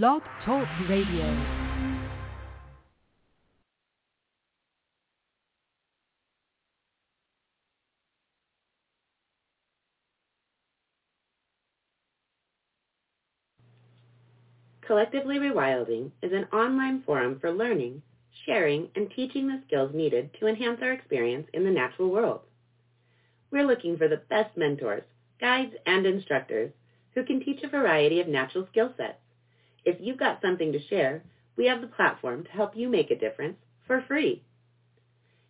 [0.00, 1.36] Blog Talk Radio.
[14.80, 18.00] Collectively Rewilding is an online forum for learning,
[18.46, 22.40] sharing, and teaching the skills needed to enhance our experience in the natural world.
[23.50, 25.04] We're looking for the best mentors,
[25.38, 26.72] guides, and instructors
[27.14, 29.21] who can teach a variety of natural skill sets.
[29.84, 31.22] If you've got something to share,
[31.56, 34.42] we have the platform to help you make a difference for free.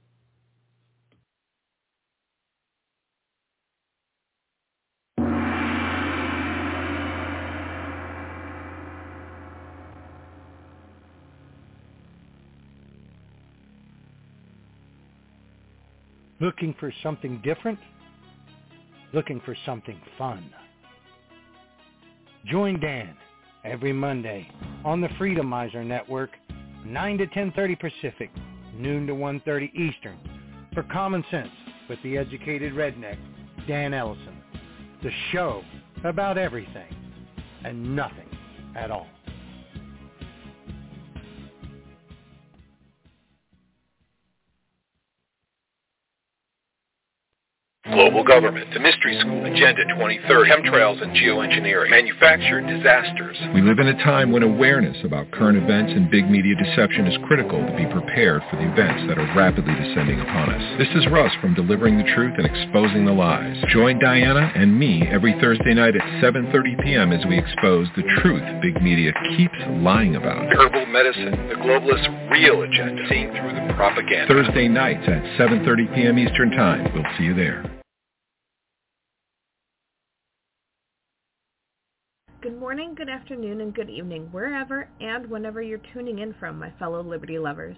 [16.47, 17.77] Looking for something different?
[19.11, 20.49] Looking for something fun?
[22.45, 23.17] Join Dan
[23.65, 24.49] every Monday
[24.85, 26.29] on the Freedomizer Network,
[26.85, 28.29] 9 to 10.30 Pacific,
[28.77, 30.17] noon to 1.30 Eastern,
[30.73, 31.51] for Common Sense
[31.89, 33.17] with the educated redneck,
[33.67, 34.41] Dan Ellison.
[35.03, 35.65] The show
[36.05, 36.95] about everything
[37.65, 38.29] and nothing
[38.73, 39.09] at all.
[47.97, 53.35] Global government, the mystery school, Agenda 2030, chemtrails and geoengineering, manufactured disasters.
[53.55, 57.17] We live in a time when awareness about current events and big media deception is
[57.25, 60.77] critical to be prepared for the events that are rapidly descending upon us.
[60.77, 63.57] This is Russ from Delivering the Truth and Exposing the Lies.
[63.73, 66.53] Join Diana and me every Thursday night at 7.30
[66.85, 67.11] p.m.
[67.11, 70.45] as we expose the truth big media keeps lying about.
[70.53, 74.29] Herbal medicine, the globalist real agenda, seeing through the propaganda.
[74.29, 76.19] Thursday nights at 7.30 p.m.
[76.19, 76.93] Eastern Time.
[76.93, 77.65] We'll see you there.
[82.39, 86.69] Good morning, good afternoon, and good evening, wherever and whenever you're tuning in from, my
[86.77, 87.75] fellow Liberty lovers.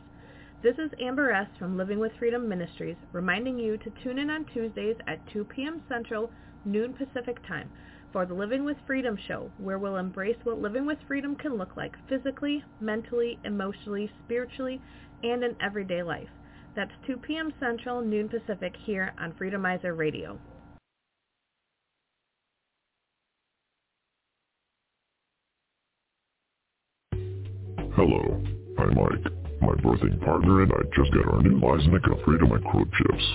[0.61, 1.47] This is Amber S.
[1.57, 5.81] from Living with Freedom Ministries, reminding you to tune in on Tuesdays at 2 p.m.
[5.87, 6.29] Central,
[6.65, 7.69] noon Pacific Time,
[8.11, 11.77] for the Living with Freedom show, where we'll embrace what living with freedom can look
[11.77, 14.81] like physically, mentally, emotionally, spiritually,
[15.23, 16.27] and in everyday life.
[16.75, 17.53] That's 2 p.m.
[17.61, 20.37] Central, noon Pacific, here on Freedomizer Radio.
[27.99, 28.41] Hello,
[28.77, 29.27] I'm Mike,
[29.59, 33.25] my birthing partner and I just got our new Lysanica Freedom microchips.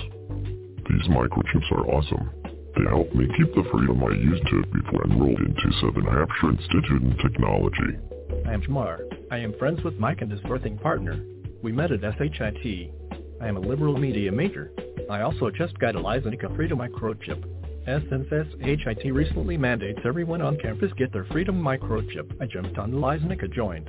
[0.89, 2.31] These microchips are awesome.
[2.75, 6.49] They help me keep the freedom I used to before I enrolled into Southern Hampshire
[6.49, 7.99] Institute in Technology.
[8.47, 9.01] I am Jamar.
[9.29, 11.23] I am friends with Mike and his birthing partner.
[11.61, 12.91] We met at SHIT.
[13.39, 14.71] I am a liberal media major.
[15.11, 17.45] I also just got a Lysanica Freedom microchip.
[17.85, 18.29] Since
[18.63, 23.53] SHIT recently mandates everyone on campus get their Freedom microchip, I jumped on the Lysanica
[23.53, 23.87] joint.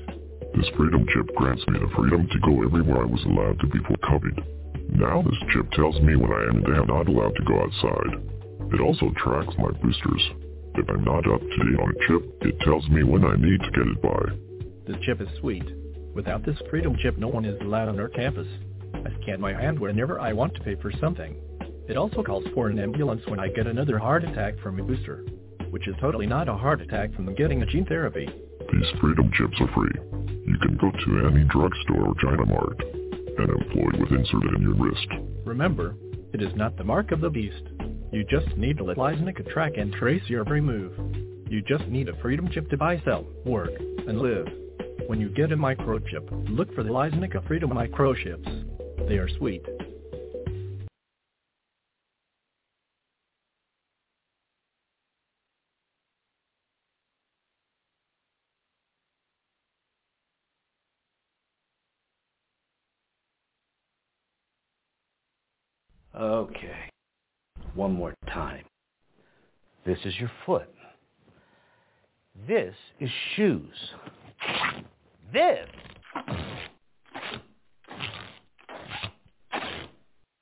[0.57, 4.01] This freedom chip grants me the freedom to go everywhere I was allowed to before
[4.09, 4.43] COVID.
[4.97, 8.25] Now this chip tells me when I am and am not allowed to go outside.
[8.73, 10.31] It also tracks my boosters.
[10.77, 13.61] If I'm not up to date on a chip, it tells me when I need
[13.61, 14.33] to get it by.
[14.87, 15.65] This chip is sweet.
[16.15, 18.49] Without this freedom chip, no one is allowed on our campus.
[18.95, 21.37] I scan my hand whenever I want to pay for something.
[21.87, 25.27] It also calls for an ambulance when I get another heart attack from a booster,
[25.69, 28.27] which is totally not a heart attack from getting a gene therapy.
[28.73, 29.93] These freedom chips are free.
[30.47, 32.81] You can go to any drugstore or China Mart
[33.39, 35.07] and employ with inserted in your wrist.
[35.45, 35.95] Remember,
[36.33, 37.63] it is not the mark of the beast.
[38.13, 40.93] You just need to let Lysanica track and trace your every move.
[41.49, 44.47] You just need a freedom chip to buy, sell, work, and live.
[45.07, 49.09] When you get a microchip, look for the Lysanica Freedom microchips.
[49.09, 49.65] They are sweet.
[66.17, 66.91] Okay.
[67.75, 68.65] One more time.
[69.85, 70.69] This is your foot.
[72.49, 73.75] This is shoes.
[75.33, 75.69] This.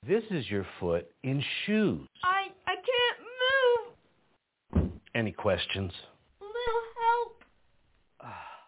[0.06, 2.06] This is your foot in shoes.
[2.22, 4.90] I I can't move.
[5.14, 5.92] Any questions?
[6.40, 7.42] Little help.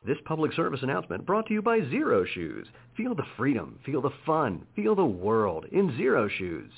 [0.05, 2.67] This public service announcement brought to you by Xero Shoes.
[2.97, 6.73] Feel the freedom, feel the fun, feel the world in Xero Shoes.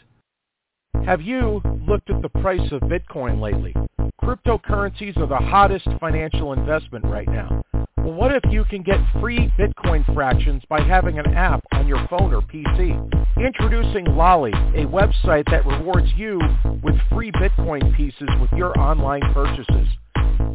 [1.04, 3.74] Have you looked at the price of Bitcoin lately?
[4.22, 7.62] Cryptocurrencies are the hottest financial investment right now.
[7.98, 12.06] Well, what if you can get free Bitcoin fractions by having an app on your
[12.08, 12.96] phone or PC?
[13.36, 16.38] Introducing Lolli, a website that rewards you
[16.82, 19.88] with free Bitcoin pieces with your online purchases.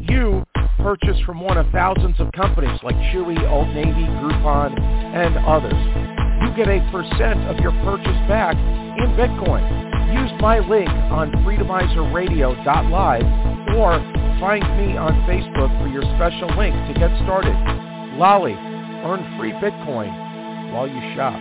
[0.00, 0.44] You
[0.78, 6.14] purchase from one of thousands of companies like Chewy, Old Navy, Groupon, and others.
[6.42, 10.03] You get a percent of your purchase back in Bitcoin.
[10.14, 13.26] Use my link on freedomizerradio.live
[13.74, 13.98] or
[14.38, 17.56] find me on Facebook for your special link to get started.
[18.16, 20.06] Lolli, earn free Bitcoin
[20.72, 21.34] while you shop.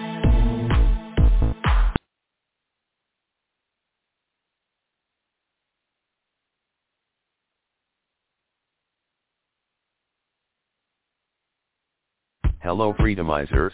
[12.64, 13.74] Hello Freedomizers.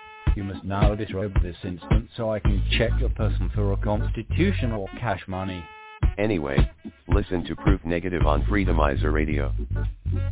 [0.35, 4.71] You must now disrobe this instant so I can check your person for a constitution
[4.71, 5.63] or cash money.
[6.17, 6.57] Anyway,
[7.09, 9.53] listen to Proof Negative on Freedomizer Radio.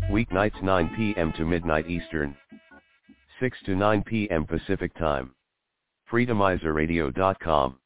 [0.10, 1.34] Weeknights 9 p.m.
[1.38, 2.36] to midnight Eastern.
[3.42, 4.46] 6 to 9 p.m.
[4.46, 5.32] Pacific Time.
[6.12, 7.78] Freedomizerradio.com.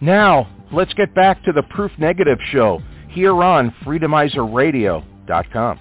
[0.00, 5.80] Now, let's get back to the Proof Negative show here on freedomizerradio.com.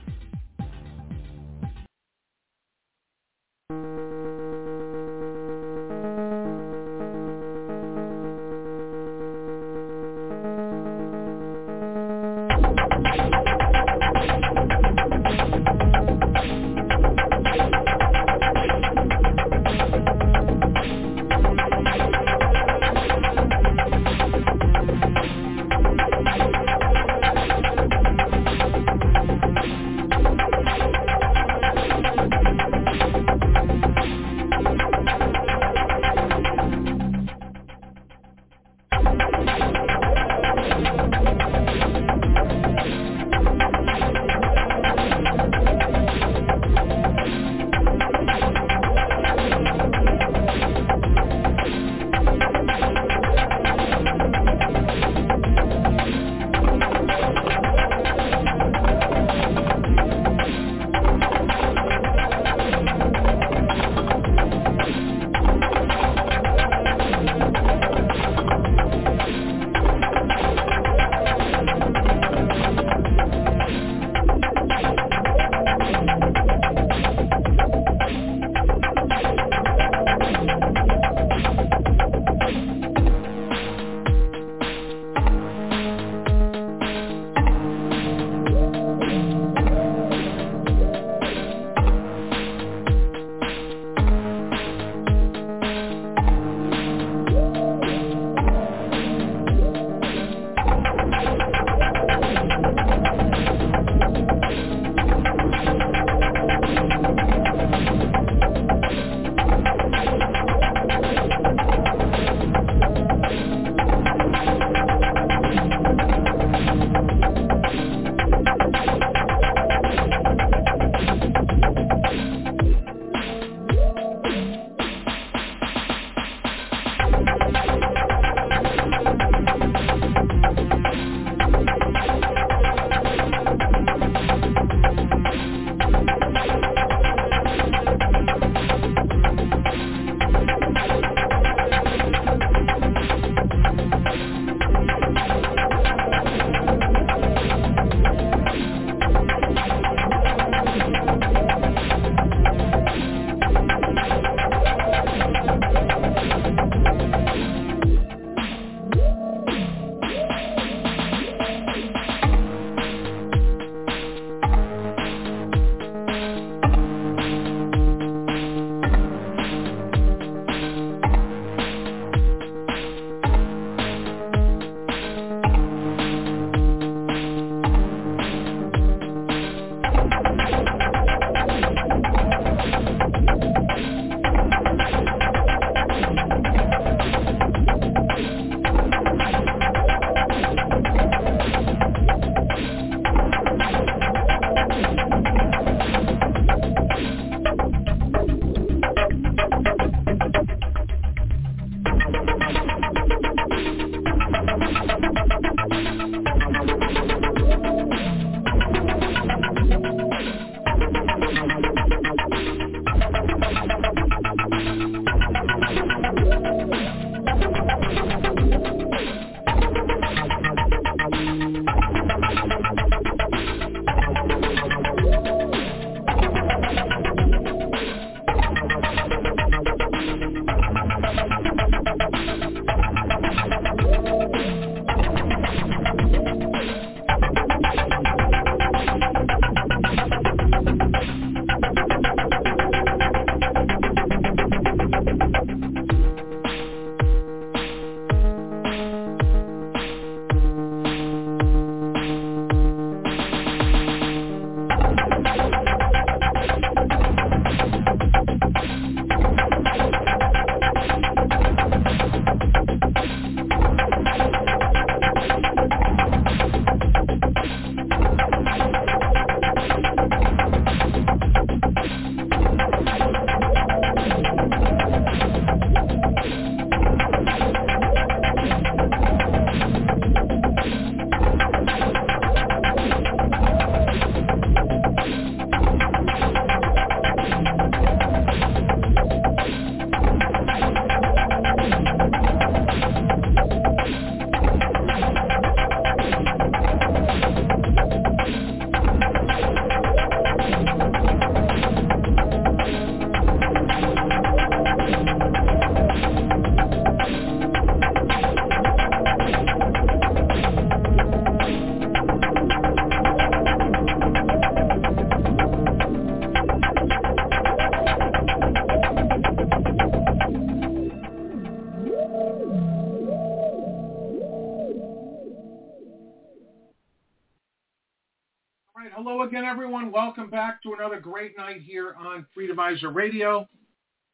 [330.95, 333.47] another great night here on Freedomizer Radio.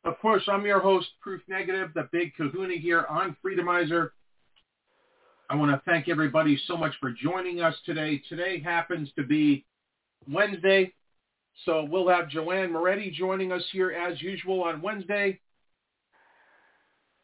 [0.03, 4.09] Of course, I'm your host, Proof Negative, the big kahuna here on Freedomizer.
[5.50, 8.21] I want to thank everybody so much for joining us today.
[8.29, 9.63] Today happens to be
[10.27, 10.91] Wednesday,
[11.65, 15.39] so we'll have Joanne Moretti joining us here as usual on Wednesday.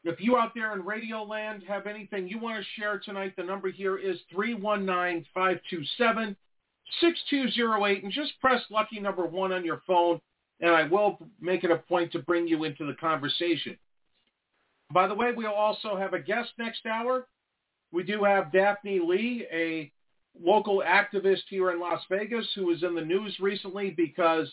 [0.03, 3.43] If you out there in Radio Land have anything you want to share tonight, the
[3.43, 6.35] number here is 319-527
[7.01, 10.19] 6208 and just press lucky number one on your phone
[10.59, 13.77] and I will make it a point to bring you into the conversation.
[14.91, 17.27] By the way, we'll also have a guest next hour.
[17.91, 19.91] We do have Daphne Lee, a
[20.41, 24.51] local activist here in Las Vegas who was in the news recently because,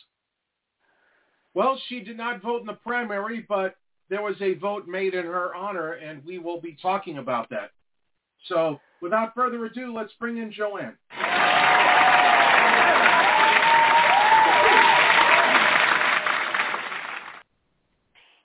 [1.54, 3.76] well, she did not vote in the primary, but
[4.10, 7.70] there was a vote made in her honor, and we will be talking about that.
[8.48, 10.96] So without further ado, let's bring in Joanne.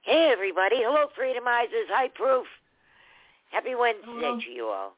[0.09, 0.77] Hey, everybody.
[0.79, 1.85] Hello, Freedomizers.
[1.91, 2.47] Hi, Proof.
[3.51, 4.39] Happy Wednesday Hello.
[4.39, 4.95] to you all.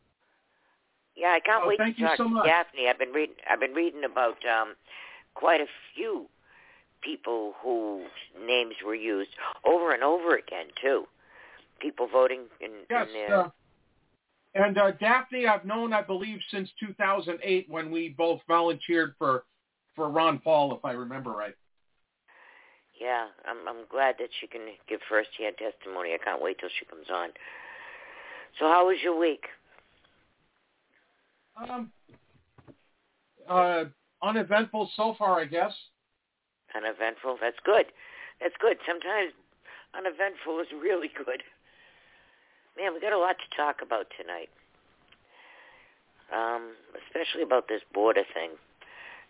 [1.18, 2.46] Yeah, I can't Oh, wait to talk so to much.
[2.46, 2.88] Daphne.
[2.88, 3.36] I've been reading.
[3.50, 4.78] I've been reading about um,
[5.34, 6.30] quite a few
[7.02, 8.08] people whose
[8.40, 9.32] names were used
[9.66, 11.04] over and over again too.
[11.82, 13.50] People voting in, Yes, in their uh,
[14.56, 19.44] and uh, Daphne, I've known, I believe, since 2008 when we both volunteered for
[19.94, 21.56] for Ron Paul, if I remember right.
[23.02, 26.14] Yeah, I'm I'm glad that she can give first-hand testimony.
[26.14, 27.30] I can't wait till she comes on.
[28.60, 29.46] So, how was your week?
[31.58, 31.92] Um,
[33.50, 33.86] uh,
[34.22, 35.74] uneventful so far, I guess.
[36.76, 37.38] Uneventful.
[37.42, 37.88] That's good.
[38.40, 38.78] That's good.
[38.86, 39.34] Sometimes
[39.98, 41.42] uneventful is really good.
[42.78, 44.50] Man, we got a lot to talk about tonight.
[46.30, 48.52] Um, especially about this border thing.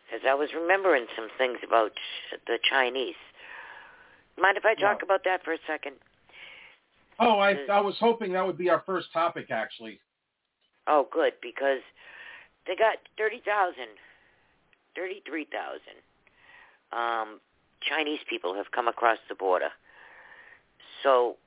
[0.05, 1.93] Because I was remembering some things about
[2.47, 3.15] the Chinese.
[4.37, 5.95] Mind if I talk about that for a second?
[7.19, 9.99] Oh, I I was hoping that would be our first topic, actually.
[10.87, 11.81] Oh, good, because
[12.65, 13.75] they got 30,000,
[14.95, 15.79] 33,000
[16.91, 17.39] um,
[17.81, 19.69] Chinese people have come across the border.
[21.03, 21.37] So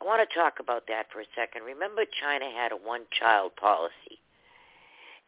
[0.00, 1.62] I want to talk about that for a second.
[1.64, 4.20] Remember, China had a one-child policy.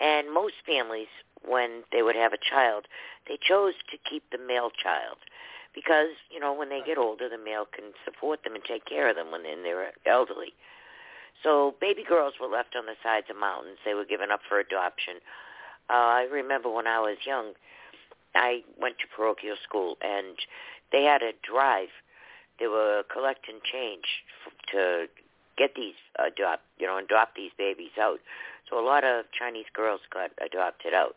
[0.01, 1.09] And most families,
[1.45, 2.87] when they would have a child,
[3.27, 5.19] they chose to keep the male child
[5.75, 9.09] because, you know, when they get older, the male can support them and take care
[9.09, 10.53] of them when they're elderly.
[11.43, 13.79] So baby girls were left on the sides of mountains.
[13.85, 15.15] They were given up for adoption.
[15.89, 17.53] Uh, I remember when I was young,
[18.35, 20.37] I went to parochial school, and
[20.93, 21.89] they had a drive.
[22.59, 24.05] They were collecting change
[24.45, 25.07] f- to
[25.57, 28.21] get these adopt, you know, adopt these babies out.
[28.69, 31.17] So a lot of Chinese girls got adopted out.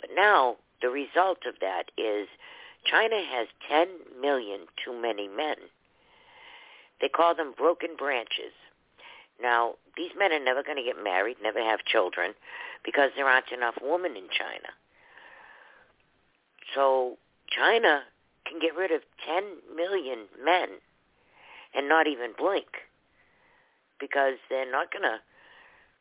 [0.00, 2.28] But now the result of that is
[2.84, 3.88] China has 10
[4.20, 5.56] million too many men.
[7.00, 8.52] They call them broken branches.
[9.40, 12.34] Now, these men are never going to get married, never have children,
[12.84, 14.68] because there aren't enough women in China.
[16.74, 17.18] So
[17.50, 18.02] China
[18.46, 19.44] can get rid of 10
[19.76, 20.68] million men
[21.74, 22.66] and not even blink
[23.98, 25.18] because they're not going to,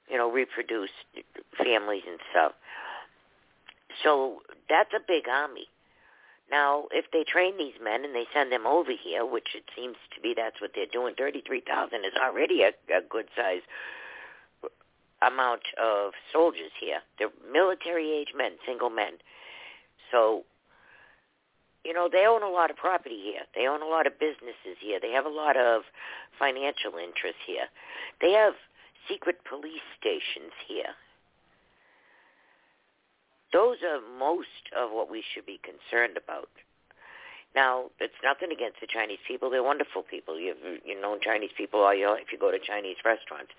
[0.10, 0.92] you know, reproduce
[1.58, 2.52] families and stuff.
[4.04, 5.68] So that's a big army.
[6.53, 9.95] Now, if they train these men and they send them over here, which it seems
[10.13, 13.65] to be that's what they're doing, 33,000 is already a, a good size
[15.25, 17.01] amount of soldiers here.
[17.17, 19.13] They're military-age men, single men.
[20.12, 20.43] So,
[21.83, 23.50] you know, they own a lot of property here.
[23.55, 25.00] They own a lot of businesses here.
[25.01, 25.81] They have a lot of
[26.38, 27.65] financial interests here.
[28.22, 28.53] They have
[29.10, 30.93] secret police stations here.
[33.53, 36.50] Those are most of what we should be concerned about.
[37.55, 39.50] Now, it's nothing against the Chinese people.
[39.51, 40.39] They're wonderful people.
[40.39, 43.51] You've you know Chinese people all your if you go to Chinese restaurants.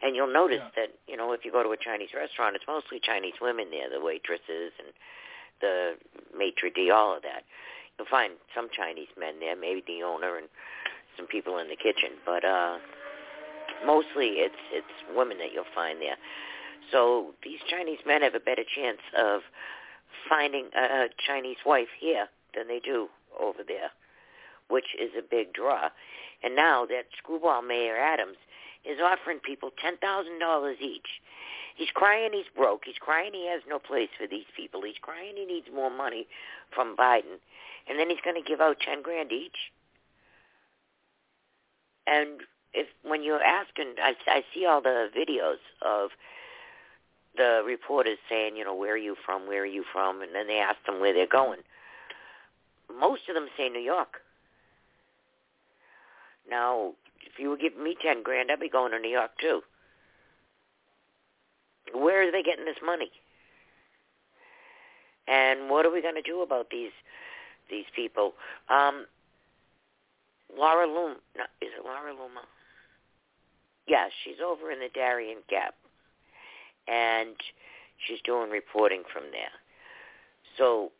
[0.00, 0.70] And you'll notice Yeah.
[0.76, 3.88] that, you know, if you go to a Chinese restaurant, it's mostly Chinese women there,
[3.88, 4.92] the waitresses and
[5.60, 5.96] the
[6.36, 7.44] maitre d', all of that.
[7.98, 10.48] You'll find some Chinese men there, maybe the owner and
[11.16, 12.78] some people in the kitchen, but uh
[13.84, 16.16] mostly it's it's women that you'll find there.
[16.90, 19.40] So these Chinese men have a better chance of
[20.28, 23.08] finding a Chinese wife here than they do
[23.40, 23.90] over there,
[24.68, 25.88] which is a big draw.
[26.42, 28.36] And now that screwball Mayor Adams
[28.84, 31.20] is offering people ten thousand dollars each.
[31.76, 32.82] He's crying he's broke.
[32.84, 34.82] He's crying he has no place for these people.
[34.82, 36.26] He's crying he needs more money
[36.74, 37.40] from Biden.
[37.88, 39.72] And then he's going to give out ten grand each.
[42.06, 42.42] And
[42.74, 46.10] if when you're asking, I, I see all the videos of
[47.36, 49.46] the reporters saying, you know, where are you from?
[49.46, 50.22] Where are you from?
[50.22, 51.60] And then they ask them where they're going.
[52.98, 54.20] Most of them say New York.
[56.48, 56.92] Now,
[57.24, 59.62] if you were giving me ten grand, I'd be going to New York too.
[61.94, 63.10] Where are they getting this money?
[65.28, 66.90] And what are we going to do about these
[67.70, 68.34] these people?
[68.68, 69.06] Um,
[70.56, 72.42] Laura Loom, no, is it Laura Luma?
[73.86, 75.74] Yeah, she's over in the Darien Gap,
[76.88, 77.36] and
[78.06, 79.52] she's doing reporting from there.
[80.58, 80.92] So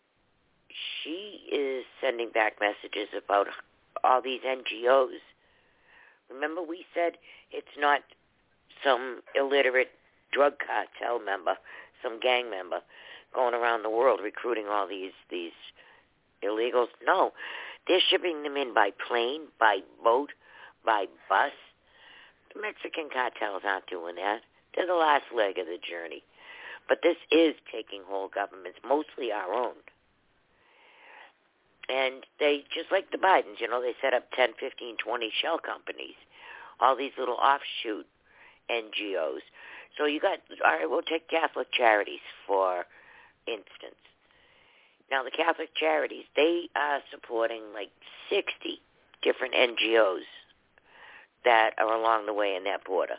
[1.02, 3.48] she is sending back messages about
[4.04, 5.20] all these NGOs.
[6.30, 7.12] Remember we said
[7.50, 8.00] it's not
[8.82, 9.90] some illiterate
[10.32, 11.56] drug cartel member,
[12.02, 12.80] some gang member
[13.34, 15.52] going around the world recruiting all these these
[16.42, 16.88] illegals.
[17.04, 17.32] No,
[17.86, 20.30] they're shipping them in by plane, by boat,
[20.84, 21.52] by bus.
[22.54, 24.40] The Mexican cartels aren't doing that.
[24.74, 26.22] They're the last leg of the journey.
[26.88, 29.74] But this is taking whole governments, mostly our own.
[31.88, 35.58] And they, just like the Bidens, you know, they set up 10, 15, 20 shell
[35.58, 36.16] companies,
[36.80, 38.06] all these little offshoot
[38.70, 39.42] NGOs.
[39.98, 42.84] So you got, all right, we'll take Catholic Charities, for
[43.46, 44.00] instance.
[45.10, 47.90] Now, the Catholic Charities, they are supporting like
[48.30, 48.80] 60
[49.22, 50.24] different NGOs
[51.44, 53.16] that are along the way in that border.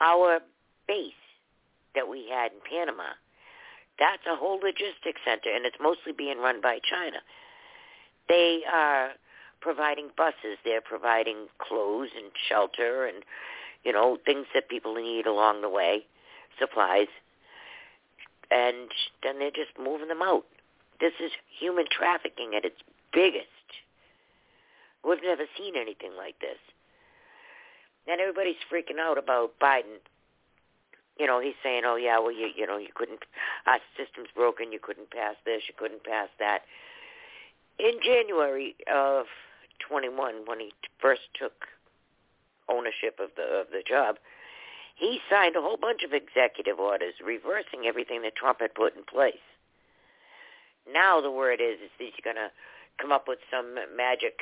[0.00, 0.40] Our
[0.86, 1.12] base
[1.94, 3.10] that we had in Panama,
[3.98, 7.18] that's a whole logistics center, and it's mostly being run by China.
[8.28, 9.10] They are
[9.60, 10.56] providing buses.
[10.64, 13.24] They're providing clothes and shelter and,
[13.84, 16.06] you know, things that people need along the way,
[16.58, 17.08] supplies.
[18.50, 18.90] And
[19.22, 20.44] then they're just moving them out.
[20.98, 22.80] This is human trafficking at its
[23.12, 23.46] biggest.
[25.04, 26.58] We've never seen anything like this.
[28.10, 30.02] And everybody's freaking out about Biden.
[31.18, 33.20] You know, he's saying, "Oh yeah, well you you know you couldn't,
[33.66, 34.72] our system's broken.
[34.72, 35.62] You couldn't pass this.
[35.68, 36.62] You couldn't pass that."
[37.78, 39.26] In January of
[39.78, 41.66] 21, when he first took
[42.68, 44.16] ownership of the of the job,
[44.96, 49.04] he signed a whole bunch of executive orders reversing everything that Trump had put in
[49.04, 49.44] place.
[50.90, 52.50] Now the word is is he's going to
[53.00, 54.40] come up with some magic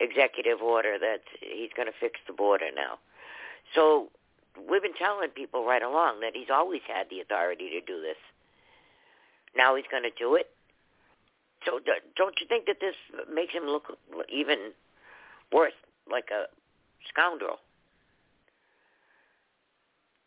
[0.00, 2.98] executive order that he's going to fix the border now.
[3.74, 4.08] So
[4.68, 8.16] we've been telling people right along that he's always had the authority to do this.
[9.56, 10.50] Now he's going to do it.
[11.64, 11.80] So
[12.16, 12.94] don't you think that this
[13.32, 13.96] makes him look
[14.28, 14.72] even
[15.52, 15.72] worse,
[16.10, 16.46] like a
[17.08, 17.58] scoundrel?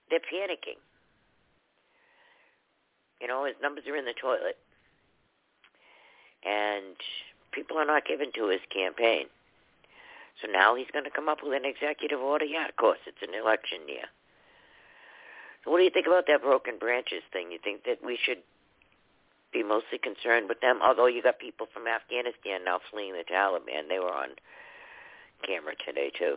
[0.10, 0.80] They're panicking.
[3.21, 4.58] You know, his numbers are in the toilet.
[6.45, 6.95] And
[7.51, 9.25] people are not given to his campaign.
[10.41, 12.45] So now he's going to come up with an executive order?
[12.45, 14.06] Yeah, of course, it's an election year.
[15.63, 17.52] So what do you think about that broken branches thing?
[17.52, 18.39] You think that we should
[19.52, 20.80] be mostly concerned with them?
[20.84, 23.89] Although you got people from Afghanistan now fleeing the Taliban.
[23.89, 24.30] They were on
[25.45, 26.36] camera today, too.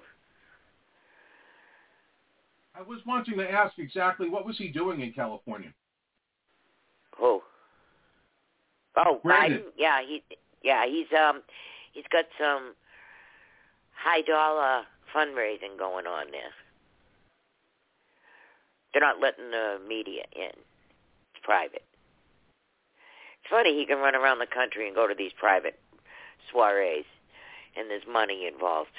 [2.74, 5.72] I was wanting to ask exactly what was he doing in California?
[7.18, 7.42] Who?
[8.96, 9.58] Oh, Brandon.
[9.58, 9.64] Biden.
[9.76, 10.22] Yeah, he.
[10.62, 11.42] Yeah, he's um,
[11.92, 12.74] he's got some
[14.02, 14.82] high dollar
[15.14, 16.52] fundraising going on there.
[18.92, 20.50] They're not letting the media in.
[20.50, 21.84] It's private.
[23.42, 25.78] It's funny he can run around the country and go to these private
[26.52, 27.04] soirees,
[27.76, 28.90] and there's money involved.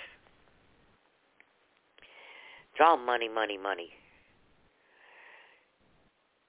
[2.74, 3.90] It's all money, money, money.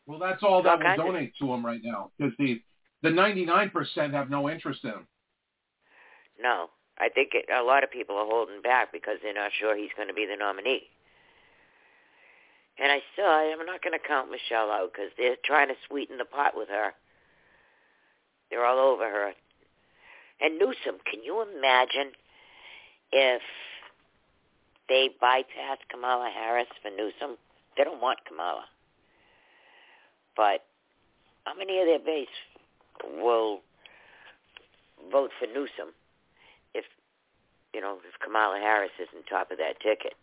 [0.07, 2.61] Well, that's all that All will kinds of- donate to him right now because the
[3.03, 5.09] the 99% have no interest in him.
[6.41, 9.77] No, I think it, a lot of people are holding back because they're not sure
[9.77, 10.89] he's going to be the nominee.
[12.79, 16.19] And I still, I'm not going to count Michelle out because they're trying to sweeten
[16.19, 16.93] the pot with her.
[18.51, 19.33] They're all over her.
[20.41, 22.13] And Newsom, can you imagine
[23.13, 23.43] if
[24.89, 27.37] they bypass Kamala Harris for Newsom?
[27.77, 28.65] They don't want Kamala.
[30.37, 30.65] But
[31.45, 32.29] how many of their base
[33.21, 33.61] will
[35.11, 35.95] vote for Newsom
[37.75, 40.15] you know if Kamala Harris isn't top of that ticket?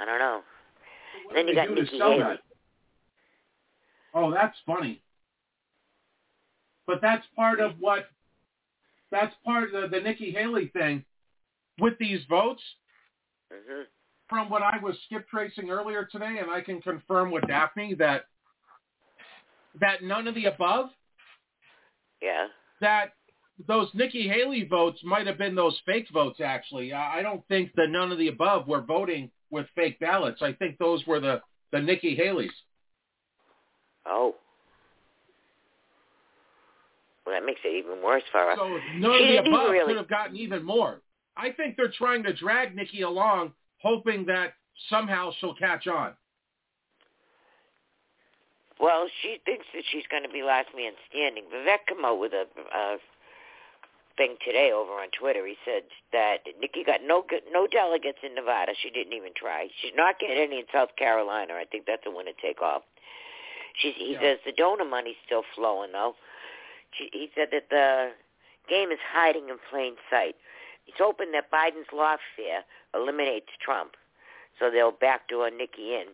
[0.00, 0.40] I don't know.
[1.34, 2.18] Then you got Nikki Haley.
[2.18, 2.40] that?
[4.14, 5.02] Oh, that's funny.
[6.86, 8.06] But that's part of what
[9.10, 11.04] that's part of the, the Nikki Haley thing
[11.78, 12.62] with these votes.
[13.52, 13.82] hmm
[14.28, 18.24] From what I was skip tracing earlier today, and I can confirm with Daphne that
[19.80, 20.86] that none of the above,
[22.20, 22.46] Yeah.
[22.80, 23.12] that
[23.66, 26.40] those Nikki Haley votes might have been those fake votes.
[26.42, 30.42] Actually, I don't think that none of the above were voting with fake ballots.
[30.42, 31.40] I think those were the
[31.72, 32.50] the Nikki Haley's.
[34.06, 34.34] Oh.
[37.24, 38.54] Well, that makes it even worse for her.
[38.56, 39.86] So none she of the above really.
[39.86, 41.00] could have gotten even more.
[41.36, 44.54] I think they're trying to drag Nikki along, hoping that
[44.88, 46.12] somehow she'll catch on.
[48.80, 51.44] Well, she thinks that she's going to be last man standing.
[51.54, 52.96] Vivek come out with a, a
[54.20, 55.46] thing today over on Twitter.
[55.46, 58.72] He said that Nikki got no no delegates in Nevada.
[58.76, 59.68] She didn't even try.
[59.80, 61.54] She's not getting any in South Carolina.
[61.54, 62.84] I think that's a winner take all.
[63.80, 64.20] She's, he Yeah.
[64.20, 66.16] says the donor money's still flowing though.
[66.92, 68.10] She, he said that the
[68.68, 70.36] game is hiding in plain sight.
[70.84, 72.60] He's hoping that Biden's lawfare
[72.94, 73.92] eliminates Trump,
[74.58, 76.08] so they'll backdoor Nikki in,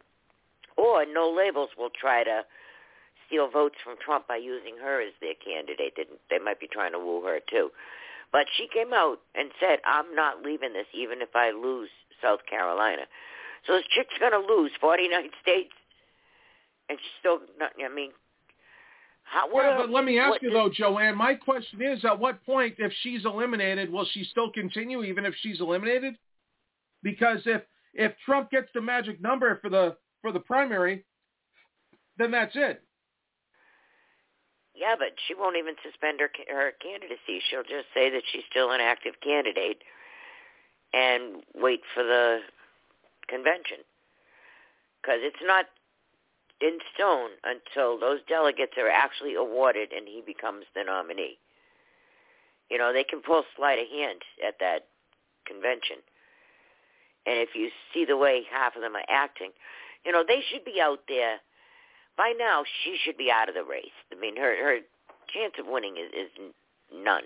[0.77, 2.45] or no labels will try to
[3.27, 5.95] steal votes from Trump by using her as their candidate.
[5.97, 7.71] They, they might be trying to woo her too.
[8.33, 11.91] But she came out and said, I'm not leaving this even if I lose
[12.23, 13.03] South Carolina.
[13.67, 15.75] So this chick's going to lose 49 states.
[16.89, 18.11] And she's still not, I mean,
[19.27, 21.17] how, what Well, but let me ask what you though, Joanne.
[21.17, 25.35] My question is: At what point, if she's eliminated, will she still continue even if
[25.41, 26.15] she's eliminated?
[27.03, 27.63] Because if
[27.95, 31.05] if Trump gets the magic number for the for the primary,
[32.19, 32.85] then that's it.
[34.77, 37.41] Yeah, but she won't even suspend her her candidacy.
[37.49, 39.81] She'll just say that she's still an active candidate
[40.93, 42.41] and wait for the
[43.27, 43.79] convention.
[45.01, 45.67] Because it's not
[46.61, 51.39] in stone until those delegates are actually awarded and he becomes the nominee.
[52.71, 54.89] You know, they can pull sleight of hand at that
[55.47, 56.05] convention.
[57.27, 59.51] And if you see the way half of them are acting,
[60.05, 61.39] you know, they should be out there
[62.17, 63.97] by now she should be out of the race.
[64.13, 64.79] I mean, her her
[65.33, 66.31] chance of winning is, is
[66.93, 67.25] none.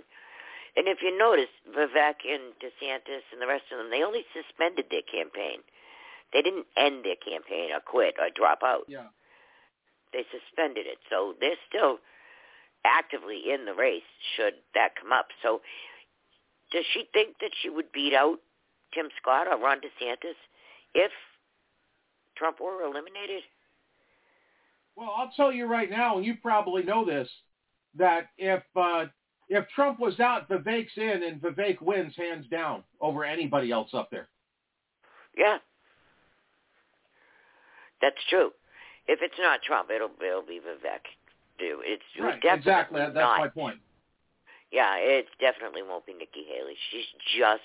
[0.76, 4.86] And if you notice, Vivek and DeSantis and the rest of them, they only suspended
[4.90, 5.60] their campaign.
[6.32, 8.86] They didn't end their campaign or quit or drop out.
[8.86, 9.10] Yeah.
[10.12, 11.98] They suspended it, so they're still
[12.84, 14.06] actively in the race.
[14.36, 15.60] Should that come up, so
[16.70, 18.38] does she think that she would beat out
[18.94, 20.38] Tim Scott or Ron DeSantis
[20.94, 21.10] if
[22.36, 23.42] Trump were eliminated?
[24.96, 27.28] Well, I'll tell you right now, and you probably know this,
[27.96, 29.06] that if uh,
[29.48, 34.10] if Trump was out, Vivek's in, and Vivek wins hands down over anybody else up
[34.10, 34.28] there.
[35.36, 35.58] Yeah,
[38.00, 38.50] that's true.
[39.08, 41.06] If it's not Trump, it'll it'll be Vivek.
[41.58, 43.00] Do it's Right, exactly.
[43.00, 43.38] That's not.
[43.38, 43.78] my point.
[44.72, 46.74] Yeah, it definitely won't be Nikki Haley.
[46.90, 47.04] She's
[47.38, 47.60] just,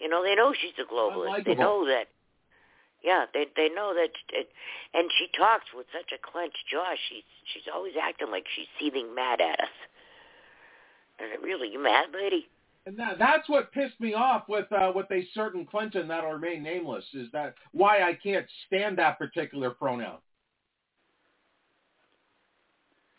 [0.00, 1.44] you know, they know she's a globalist.
[1.44, 2.08] They know that.
[3.04, 4.48] Yeah, they they know that, it,
[4.94, 6.94] and she talks with such a clenched jaw.
[7.10, 9.76] She's she's always acting like she's seething mad at us.
[11.18, 12.48] And it really, you mad, lady?
[12.86, 16.62] And that, that's what pissed me off with uh, with a certain Clinton that'll remain
[16.62, 20.18] nameless is that why I can't stand that particular pronoun.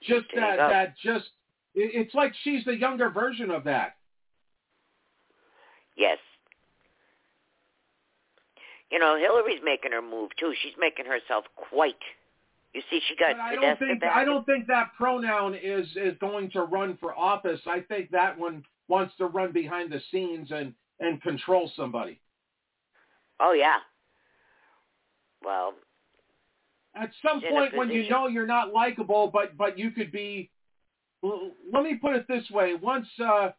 [0.02, 1.26] Just that that just
[1.76, 3.98] it, it's like she's the younger version of that.
[5.96, 6.18] Yes.
[8.92, 10.54] You know, Hillary's making her move too.
[10.62, 11.96] She's making herself quite.
[12.74, 14.04] You see, she got But I don't think.
[14.04, 17.62] I don't think that pronoun is is going to run for office.
[17.66, 22.20] I think that one wants to run behind the scenes and and control somebody.
[23.40, 23.78] Oh yeah.
[25.44, 25.74] Well,
[26.96, 30.50] At some point when you know you're not likable, but but you could be.
[31.24, 33.50] Let me put it this way: once uh,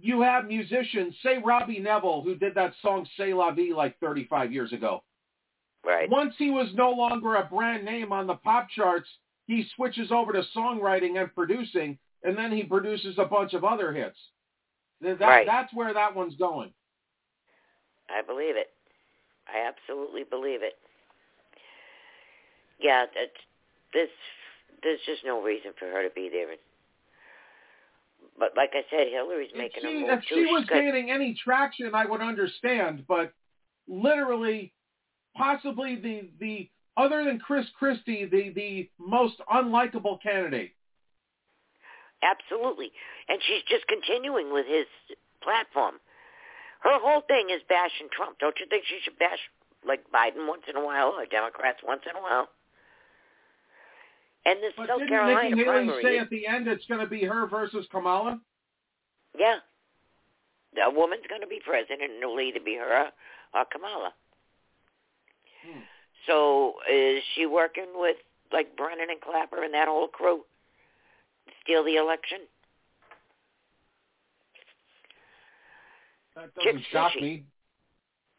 [0.00, 4.52] you have musicians, say Robbie Nevil, who did that song "C'est la Vie" like 35
[4.52, 5.02] years ago.
[5.84, 6.10] Right.
[6.10, 9.08] Once he was no longer a brand name on the pop charts,
[9.46, 13.92] he switches over to songwriting and producing, and then he produces a bunch of other
[13.92, 14.18] hits.
[15.00, 15.46] That, Right.
[15.46, 16.72] That's where that one's going.
[18.10, 18.70] I believe it.
[19.46, 20.74] I absolutely believe it.
[22.78, 23.06] Yeah,
[23.92, 24.08] this
[24.82, 26.54] there's just no reason for her to be there.
[28.38, 30.34] But like I said, Hillary's making she, a move if too.
[30.34, 33.04] she was She's got- gaining any traction, I would understand.
[33.08, 33.32] But
[33.88, 34.72] literally,
[35.36, 40.72] possibly the the other than Chris Christie, the the most unlikable candidate.
[42.22, 42.90] Absolutely.
[43.28, 44.86] And she's just continuing with his
[45.42, 45.94] platform.
[46.80, 48.38] Her whole thing is bashing Trump.
[48.38, 49.38] Don't you think she should bash
[49.86, 52.48] like Biden once in a while or Democrats once in a while?
[54.46, 57.00] And this But South didn't Carolina Nikki Haley primary, say at the end it's going
[57.00, 58.40] to be her versus Kamala?
[59.38, 59.56] yeah,
[60.84, 63.10] a woman's going to be president, and it'll either be her
[63.54, 64.14] or Kamala.
[65.66, 65.80] Hmm.
[66.26, 68.16] So is she working with
[68.52, 70.44] like Brennan and Clapper and that whole crew
[71.46, 72.38] to steal the election?
[76.34, 77.24] That doesn't Chick's shock fishy.
[77.24, 77.44] me.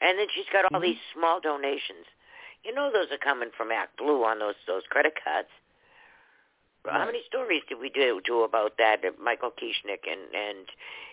[0.02, 0.84] And then she's got all Mhm.
[0.84, 2.06] these small donations.
[2.64, 5.50] You know those are coming from Act Blue on those those credit cards.
[6.86, 9.04] How many stories did we do do about that?
[9.04, 10.68] uh, Michael Kieschnick and and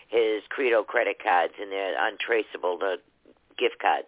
[0.07, 2.97] his Credo credit cards and they're untraceable the
[3.57, 4.07] gift cards.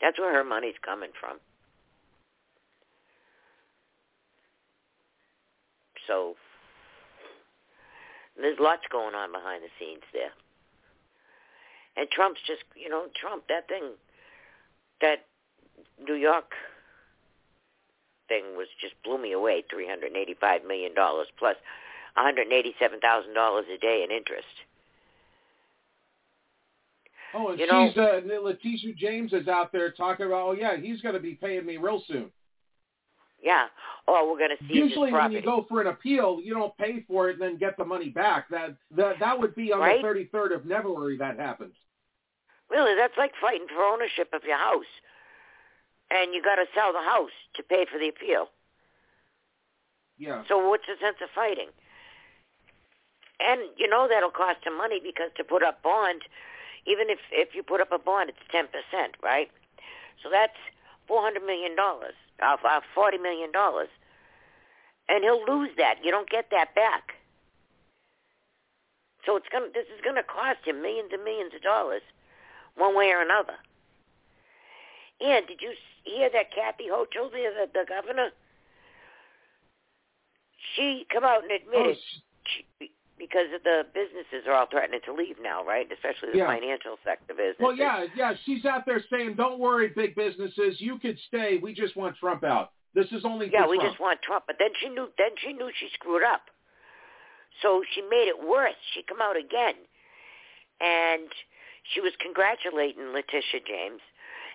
[0.00, 1.38] That's where her money's coming from.
[6.06, 6.36] So
[8.36, 10.32] there's lots going on behind the scenes there.
[11.96, 13.92] And Trump's just, you know, Trump, that thing,
[15.00, 15.26] that
[16.02, 16.52] New York
[18.28, 20.92] thing was just blew me away, $385 million
[21.38, 21.56] plus
[22.16, 24.46] $187,000 a day in interest.
[27.34, 30.48] Oh, and You know- she's uh, Letitia James is out there talking about.
[30.48, 32.30] Oh yeah, he's going to be paying me real soon.
[33.42, 33.66] Yeah.
[34.06, 37.04] Oh, we're going to see Usually, when you go for an appeal, you don't pay
[37.08, 38.48] for it and then get the money back.
[38.50, 40.00] That that that would be on Right?
[40.00, 41.74] the 33rd of February that happens.
[42.70, 44.84] Really, that's like fighting for ownership of your house.
[46.10, 48.48] And you got to sell the house to pay for the appeal.
[50.18, 50.44] Yeah.
[50.48, 51.68] So what's the sense of fighting?
[53.40, 56.22] And you know that'll cost him money because to put up bond,
[56.86, 59.50] even if if you put up a bond, it's ten percent, right?
[60.22, 60.56] So that's
[61.08, 63.88] four hundred million dollars, uh, uh, forty million dollars,
[65.08, 65.96] and he'll lose that.
[66.04, 67.14] You don't get that back.
[69.26, 69.66] So it's gonna.
[69.74, 72.02] This is gonna cost him millions and millions of dollars,
[72.76, 73.54] one way or another.
[75.20, 75.72] And did you
[76.04, 78.30] hear that Kathy Hochul, the the, the governor?
[80.76, 81.98] She come out and Oh, admitted
[82.46, 85.86] she, because of the businesses are all threatening to leave now, right?
[85.90, 86.46] Especially the Yeah.
[86.46, 87.60] financial sector businesses.
[87.60, 88.34] Well, yeah, yeah.
[88.44, 90.80] She's out there saying, "Don't worry, big businesses.
[90.80, 91.58] You could stay.
[91.58, 92.72] We just want Trump out.
[92.92, 94.44] This is only Yeah, we Trump." just want Trump.
[94.46, 95.12] But then she knew.
[95.16, 96.50] Then she knew she screwed up.
[97.62, 98.74] So she made it worse.
[98.94, 99.76] She come out again,
[100.80, 101.32] and
[101.92, 104.00] she was congratulating Letitia James,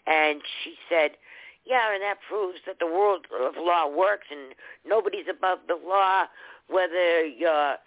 [0.08, 1.18] and she said,
[1.66, 6.28] "Yeah, and that proves that the world of law works, and nobody's above the law,
[6.68, 7.78] whether you're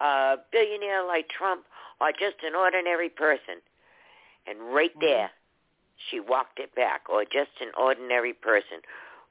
[0.00, 1.64] a billionaire like Trump
[2.00, 3.56] or just an ordinary person."
[4.46, 5.30] And right there,
[6.10, 8.80] she walked it back, or just an ordinary person.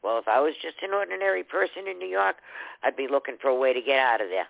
[0.03, 2.37] Well, if I was just an ordinary person in New York,
[2.83, 4.47] I'd be looking for a way to get out of there.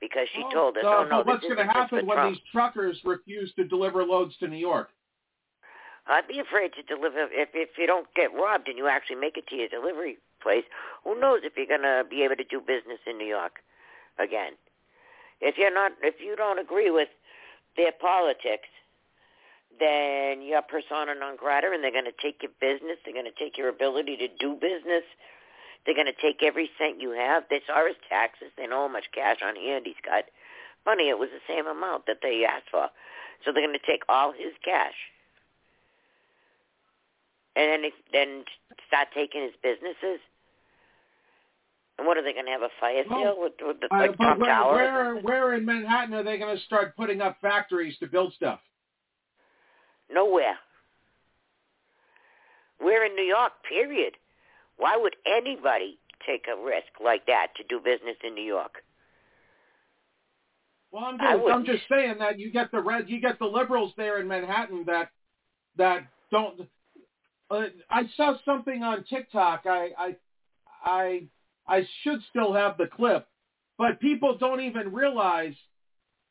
[0.00, 2.34] Because she Oh, told us, uh, oh no, what's going to happen when Trump.
[2.34, 4.90] these truckers refuse to deliver loads to New York?
[6.10, 9.36] I'd be afraid to deliver if if you don't get robbed and you actually make
[9.36, 10.64] it to your delivery place.
[11.04, 13.60] Who knows if you're to be able to do business in New York
[14.18, 14.58] again?
[15.40, 17.08] If you're not, if you don't agree with
[17.76, 18.68] their politics,
[19.78, 22.98] then you're persona non grata, and they're to take your business.
[23.04, 25.06] They're to take your ability to do business.
[25.86, 27.44] They're to take every cent you have.
[27.48, 28.52] They saw his taxes.
[28.58, 30.24] They know how much cash on hand he's got.
[30.84, 32.88] Funny, it was the same amount that they asked for.
[33.44, 35.09] So they're going to take all his cash.
[37.60, 38.44] And then, then
[38.88, 40.20] start taking his businesses.
[41.98, 44.16] And what are they going to have a fire Well, with, with the, Uh, like
[44.16, 44.74] Trump where, Tower?
[44.74, 48.60] where, where in Manhattan are they going to start putting up factories to build stuff?
[50.10, 50.56] Nowhere.
[52.80, 54.14] We're in New York, period.
[54.78, 58.82] Why would anybody take a risk like that to do business in New York?
[60.90, 63.92] Well, I'm just, I'm just saying that you get the red, you get the liberals
[63.98, 65.10] there in Manhattan that
[65.76, 66.62] that don't.
[67.50, 69.62] Uh, I saw something on TikTok.
[69.66, 70.16] I I
[70.84, 71.22] I
[71.66, 73.26] I should still have the clip,
[73.76, 75.54] but people don't even realize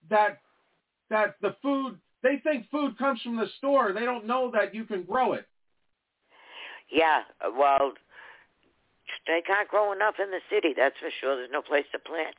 [0.10, 0.40] that
[1.10, 3.94] that the food they think food comes from the store.
[3.94, 5.46] They don't know that you can grow it.
[6.92, 7.94] Yeah, uh, well,
[9.28, 11.36] they can't grow enough in the city, that's for sure.
[11.36, 12.36] There's no place to plant.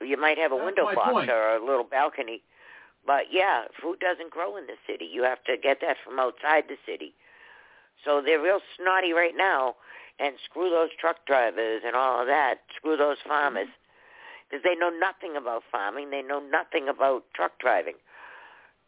[0.00, 1.30] You might have a That's window box point.
[1.30, 2.42] or a little balcony,
[3.06, 5.08] but yeah, food doesn't grow in the city.
[5.10, 7.14] You have to get that from outside the city.
[8.04, 9.74] So they're real snotty right now,
[10.18, 12.56] and screw those truck drivers and all of that.
[12.76, 14.48] Screw those farmers, mm-hmm.
[14.50, 16.10] because they know nothing about farming.
[16.10, 17.94] They know nothing about truck driving.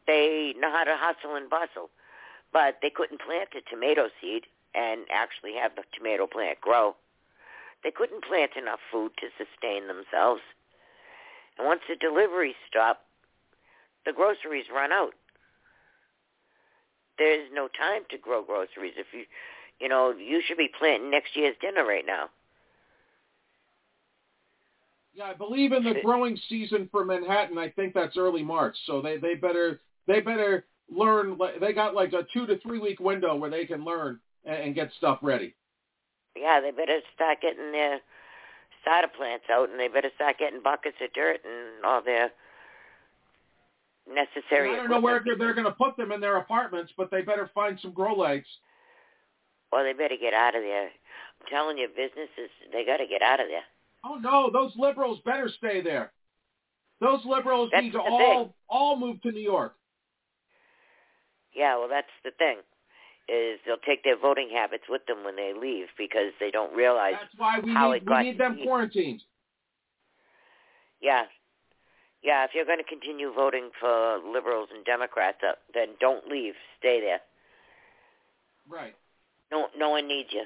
[0.07, 1.91] They know how to hustle and bustle,
[2.53, 6.97] but they couldn't plant a tomato seed and actually have the tomato plant grow.
[7.83, 10.43] They couldn't plant enough food to sustain themselves.
[11.59, 13.05] And once the deliveries stop,
[14.07, 15.15] the groceries run out.
[17.21, 18.95] There's no time to grow groceries.
[18.97, 19.25] If you,
[19.79, 22.31] you know, you should be planting next year's dinner right now.
[25.13, 27.59] Yeah, I believe in the growing season for Manhattan.
[27.59, 28.75] I think that's early March.
[28.87, 31.39] So they they better they better learn.
[31.61, 34.75] They got like a two to three week window where they can learn and, and
[34.75, 35.55] get stuff ready.
[36.35, 38.01] Yeah, they better start getting their
[38.81, 42.31] starter plants out, and they better start getting buckets of dirt and all their
[44.15, 44.73] necessary.
[44.73, 47.51] I don't know where they're going to put them in their apartments, but they better
[47.55, 48.49] find some grow lights.
[49.73, 50.87] Well, they better get out of there.
[50.87, 53.63] I'm telling you, businesses, they got to get out of there.
[54.05, 56.13] Oh no, those liberals better stay there.
[57.01, 58.53] Those liberals That's need to all thing.
[58.69, 59.75] all move to New York.
[61.55, 62.59] Yeah, well, that's the thing.
[63.29, 67.15] Is they'll take their voting habits with them when they leave because they don't realize
[67.21, 69.23] That's why we how need it got we need them quarantined.
[71.01, 71.25] Yeah.
[72.23, 76.55] Yeah, if you're going to continue voting for liberals and Democrats, uh, then don't leave.
[76.79, 77.21] Stay there.
[78.69, 78.95] Right.
[79.51, 80.45] No, no one needs you.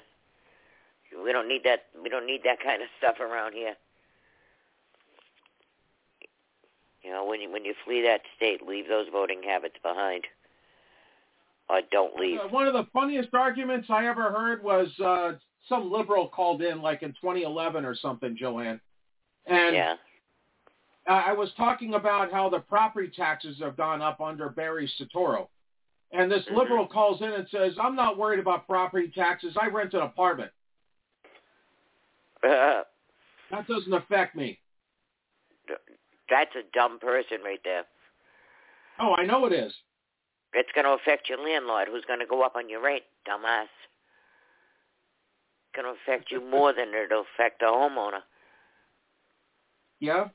[1.23, 1.85] We don't need that.
[2.03, 3.75] We don't need that kind of stuff around here.
[7.03, 10.25] You know, when you when you flee that state, leave those voting habits behind,
[11.69, 12.39] or don't leave.
[12.41, 15.33] Uh, one of the funniest arguments I ever heard was uh,
[15.69, 18.81] some liberal called in, like in 2011 or something, Joanne,
[19.47, 19.95] and yeah.
[21.07, 25.49] I I was talking about how the property taxes have gone up under Barry Soetoro.
[26.13, 26.57] And this Mm-hmm.
[26.57, 29.57] liberal calls in and says, I'm not worried about property taxes.
[29.61, 30.51] I rent an apartment.
[33.51, 34.59] That doesn't affect me.
[36.31, 37.85] That's a dumb person right there.
[38.99, 39.73] Oh, I know it is.
[40.55, 43.69] It's going to affect your landlord, who's going to go up on your rent, dumbass.
[45.63, 48.21] It's going to affect you more than it'll affect the homeowner.
[50.01, 50.29] Yeah.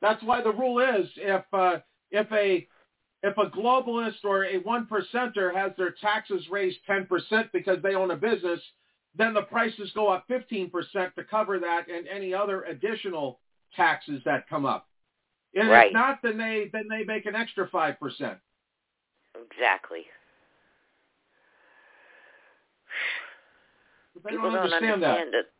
[0.00, 1.78] That's why the rule is if uh,
[2.10, 2.66] if a
[3.22, 7.94] if a globalist or a one percenter has their taxes raised ten percent because they
[7.94, 8.60] own a business,
[9.16, 13.40] then the prices go up fifteen percent to cover that and any other additional
[13.76, 14.88] taxes that come up.
[15.54, 15.88] And Right.
[15.88, 18.38] if not, then they then they make an extra five percent.
[19.34, 20.06] Exactly.
[24.24, 25.50] They People don't understand, understand that.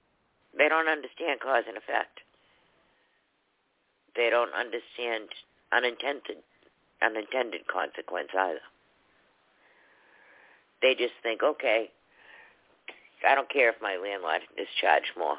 [0.56, 2.20] They don't understand cause and effect.
[4.16, 5.28] They don't understand
[5.72, 6.38] unintended
[7.02, 8.60] unintended consequence either.
[10.82, 11.90] They just think, okay,
[13.26, 15.36] I don't care if my landlord is charged more.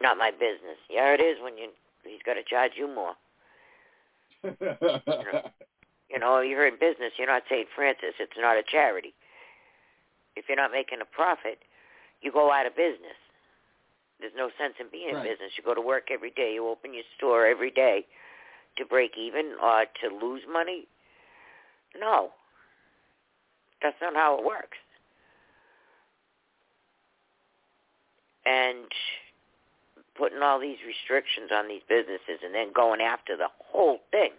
[0.00, 0.78] Not my business.
[0.90, 1.68] Yeah, it is when you
[2.04, 3.14] he's got to charge you more.
[4.42, 5.52] that.
[6.08, 7.12] You know, you're in business.
[7.18, 7.66] You're not St.
[7.74, 8.14] Francis.
[8.20, 9.12] It's not a charity.
[10.36, 11.58] If you're not making a profit,
[12.22, 13.18] you go out of business.
[14.20, 15.26] There's no sense in being Right.
[15.26, 15.52] in business.
[15.56, 16.54] You go to work every day.
[16.54, 18.06] You open your store every day
[18.76, 20.86] to break even or to lose money.
[21.94, 22.32] No.
[23.82, 24.78] That's not how it works.
[28.46, 28.86] And
[30.14, 34.32] putting all these restrictions on these businesses and then going after the whole thing.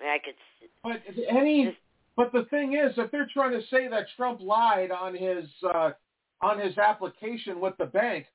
[0.00, 0.34] I mean, I could
[0.82, 1.76] But any,
[2.16, 5.92] but the thing is, if they're trying to say that Trump lied on his uh,
[6.44, 8.26] on his application with the bank,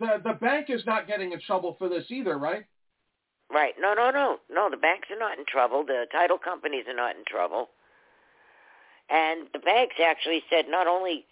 [0.00, 2.64] the the bank is not getting in trouble for this either, right?
[3.50, 3.74] Right.
[3.78, 4.38] No, no, no.
[4.50, 5.84] No, the banks are not in trouble.
[5.84, 7.68] The title companies are not in trouble.
[9.08, 11.26] And the banks actually said not only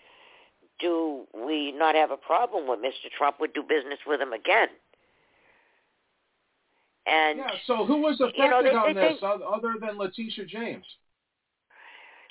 [0.79, 3.11] do we not have a problem with Mr.
[3.17, 4.69] Trump, would do business with him again.
[7.07, 7.51] And Yeah.
[7.67, 10.85] So who was affected you know, they, on they this think, other than Letitia James?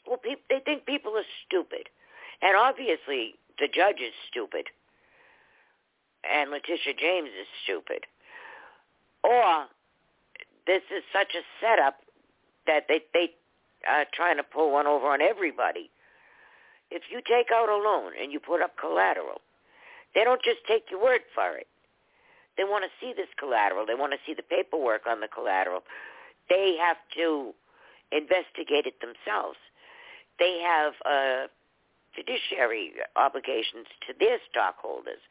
[0.08, 1.89] well, peop they think people are stupid,
[2.41, 4.68] and obviously the judge is stupid,
[6.24, 8.06] and Letitia James is stupid,
[9.24, 9.68] or
[10.68, 12.02] this is such a setup
[12.68, 13.32] that they they
[13.88, 15.89] are trying to pull one over on everybody.
[16.91, 19.41] If you take out a loan and you put up collateral,
[20.14, 21.68] they don't just take your word for it.
[22.58, 23.86] They want to see this collateral.
[23.86, 25.84] They want to see the paperwork on the collateral.
[26.49, 27.54] They have to
[28.12, 29.58] investigate it themselves.
[30.38, 31.47] They have uh,
[32.16, 35.24] fiduciary obligations to their stockholders.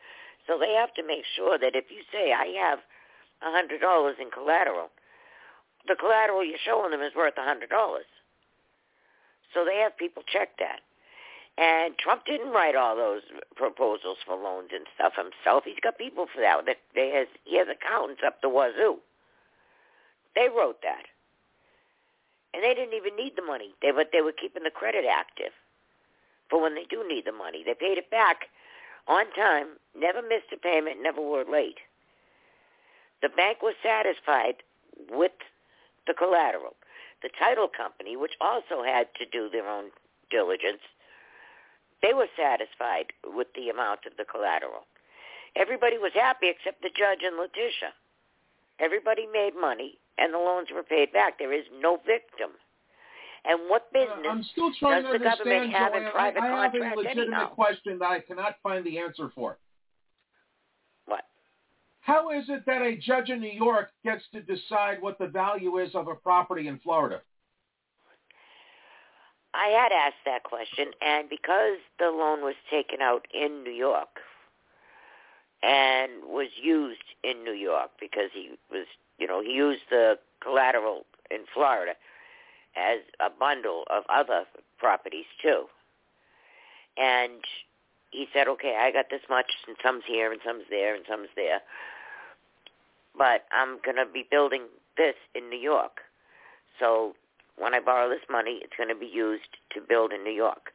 [0.47, 2.81] So they have to make sure that if you say, I have
[3.43, 3.77] a $100
[4.21, 4.89] in collateral,
[5.87, 7.69] the collateral you're showing them is worth a $100.
[9.55, 10.81] So they have people check that.
[11.59, 13.23] And Trump didn't write all those
[13.57, 15.65] proposals for loans and stuff himself.
[15.67, 16.65] He's got people for that.
[16.65, 18.97] That they has he has accountants up the wazoo.
[20.35, 21.05] They wrote that,
[22.55, 23.75] and they didn't even need the money.
[23.83, 25.53] They but they were keeping the credit active
[26.51, 27.63] for when they do need the money.
[27.65, 28.49] They paid it back
[29.07, 31.79] on time, never missed a payment, never were late.
[33.23, 34.63] The bank was satisfied
[35.11, 35.33] with
[36.07, 36.75] the collateral.
[37.23, 39.91] The title company, which also had to do their own
[40.31, 40.81] diligence,
[42.03, 44.87] they were satisfied with the amount of the collateral.
[45.55, 47.93] Everybody was happy except the judge and Letitia.
[48.79, 51.39] Everybody made money, and the loans were paid back.
[51.39, 52.53] There is no victim.
[53.45, 56.05] And what uh, business I'm still trying does to the government have Joanne.
[56.05, 57.49] in private I, I have a legitimate anyhow?
[57.49, 59.59] question that I cannot find the answer for.
[61.07, 61.25] What?
[62.01, 65.79] how is it that a judge in New York gets to decide what the value
[65.79, 67.21] is of a property in Florida?
[69.53, 74.21] I had asked that question, and because the loan was taken out in New York
[75.63, 78.87] and was used in New York because he was,
[79.19, 81.93] you know, he used the collateral in Florida
[82.77, 84.45] as a bundle of other
[84.79, 85.65] properties too.
[86.97, 87.41] And
[88.11, 91.29] he said, okay, I got this much, and some's here, and some's there, and some's
[91.37, 91.61] there.
[93.17, 94.63] But I'm going to be building
[94.97, 96.01] this in New York.
[96.79, 97.15] So
[97.57, 100.73] when I borrow this money, it's going to be used to build in New York.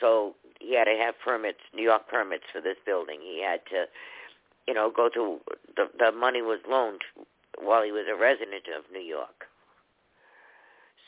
[0.00, 3.18] So he had to have permits, New York permits for this building.
[3.22, 3.86] He had to,
[4.66, 5.38] you know, go to
[5.76, 7.02] the the money was loaned
[7.58, 9.46] while he was a resident of New York.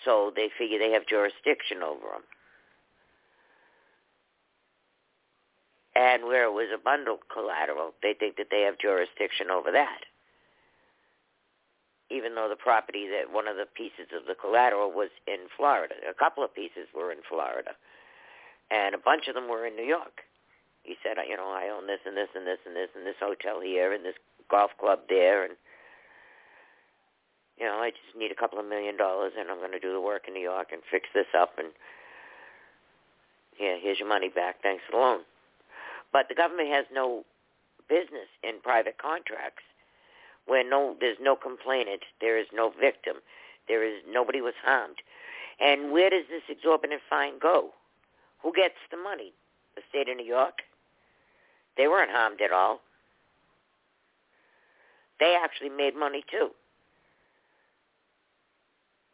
[0.08, 2.24] So they figure they have jurisdiction over him.
[5.92, 10.08] And where it was a bundled collateral, they think that they have jurisdiction over that.
[12.08, 15.92] Even though the property that one of the pieces of the collateral was in Florida.
[16.08, 17.76] A couple of pieces were in Florida.
[18.70, 20.24] And a bunch of them were in New York.
[20.84, 23.20] He said, you know, I own this and this and this and this and this
[23.20, 24.16] hotel here and this
[24.48, 25.52] golf club there and
[27.58, 29.92] you know, I just need a couple of million dollars and I'm going to do
[29.92, 31.68] the work in New York and fix this up and
[33.58, 34.62] yeah, here's your money back.
[34.62, 35.20] Thanks for the loan.
[36.12, 37.24] But the government has no
[37.88, 39.64] business in private contracts
[40.46, 43.16] where no there's no complainant, there is no victim,
[43.66, 44.96] there is nobody was harmed.
[45.60, 47.70] And where does this exorbitant fine go?
[48.42, 49.32] Who gets the money?
[49.74, 50.62] The state of New York?
[51.76, 52.80] They weren't harmed at all.
[55.20, 56.50] They actually made money too.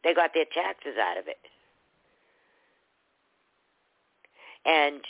[0.04, 1.40] They got their taxes out of it.
[4.66, 5.00] And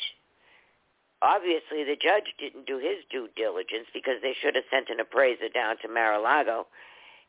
[1.20, 5.48] obviously the judge didn't do his due diligence because they should have sent an appraiser
[5.52, 6.66] down to Mar-a-Lago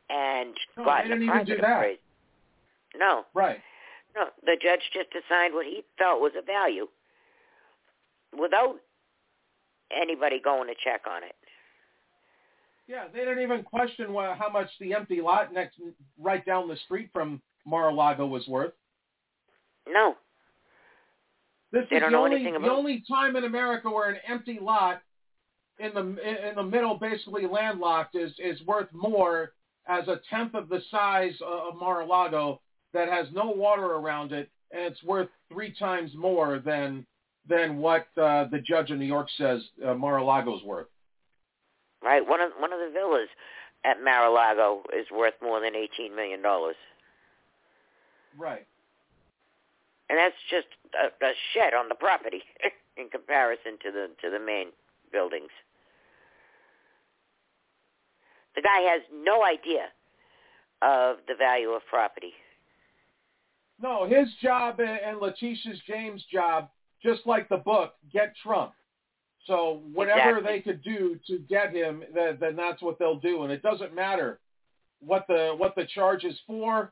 [0.09, 1.99] and no, gotten a private appraiser.
[2.95, 3.26] No.
[3.34, 3.59] Right.
[4.16, 6.88] No, the judge just assigned what he felt was a value
[8.39, 8.76] without
[9.91, 11.36] anybody going to check on it.
[12.88, 15.80] Yeah, they didn't even question how much the empty lot next,
[16.20, 18.74] right down the street from Mar-a-Lago was worth.
[19.88, 20.16] No.
[21.72, 24.59] This they is don't the know only the only time in America where an empty
[24.61, 25.01] lot
[25.80, 25.99] in the
[26.49, 29.53] in the middle, basically landlocked, is is worth more
[29.88, 32.61] as a tenth of the size of Mar-a-Lago
[32.93, 37.05] that has no water around it, and it's worth three times more than
[37.47, 40.88] than what uh, the judge in New York says uh, Mar-a-Lago's worth.
[42.01, 42.26] Right.
[42.26, 43.30] One of one of the villas
[43.84, 46.76] at Mar-a-Lago is worth more than eighteen million dollars.
[48.38, 48.66] Right.
[50.10, 52.42] And that's just a, a shed on the property
[52.98, 54.68] in comparison to the to the main
[55.12, 55.50] buildings.
[58.56, 59.88] The guy has no idea
[60.82, 62.34] of the value of property.
[63.82, 66.70] No, his job and Letitia's James' job,
[67.04, 68.72] just like the book, get Trump.
[69.48, 70.52] So whatever Exactly.
[70.52, 73.94] they could do to get him, then, then that's what they'll do, and it doesn't
[73.94, 74.40] matter
[75.02, 76.92] what the what the charge is for.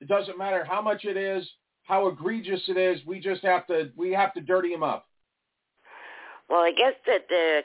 [0.00, 1.48] It doesn't matter how much it is,
[1.84, 3.04] how egregious it is.
[3.06, 5.06] We just have to we have to dirty him up.
[6.48, 7.62] Well, I guess that the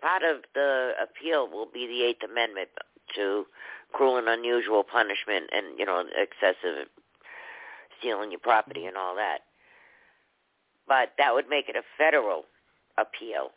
[0.00, 2.68] part of the appeal will be the Eighth Amendment
[3.16, 3.46] to
[3.92, 6.88] cruel and unusual punishment and you know excessive
[7.98, 9.38] stealing your property and all that.
[10.86, 12.44] But that would make it a federal
[12.96, 13.50] appeal.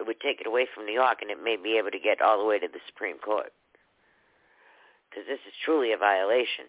[0.00, 2.20] It would take it away from New York, and it may be able to get
[2.20, 3.52] all the way to the Supreme Court.
[5.14, 6.64] Because this is truly a violation,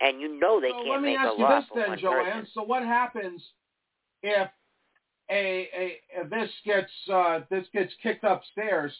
[0.00, 1.80] and you know they so can't let me make ask a you law this for
[1.80, 2.24] then, one Joanne.
[2.24, 2.48] person.
[2.52, 3.42] So what happens
[4.22, 4.48] if
[5.30, 8.92] a, a, if this gets uh, this gets kicked upstairs,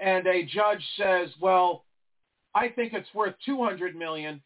[0.00, 1.84] and a judge says, "Well,
[2.54, 4.40] I think it's worth two hundred million.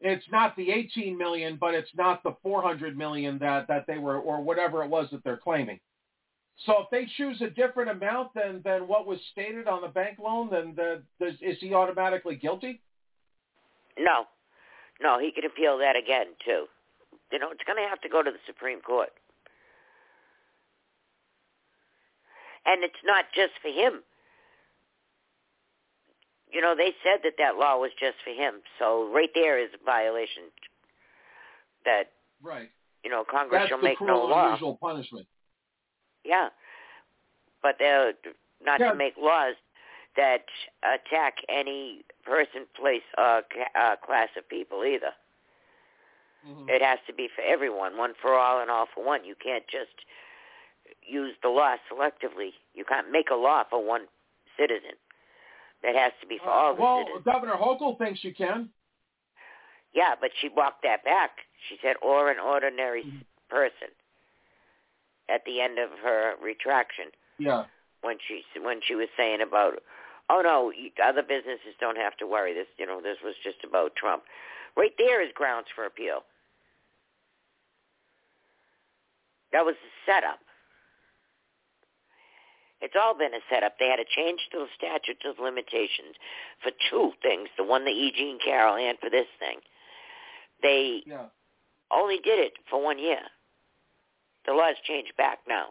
[0.00, 3.98] It's not the eighteen million, but it's not the four hundred million that that they
[3.98, 5.80] were, or whatever it was that they're claiming."
[6.64, 10.18] So if they choose a different amount than than what was stated on the bank
[10.18, 12.80] loan, then the, does, is he automatically guilty?
[13.98, 14.24] No,
[15.00, 16.64] no, he could appeal that again too.
[17.30, 19.10] You know, it's going to have to go to the Supreme Court,
[22.64, 24.02] and it's not just for him.
[26.50, 29.68] You know, they said that that law was just for him, so right there is
[29.74, 30.44] a violation.
[31.84, 32.70] That Right.
[33.04, 34.46] you know, Congress That's shall make no cruel and law.
[34.46, 35.26] unusual punishment.
[36.26, 36.48] Yeah,
[37.62, 38.12] but they're
[38.64, 38.90] not Yeah.
[38.90, 39.54] to make laws
[40.16, 40.46] that
[40.82, 45.12] attack any person, place, uh, ca- uh, class of people either.
[46.46, 46.68] Mm-hmm.
[46.70, 49.24] It has to be for everyone, one for all and all for one.
[49.24, 49.92] You can't just
[51.02, 52.50] use the law selectively.
[52.74, 54.06] You can't make a law for one
[54.56, 54.92] citizen.
[55.82, 57.24] That has to be for all the well, citizens.
[57.24, 58.70] Governor Hochul thinks you can.
[59.92, 61.30] Yeah, but she walked that back.
[61.68, 63.18] She said, or an ordinary Mm-hmm.
[63.50, 63.88] person
[65.28, 67.06] at the end of her retraction
[67.38, 67.64] Yeah.
[68.02, 69.82] when she when she was saying about,
[70.30, 70.72] oh no,
[71.04, 72.54] other businesses don't have to worry.
[72.54, 74.24] This you know this was just about Trump.
[74.76, 76.24] Right there is grounds for appeal.
[79.52, 80.38] That was the setup.
[82.82, 83.78] It's all been a setup.
[83.78, 86.14] They had to change the statutes of limitations
[86.62, 88.12] for two things: the one that E.
[88.14, 89.58] Jean Carroll and for this thing.
[90.62, 91.26] They Yeah.
[91.90, 93.20] only did it for one year.
[94.46, 95.66] The laws changed back now.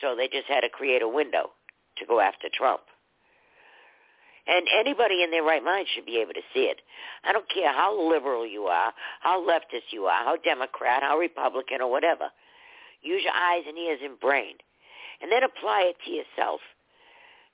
[0.00, 1.50] So they just had to create a window
[1.98, 2.82] to go after Trump.
[4.46, 6.80] And anybody in their right mind should be able to see it.
[7.24, 11.80] I don't care how liberal you are, how leftist you are, how Democrat, how Republican,
[11.80, 12.30] or whatever.
[13.02, 14.54] Use your eyes and ears and brain.
[15.20, 16.60] And then apply it to yourself.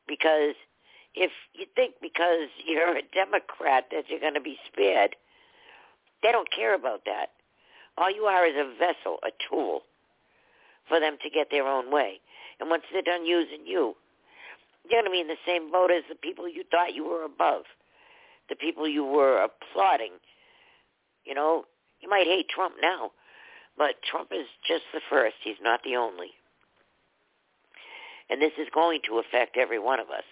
[0.07, 0.55] Because
[1.14, 5.16] if you think because you're a Democrat that you're going to be spared,
[6.22, 7.30] they don't care about that.
[7.99, 9.82] All you are is a vessel, a tool
[10.88, 12.20] for them to get their own way.
[12.61, 13.95] And once they're done using you,
[14.88, 17.24] you're going to be in the same boat as the people you thought you were
[17.24, 17.62] above,
[18.49, 20.12] the people you were applauding.
[21.24, 21.64] You know,
[22.01, 23.12] you might hate Trump now,
[23.78, 25.36] but Trump is just the first.
[25.45, 26.30] He's not the only.
[28.28, 30.24] And this is going to affect every one of us.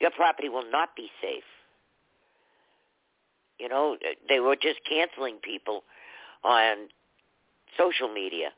[0.00, 1.44] Your property will not be safe.
[3.58, 3.96] You know,
[4.28, 5.84] they were just canceling people
[6.44, 6.88] on
[7.78, 8.48] social media.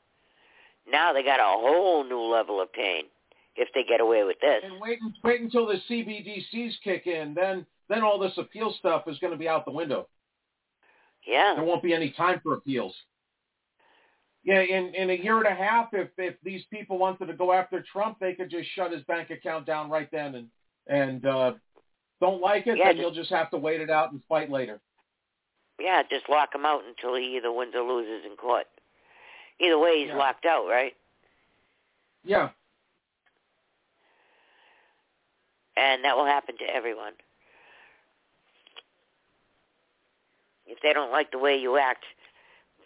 [0.90, 3.04] Now they got a whole new level of pain
[3.56, 4.62] if they get away with this.
[4.64, 7.34] And wait, wait until the CBDCs kick in.
[7.34, 10.08] Then, then all this appeal stuff is going to be out the window.
[11.26, 11.54] Yeah.
[11.56, 12.94] There won't be any time for appeals.
[14.44, 17.52] Yeah, in in a year and a half, if if these people wanted to go
[17.52, 20.48] after Trump, they could just shut his bank account down right then, and
[20.86, 21.52] and uh,
[22.20, 24.48] don't like it, Yeah, then just- you'll just have to wait it out and fight
[24.50, 24.80] later.
[25.78, 28.66] Yeah, just lock him out until he either wins or loses in court.
[29.60, 30.16] Either way, he's Yeah.
[30.16, 30.96] locked out, right?
[32.24, 32.50] Yeah.
[35.76, 37.14] And that will happen to everyone.
[40.66, 42.04] If they don't like the way you act,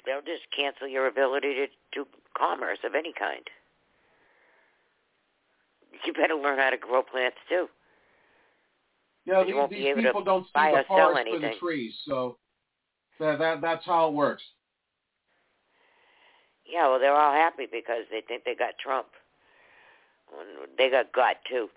[0.04, 3.48] they'll just cancel your ability to do commerce of any kind.
[6.04, 7.68] You better learn how to grow plants too.
[9.24, 11.94] Yeah, You these, these people don't see buy the or sell forest for the trees,
[12.04, 12.38] so
[13.22, 14.42] that, that that's how it works.
[16.70, 19.06] Yeah, well, they're all happy because they think they got Trump.
[20.78, 21.68] They got God too.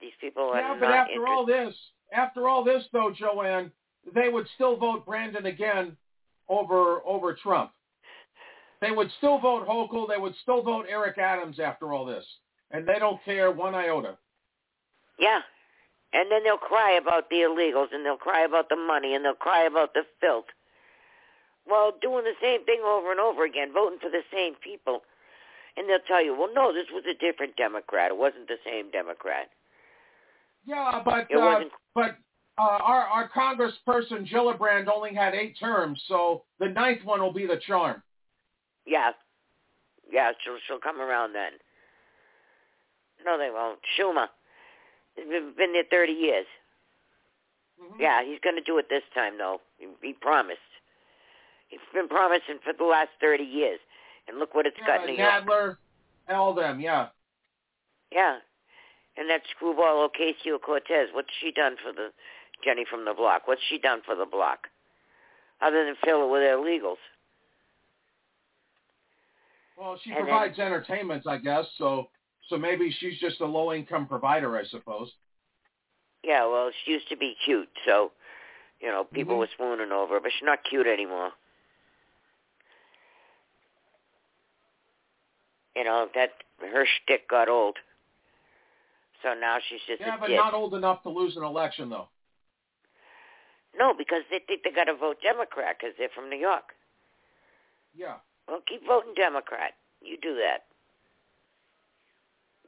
[0.00, 1.74] These people are Yeah, but after all this,
[2.12, 3.70] after all this, though, Joanne,
[4.14, 5.96] they would still vote Brandon again
[6.48, 7.70] over over Trump.
[8.80, 10.08] They would still vote Hochul.
[10.08, 12.24] They would still vote Eric Adams after all this,
[12.70, 14.16] and they don't care one iota.
[15.18, 15.40] Yeah.
[16.14, 19.34] And then they'll cry about the illegals and they'll cry about the money and they'll
[19.34, 20.46] cry about the filth.
[21.66, 25.00] while doing the same thing over and over again, voting for the same people.
[25.76, 28.10] And they'll tell you, well, no, this was a different Democrat.
[28.10, 29.48] It wasn't the same Democrat.
[30.66, 32.16] Yeah, but It uh, wasn't- but
[32.58, 37.46] uh, our our Congressperson Gillibrand only had eight terms, so the ninth one will be
[37.46, 38.02] the charm.
[38.86, 39.10] Yeah.
[40.12, 41.52] Yeah, she'll, she'll come around then.
[43.24, 43.80] No, they won't.
[43.98, 44.26] Schumer.
[45.16, 45.24] He's
[45.56, 46.46] been, there 30 years.
[47.82, 48.00] Mm-hmm.
[48.00, 49.60] Yeah, he's going to do it this time, though.
[49.78, 50.58] He, he promised.
[51.68, 53.78] He's been promising for the last 30 years.
[54.28, 55.44] And look what it's Yeah, got in New York.
[55.44, 55.76] Nadler,
[56.28, 57.08] all them, yeah.
[58.12, 58.38] Yeah.
[59.16, 62.08] And that screwball Ocasio-Cortez, what's she done for the
[62.64, 63.42] Jenny from the block?
[63.46, 64.68] What's she done for the block?
[65.60, 66.96] Other than fill it with illegals.
[69.76, 71.66] Well, she And then- provides entertainment, I guess.
[71.78, 72.08] So
[72.48, 75.10] so maybe she's just a low income provider, I suppose.
[76.22, 78.12] Yeah, well, she used to be cute, so,
[78.80, 79.40] you know, people Mhm.
[79.40, 81.32] were swooning over her, but she's not cute anymore.
[85.76, 87.78] You know, that her shtick got old.
[89.22, 90.36] So now she's just Yeah, but dick.
[90.36, 92.08] not old enough to lose an election, though.
[93.76, 96.74] No, because they think they got to vote Democrat because they're from New York.
[97.92, 98.20] Yeah.
[98.46, 99.74] Well, keep voting Democrat.
[100.00, 100.66] You do that.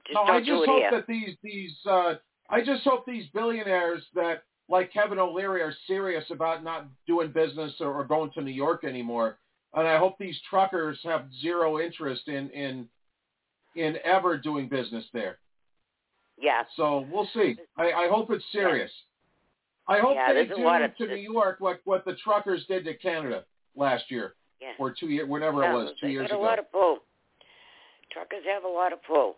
[0.07, 0.91] Just no, I just hope here.
[0.93, 2.15] that these these uh,
[2.51, 7.73] I just hope these billionaires that like Kevin O'Leary are serious about not doing business
[7.81, 9.39] or, or going to New York anymore.
[9.75, 12.89] And I hope these truckers have zero interest in in
[13.75, 15.39] in ever doing business there.
[16.39, 16.63] Yeah.
[16.77, 17.57] So we'll see.
[17.77, 18.91] I, I hope it's serious.
[19.89, 22.95] I hope Yeah, they do of- to New York what what the truckers did to
[22.95, 23.45] Canada
[23.77, 24.73] last year Yeah.
[24.79, 26.45] or two years, whatever yeah, it was, two years got a ago.
[26.45, 26.99] lot of pull.
[28.11, 29.37] truckers have a lot of pull.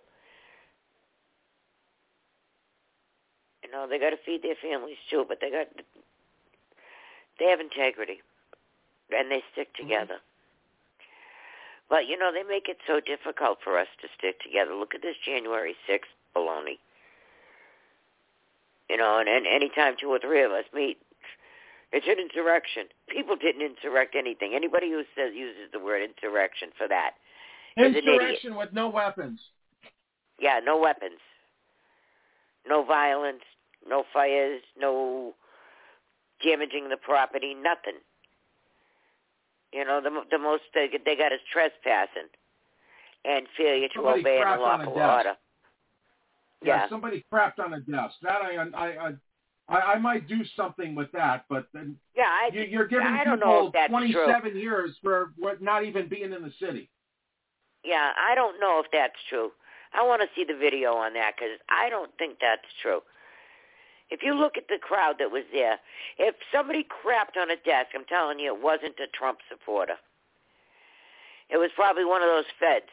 [3.68, 5.68] You know, they got to feed their families too, but they got
[7.38, 8.20] they have integrity,
[9.10, 10.16] and they stick together.
[10.16, 11.90] Mm-hmm.
[11.90, 14.72] But you know, they make it so difficult for us to stick together.
[14.74, 16.80] Look at this January sixth baloney.
[18.88, 20.96] You know, and, and anytime two or three of us meet,
[21.92, 22.84] it's an insurrection.
[23.06, 24.54] People didn't insurrect anything.
[24.54, 27.10] Anybody who says uses the word insurrection for that
[27.76, 28.14] is an idiot.
[28.14, 29.40] Insurrection with no weapons.
[30.40, 31.20] Yeah, no weapons,
[32.66, 33.42] no violence,
[33.86, 35.34] no fires, no
[36.44, 38.00] damaging the property, nothing.
[39.72, 42.28] You know, the the most they, they got is trespassing
[43.24, 45.12] and failure to Somebody obey an crapped a unlawful desk.
[45.16, 45.32] order.
[46.64, 46.88] Yeah, Yeah.
[46.88, 48.14] somebody crapped on a desk.
[48.22, 49.12] That I I
[49.68, 53.24] I I might do something with that, but then Yeah, I you, you're giving I
[53.24, 54.60] don't people know that's 27 true.
[54.60, 56.88] years for what not even being in the city.
[57.84, 59.52] Yeah, I don't know if that's true.
[59.92, 63.00] I want to see the video on that because I don't think that's true.
[64.10, 65.78] If you look at the crowd that was there,
[66.18, 69.96] if somebody crapped on a desk, I'm telling you, it wasn't a Trump supporter.
[71.50, 72.88] It was probably one of those feds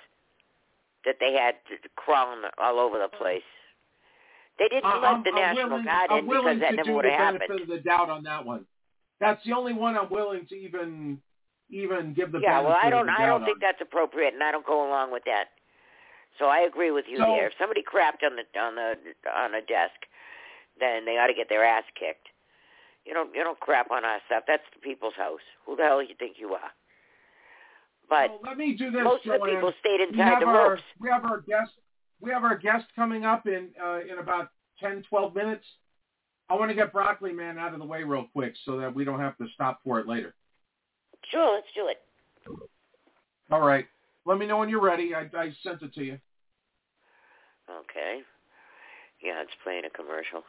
[1.05, 3.17] that they had to, to crawling all over the uh-huh.
[3.17, 3.47] place.
[4.57, 6.89] They didn't let I'm, the I'm National willing, Guard I'm willing because that to never
[6.89, 7.61] do would the have benefit happened.
[7.61, 8.65] of the doubt on that one.
[9.19, 11.19] That's the only one I'm willing to even
[11.69, 13.45] even give the yeah, well, I don't, I don't on.
[13.45, 15.45] think that's appropriate, and I don't go along with that.
[16.37, 17.47] So I agree with you So- there.
[17.47, 18.95] If somebody crapped on the on the
[19.33, 19.97] on a desk,
[20.79, 22.27] then they ought to get their ass kicked.
[23.05, 24.43] You don't you don't crap on our stuff.
[24.47, 25.45] That's the people's house.
[25.65, 26.71] Who the hell do you think you are?
[28.09, 30.83] But Well, let me do this, most of the people stayed inside the our, ropes.
[30.99, 31.71] We have our guest.
[32.21, 34.49] We have our guest coming up in uh, in about
[34.79, 35.65] 10, 12 minutes.
[36.49, 39.03] I want to get Broccoli Man out of the way real quick so that we
[39.03, 40.35] don't have to stop for it later.
[41.31, 41.97] Sure, let's do it.
[43.51, 43.85] All right.
[44.25, 45.13] Let me know when you're ready.
[45.15, 46.19] I, I sent it to you.
[47.69, 48.21] Okay.
[49.23, 50.43] Yeah, it's playing a commercial.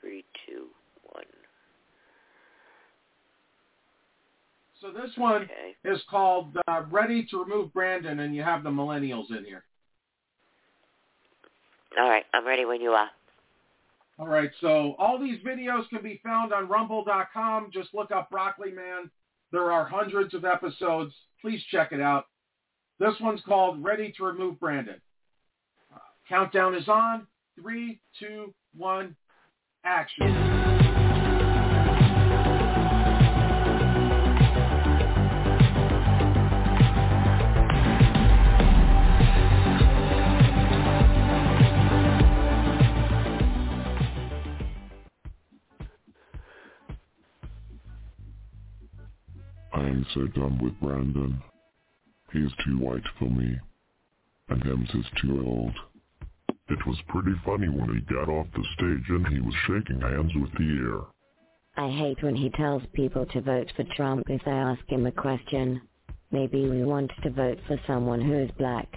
[0.00, 0.68] Three, two,
[1.04, 1.24] one.
[4.80, 5.48] So this one
[5.84, 9.64] is called uh, "Ready to Remove Brandon," and you have the millennials in here.
[11.98, 13.10] All right, I'm ready when you are.
[14.18, 14.50] All right.
[14.60, 17.70] So all these videos can be found on Rumble.com.
[17.72, 19.10] Just look up Broccoli Man.
[19.50, 21.12] There are hundreds of episodes.
[21.40, 22.26] Please check it out.
[22.98, 25.00] This one's called "Ready to Remove Brandon."
[25.94, 25.98] Uh,
[26.28, 27.26] countdown is on.
[27.60, 29.16] Three, two, one,
[29.84, 30.26] action.
[49.72, 51.42] I am so done with Brandon.
[52.32, 53.58] He is too white for me.
[54.48, 55.74] And Hems is too old.
[56.70, 60.32] It was pretty funny when he got off the stage and he was shaking hands
[60.36, 61.00] with the air.
[61.76, 65.12] I hate when he tells people to vote for Trump if they ask him a
[65.12, 65.82] question.
[66.30, 68.88] Maybe we want to vote for someone who is black.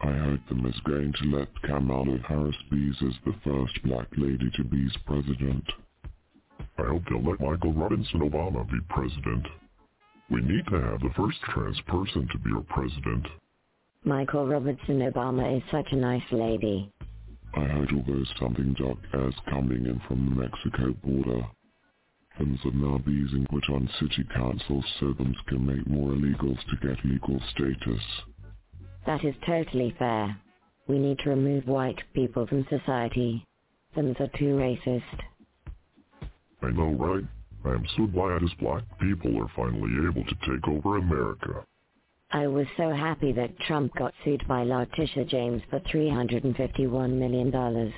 [0.00, 4.48] I hope them is going to let Kamala Harris be as the first black lady
[4.56, 5.64] to be president.
[6.78, 9.46] I hope they'll let Michael Robinson Obama be president.
[10.30, 13.26] We need to have the first trans person to be our president.
[14.08, 16.90] Michael Robinson Obama is such a nice lady.
[17.54, 21.46] I heard although something dark as coming in from the Mexico border.
[22.38, 26.86] Things are now being put on city councils so them can make more illegals to
[26.88, 28.02] get legal status.
[29.04, 30.34] That is totally fair.
[30.86, 33.44] We need to remove white people from society.
[33.94, 35.02] Them's are too racist.
[36.62, 37.24] I know, right?
[37.66, 41.62] I am so glad as black people are finally able to take over America.
[42.30, 47.94] I was so happy that Trump got sued by Letitia James for $351 million.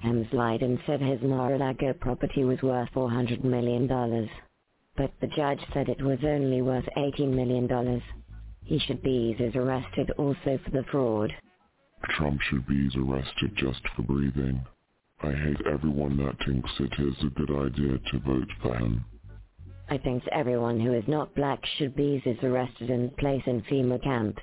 [0.00, 3.88] Hems lied and said his Mar-a-Lago property was worth $400 million.
[4.96, 8.02] But the judge said it was only worth $18 million.
[8.64, 11.32] He should be is arrested also for the fraud.
[12.10, 14.62] Trump should be arrested just for breathing.
[15.22, 19.04] I hate everyone that thinks it is a good idea to vote for him.
[19.88, 24.02] I think everyone who is not black should be is arrested and placed in FEMA
[24.02, 24.42] camps.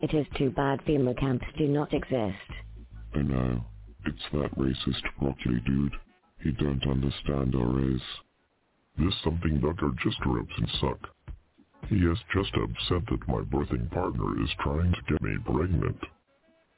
[0.00, 2.36] It is too bad FEMA camps do not exist.
[3.14, 3.64] I know.
[4.06, 5.92] It's that racist broccoli dude.
[6.42, 8.00] He don't understand our race.
[8.98, 10.98] This something ducker just rips and suck.
[11.88, 15.98] He is just upset that my birthing partner is trying to get me pregnant.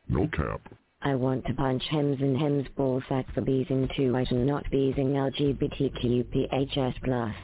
[0.09, 0.61] No cap.
[1.01, 4.71] I want to punch Hems and Hems ball sack for being too white and not
[4.71, 7.35] being LGBTQPHS+.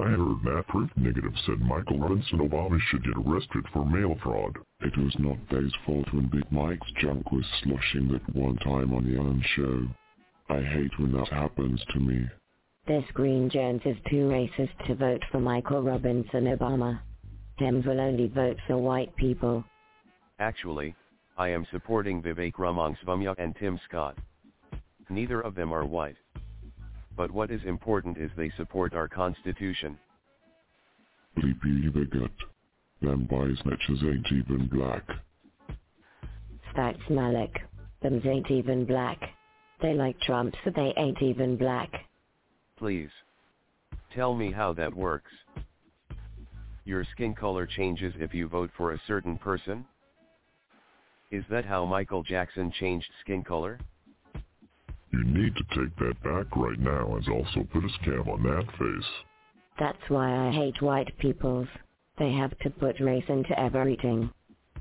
[0.00, 4.56] I heard that Proof Negative said Michael Robinson Obama should get arrested for mail fraud.
[4.80, 9.04] It was not their fault when Big Mike's junk was slushing that one time on
[9.04, 9.86] the Ellen Show.
[10.48, 12.26] I hate when that happens to me.
[12.86, 17.00] This Green Jones is too racist to vote for Michael Robinson Obama.
[17.60, 19.62] Dems will only vote for white people.
[20.38, 20.94] Actually,
[21.36, 24.16] I am supporting Vivek Ramaswamy and Tim Scott.
[25.10, 26.16] Neither of them are white.
[27.20, 29.98] But what is important is they support our constitution.
[31.36, 32.30] Bleepy the gut.
[33.02, 35.06] Them boys snitches ain't even black.
[36.72, 37.54] Stacks Malik.
[38.00, 39.18] Them ain't even black.
[39.82, 41.90] They like Trump so they ain't even black.
[42.78, 43.10] Please.
[44.14, 45.32] Tell me how that works.
[46.86, 49.84] Your skin color changes if you vote for a certain person?
[51.30, 53.78] Is that how Michael Jackson changed skin color?
[55.12, 58.66] You need to take that back right now and also put a scam on that
[58.78, 59.10] face.
[59.78, 61.68] That's why I hate white peoples.
[62.18, 64.30] They have to put race into everything.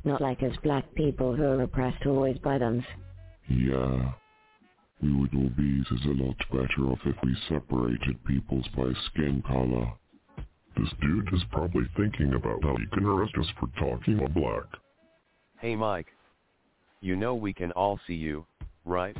[0.04, 2.86] Not like us black people who are oppressed always by them.
[3.50, 4.12] Yeah.
[5.02, 9.94] We would all be a lot better off if we separated peoples by skin color.
[10.78, 14.66] This dude is probably thinking about how he can arrest us for talking about black.
[15.60, 16.08] Hey Mike.
[17.02, 18.46] You know we can all see you,
[18.86, 19.16] right?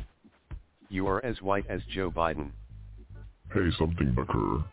[0.90, 2.50] You are as white as Joe Biden.
[3.54, 4.64] Hey something Bucker.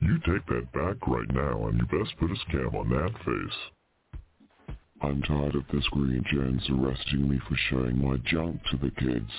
[0.00, 4.66] You take that back right now and you best put a scam on that face.
[5.02, 9.30] I'm tired of this Green Jones arresting me for showing my junk to the kids.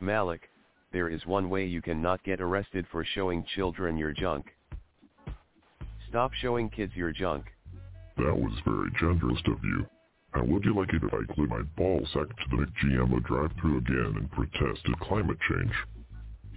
[0.00, 0.48] Malik,
[0.92, 4.46] there is one way you cannot get arrested for showing children your junk.
[6.08, 7.44] Stop showing kids your junk.
[8.16, 9.86] That was very generous of you.
[10.32, 13.78] How would you like it if I glued my ball sack to the McGMO drive-through
[13.78, 15.72] again and protested climate change?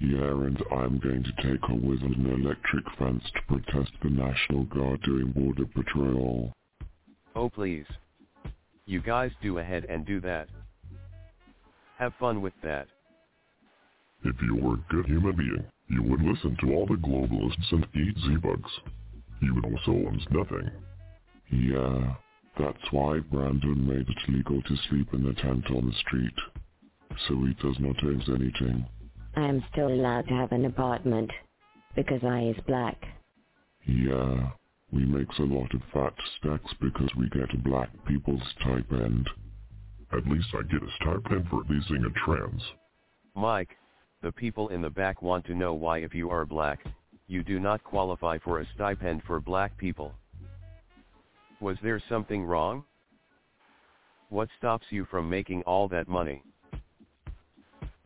[0.02, 4.64] Yeah, and I'm going to take her with an electric fence to protest the National
[4.66, 6.54] Guard doing border patrol.
[7.36, 7.86] Oh please.
[8.86, 10.48] You guys do ahead and do that.
[11.98, 12.88] Have fun with that.
[14.24, 17.86] If you were a good human being, you would listen to all the globalists and
[17.94, 18.72] eat Z-Bugs.
[19.42, 20.70] You would also owns nothing.
[21.52, 22.16] Yeah,
[22.60, 26.34] that's why Brandon made it legal to sleep in a tent on the street.
[27.28, 28.86] So he does not own anything.
[29.36, 31.32] I am still allowed to have an apartment.
[31.96, 32.98] Because I is black.
[33.86, 34.50] Yeah,
[34.92, 39.28] we makes a lot of fat stacks because we get a black people's stipend.
[40.12, 42.62] At least I get a stipend for leasing a trans.
[43.36, 43.76] Mike,
[44.22, 46.80] the people in the back want to know why if you are black,
[47.28, 50.14] you do not qualify for a stipend for black people.
[51.62, 52.84] Was there something wrong?
[54.30, 56.42] What stops you from making all that money?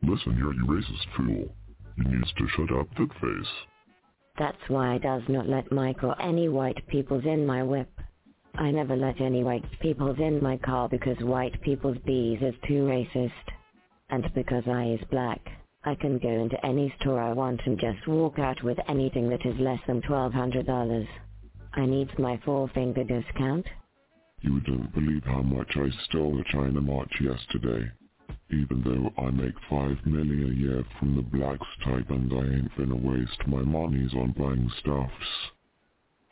[0.01, 1.53] Listen here, you racist fool.
[1.97, 3.53] You needs to shut up that face.
[4.39, 7.89] That's why I does not let Mike or any white peoples in my whip.
[8.55, 12.85] I never let any white peoples in my car because white people's bees is too
[12.85, 13.31] racist.
[14.09, 15.39] And because I is black,
[15.83, 19.45] I can go into any store I want and just walk out with anything that
[19.45, 21.07] is less than $1,200.
[21.75, 23.65] I needs my four-finger discount.
[24.41, 27.89] You don't believe how much I stole at China March yesterday.
[28.51, 33.01] Even though I make five million a year from the black and I ain't finna
[33.01, 35.51] waste my monies on buying stuffs.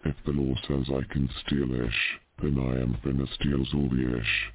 [0.06, 4.20] If the law says I can steal ish, then I am finna steal all the
[4.20, 4.52] ish.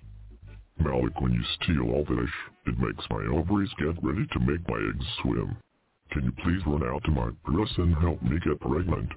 [0.78, 2.34] Malik, when you steal all the ish,
[2.66, 5.57] it makes my ovaries get ready to make my eggs swim.
[6.12, 9.11] Can you please run out to my press and help me get pregnant?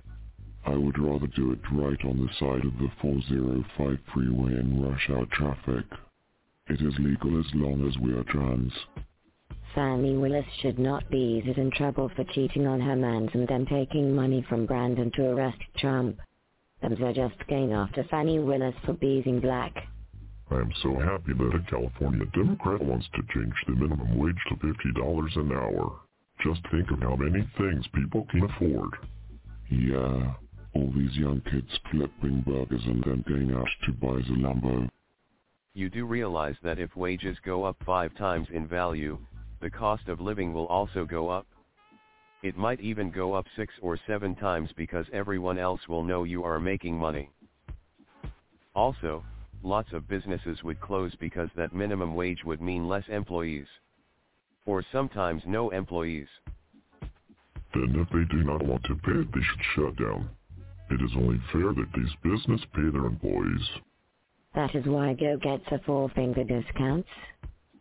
[0.70, 5.10] I would rather do it right on the side of the 405 freeway in rush
[5.10, 5.86] hour traffic.
[6.68, 8.72] It is legal as long as we are trans.
[9.74, 14.14] Fani Willis should not be in trouble for cheating on her mans and then taking
[14.14, 16.20] money from Brandon to arrest Trump.
[16.84, 19.74] Them are just going after Fani Willis for being black.
[20.52, 24.56] I am so happy that a California Democrat wants to change the minimum wage to
[24.56, 26.00] $50 an hour.
[26.44, 28.94] Just think of how many things people can afford.
[29.72, 30.34] Yeah,
[30.76, 34.90] all these young kids flipping burgers and then going out to buy the Lambo.
[35.74, 39.18] You do realize that if wages go up five times in value,
[39.62, 41.46] the cost of living will also go up?
[42.42, 46.44] It might even go up six or seven times because everyone else will know you
[46.44, 47.30] are making money.
[48.76, 49.24] Also,
[49.62, 53.68] lots of businesses would close because that minimum wage would mean less employees.
[54.66, 56.28] Or sometimes no employees.
[57.74, 60.30] Then if they do not want to pay it, they should shut down.
[60.90, 63.70] It is only fair that these business pay their employees.
[64.56, 67.10] That is why Go gets a four-finger discounts.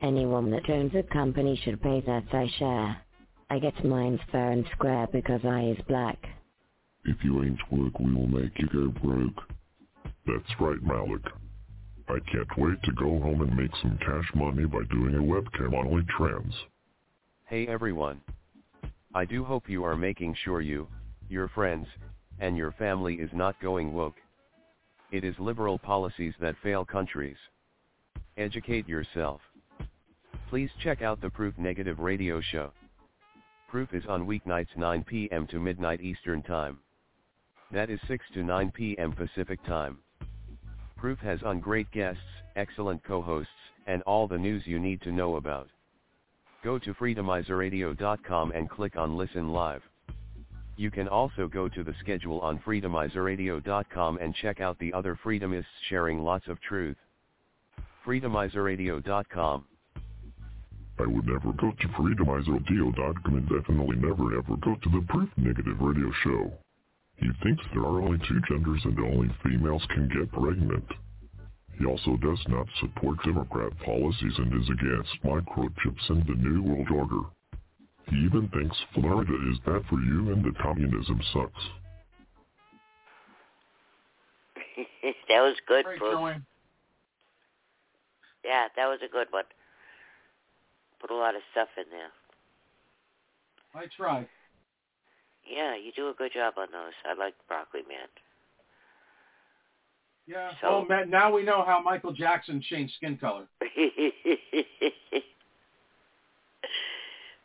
[0.03, 2.97] Anyone that owns a company should pay their fair share.
[3.51, 6.19] I get mine fair and square because I is black.
[7.05, 9.43] If you ain't woke, we will make you go broke.
[10.27, 11.25] That's right, Malik.
[12.09, 15.75] I can't wait to go home and make some cash money by doing a webcam
[15.75, 16.53] on OnlyTrans.
[17.47, 18.21] Hey everyone.
[19.15, 20.87] I do hope you are making sure you,
[21.31, 21.87] your friends,
[22.41, 24.17] and your family is not going woke.
[25.11, 27.37] It is liberal policies that fail countries.
[28.37, 29.41] Educate yourself.
[30.49, 32.73] Please check out the Proof Negative radio show.
[33.69, 35.47] Proof is on weeknights 9 p.m.
[35.49, 36.79] to midnight Eastern Time.
[37.71, 39.13] That is 6 to 9 p.m.
[39.13, 39.99] Pacific Time.
[40.97, 42.23] Proof has on great guests,
[42.57, 43.53] excellent co-hosts,
[43.87, 45.69] and all the news you need to know about.
[46.65, 49.83] Go to freedomizerradio.com and click on Listen Live.
[50.79, 55.65] You can also go to the schedule on freedomizerradio.com and check out the other freedomists
[55.89, 56.97] sharing lots of truth.
[58.07, 59.65] freedomizerradio.com.
[61.01, 65.81] I would never go to freedomizerradio.com and definitely never ever go to the Proof Negative
[65.81, 66.53] radio show.
[67.17, 70.87] He thinks there are only two genders and only females can get pregnant.
[71.77, 76.89] He also does not support Democrat policies and is against microchips and the New World
[76.95, 77.27] Order.
[78.11, 81.65] He even thinks Florida is bad for you and that communism sucks.
[85.29, 86.15] that was good, Great Bruce.
[86.15, 86.47] going.
[88.45, 89.45] Yeah, that was a good one.
[91.01, 92.11] Put a lot of stuff in there.
[93.75, 94.29] I tried.
[95.49, 96.93] Yeah, you do a good job on those.
[97.05, 98.09] I like Broccoli Man.
[100.27, 100.51] Yeah.
[100.61, 103.47] So- well, Matt, now we know how Michael Jackson changed skin color.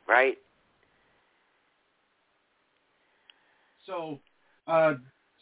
[0.08, 0.38] right?
[3.86, 4.20] So,
[4.68, 4.96] uh,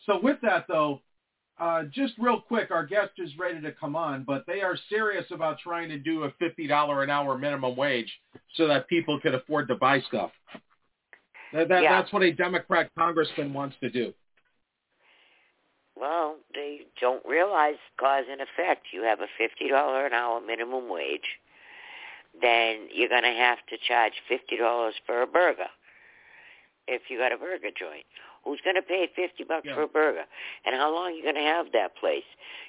[0.06, 1.02] so with that though,
[1.60, 5.26] uh, just real quick, our guest is ready to come on, but they are serious
[5.32, 8.12] about trying to do a fifty dollar an hour minimum wage
[8.56, 10.32] so that people can afford to buy stuff.
[11.54, 12.02] That, that, Yeah.
[12.02, 14.14] That's what a Democrat congressman wants to do.
[15.96, 18.88] Well, they don't realize cause and effect.
[18.92, 21.38] You have a fifty dollar an hour minimum wage,
[22.42, 25.70] then you're going to have to charge fifty dollars for a burger.
[26.88, 28.06] If you got a burger joint,
[28.44, 29.76] who's going to pay fifty bucks Yeah.
[29.76, 30.26] for a burger?
[30.66, 32.24] And how long are you going to have that place?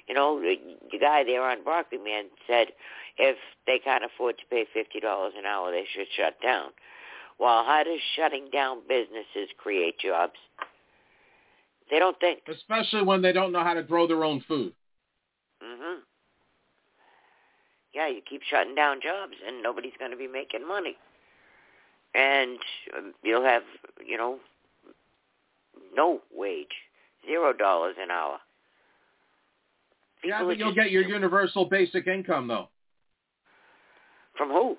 [0.07, 0.55] You know, the,
[0.91, 2.67] the guy there on Broccoli Man said
[3.17, 6.71] if they can't afford to pay fifty dollars an hour, they should shut down.
[7.39, 10.33] Well, how does shutting down businesses create jobs?
[11.89, 12.39] They don't think.
[12.47, 14.73] Especially when they don't know how to grow their own food.
[15.63, 15.97] Mhm.
[17.93, 20.97] Yeah, you keep shutting down jobs, and nobody's going to be making money,
[22.15, 22.57] and
[22.97, 23.61] um, you'll have,
[24.03, 24.39] you know,
[25.95, 26.67] no wage,
[27.25, 28.37] zero dollars an hour.
[30.23, 32.69] Yeah, People but you'll just- get your universal basic income though.
[34.37, 34.77] From who?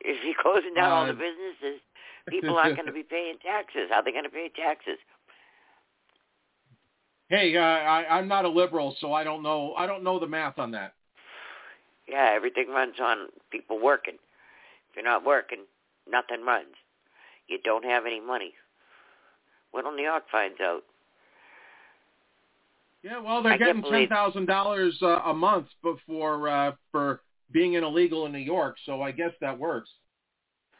[0.00, 1.80] If you're closing down all the Uh, businesses,
[2.28, 3.88] people aren't going to be paying taxes.
[3.90, 4.98] How are they going to pay taxes?
[7.28, 9.74] Hey, uh, I, I'm not a liberal, so I don't know.
[9.76, 10.94] I don't know the math on that.
[12.08, 14.14] Yeah, everything runs on people working.
[14.14, 15.64] If you're not working,
[16.08, 16.74] nothing runs.
[17.48, 18.54] You don't have any money.
[19.76, 20.82] Wait till New York finds out.
[23.02, 27.20] Yeah, well, they're I getting ten thousand dollars uh, a month before uh, for
[27.52, 29.90] being an illegal in New York, so I guess that works.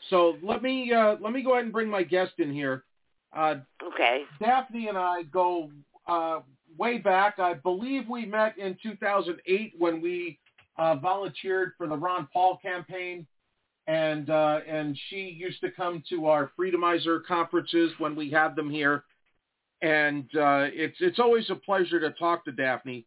[0.08, 2.84] So let me uh, let me go ahead and bring my guest in here.
[3.36, 3.56] Uh,
[3.92, 4.22] Okay.
[4.40, 5.70] Daphne and I go
[6.08, 6.40] uh,
[6.78, 7.38] way back.
[7.38, 10.38] I believe we met in 2008 when we
[10.78, 13.26] uh, volunteered for the Ron Paul campaign,
[13.86, 18.70] and uh, and she used to come to our Freedomizer conferences when we had them
[18.70, 19.04] here.
[19.82, 23.04] And uh, it's it's always a pleasure to talk to Daphne.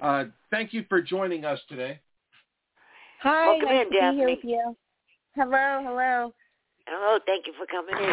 [0.00, 2.00] Uh, thank you for joining us today.
[3.22, 4.26] Hi, Welcome nice in, to be here Daphne.
[4.26, 4.76] with you.
[5.34, 6.34] Hello, hello.
[6.86, 8.10] Hello, thank you for coming in.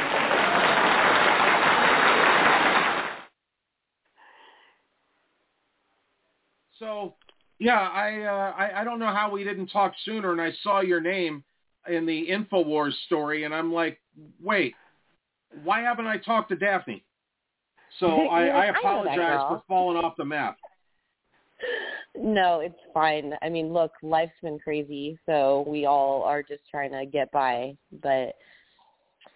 [6.79, 7.13] So,
[7.59, 10.81] yeah, I, uh, I I don't know how we didn't talk sooner, and I saw
[10.81, 11.43] your name
[11.89, 13.99] in the Infowars story, and I'm like,
[14.41, 14.75] wait,
[15.63, 17.03] why haven't I talked to Daphne?
[17.99, 19.49] So I, I I apologize girl.
[19.49, 20.57] for falling off the map.
[22.15, 23.33] No, it's fine.
[23.41, 27.75] I mean, look, life's been crazy, so we all are just trying to get by.
[28.01, 28.35] But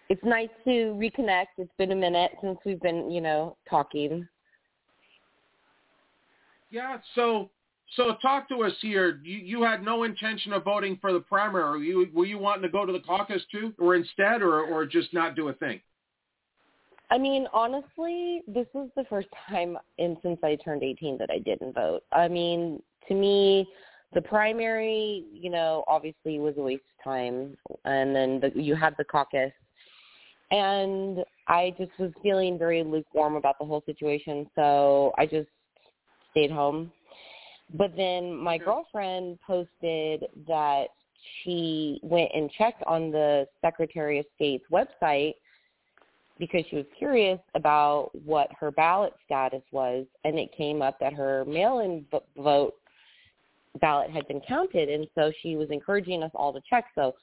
[0.08, 1.46] it's nice to reconnect.
[1.58, 4.26] It's been a minute since we've been, you know, talking.
[6.70, 7.50] Yeah, so
[7.94, 9.20] so talk to us here.
[9.22, 11.70] You you had no intention of voting for the primary.
[11.70, 14.84] Were you were you wanting to go to the caucus too, or instead, or or
[14.86, 15.80] just not do a thing?
[17.10, 21.38] I mean, honestly, this was the first time in since I turned 18 that I
[21.38, 22.02] didn't vote.
[22.10, 23.68] I mean, to me,
[24.12, 28.94] the primary, you know, obviously was a waste of time, and then the, you had
[28.98, 29.52] the caucus,
[30.50, 35.48] and I just was feeling very lukewarm about the whole situation, so I just
[36.32, 36.90] stayed home.
[37.74, 38.64] But then my mm-hmm.
[38.64, 40.86] girlfriend posted that
[41.42, 45.34] she went and checked on the Secretary of State's website
[46.38, 51.14] because she was curious about what her ballot status was, and it came up that
[51.14, 52.04] her mail-in
[52.36, 52.74] vote
[53.80, 56.86] ballot had been counted, and so she was encouraging us all to check.
[56.94, 57.14] So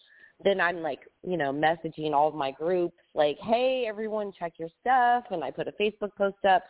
[0.44, 4.70] then I'm like, you know, messaging all of my groups like, "Hey, everyone, check your
[4.82, 6.64] stuff," and I put a Facebook post up,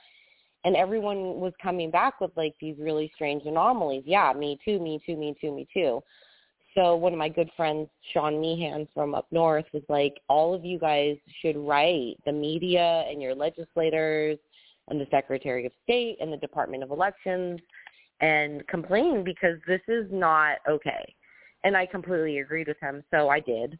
[0.63, 4.03] and everyone was coming back with like these really strange anomalies.
[4.05, 6.01] Yeah, me too, me too, me too, me too.
[6.75, 10.65] So one of my good friends, Sean Meehan from up north, was like, all of
[10.65, 14.39] you guys should write the media and your legislators
[14.87, 17.59] and the Secretary of State and the Department of Elections
[18.21, 21.13] and complain because this is not okay.
[21.63, 23.77] And I completely agreed with him, so I did.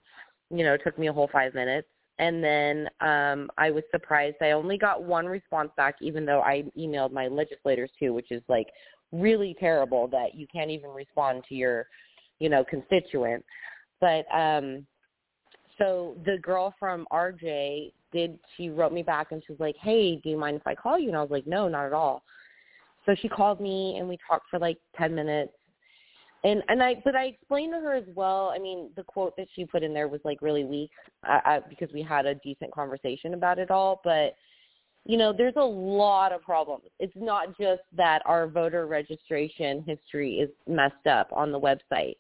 [0.50, 1.88] You know, it took me a whole five minutes.
[2.20, 6.64] And then um I was surprised I only got one response back even though I
[6.78, 8.68] emailed my legislators too, which is like
[9.11, 11.88] really terrible that you can't even respond to your
[12.39, 13.43] you know, constituent.
[14.01, 14.86] But um
[15.78, 20.18] so the girl from RJ did she wrote me back and she was like, Hey,
[20.18, 21.07] do you mind if I call you?
[21.07, 22.24] And I was like, No, not at all.
[23.05, 25.53] So she called me and we talked for like ten minutes.
[26.44, 28.52] And and I but I explained to her as well.
[28.54, 30.91] I mean, the quote that she put in there was like really weak
[31.24, 34.02] I, I, because we had a decent conversation about it all.
[34.04, 34.36] But
[35.06, 36.86] you know, there's a lot of problems.
[37.00, 42.16] It's not just that our voter registration history is messed up on the website.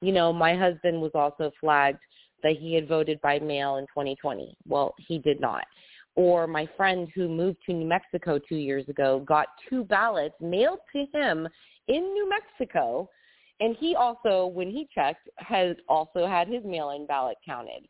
[0.00, 2.00] You know, my husband was also flagged
[2.42, 4.56] that he had voted by mail in 2020.
[4.66, 5.64] Well, he did not.
[6.14, 10.80] Or my friend who moved to New Mexico two years ago got two ballots mailed
[10.92, 11.48] to him
[11.88, 13.08] in New Mexico.
[13.60, 17.86] And he also, when he checked, has also had his mail-in ballot counted.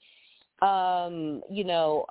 [0.62, 2.06] Um, you know,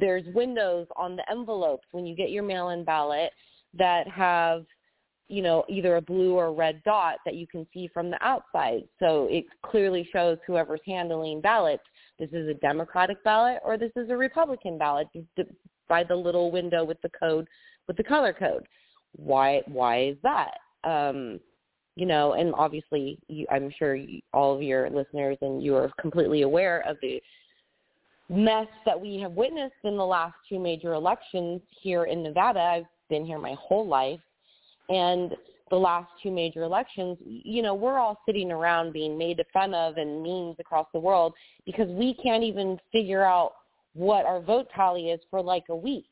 [0.00, 3.32] there's windows on the envelopes when you get your mail-in ballot
[3.78, 4.64] that have
[5.28, 8.82] you know either a blue or red dot that you can see from the outside.
[8.98, 11.84] So it clearly shows whoever's handling ballots
[12.18, 15.08] this is a democratic ballot or this is a republican ballot
[15.88, 17.46] by the little window with the code
[17.86, 18.66] with the color code.
[19.12, 20.54] Why why is that?
[20.84, 21.40] Um
[21.96, 25.90] you know and obviously you, i'm sure you, all of your listeners and you are
[26.00, 27.20] completely aware of the
[28.30, 32.60] mess that we have witnessed in the last two major elections here in Nevada.
[32.60, 34.20] I've been here my whole life.
[34.88, 35.34] And
[35.68, 39.96] the last two major elections, you know, we're all sitting around being made fun of
[39.96, 41.34] and memes across the world
[41.66, 43.52] because we can't even figure out
[43.94, 46.08] what our vote tally is for like a week.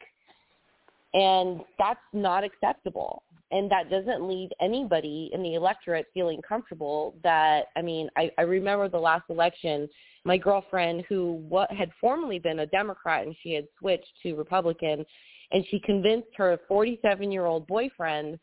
[1.14, 3.22] And that's not acceptable.
[3.51, 8.42] And that doesn't leave anybody in the electorate feeling comfortable that, I mean, I, I
[8.42, 9.88] remember the last election,
[10.24, 15.05] my girlfriend who what had formerly been a Democrat and she had switched to Republican
[15.51, 18.38] and she convinced her 47 year old boyfriend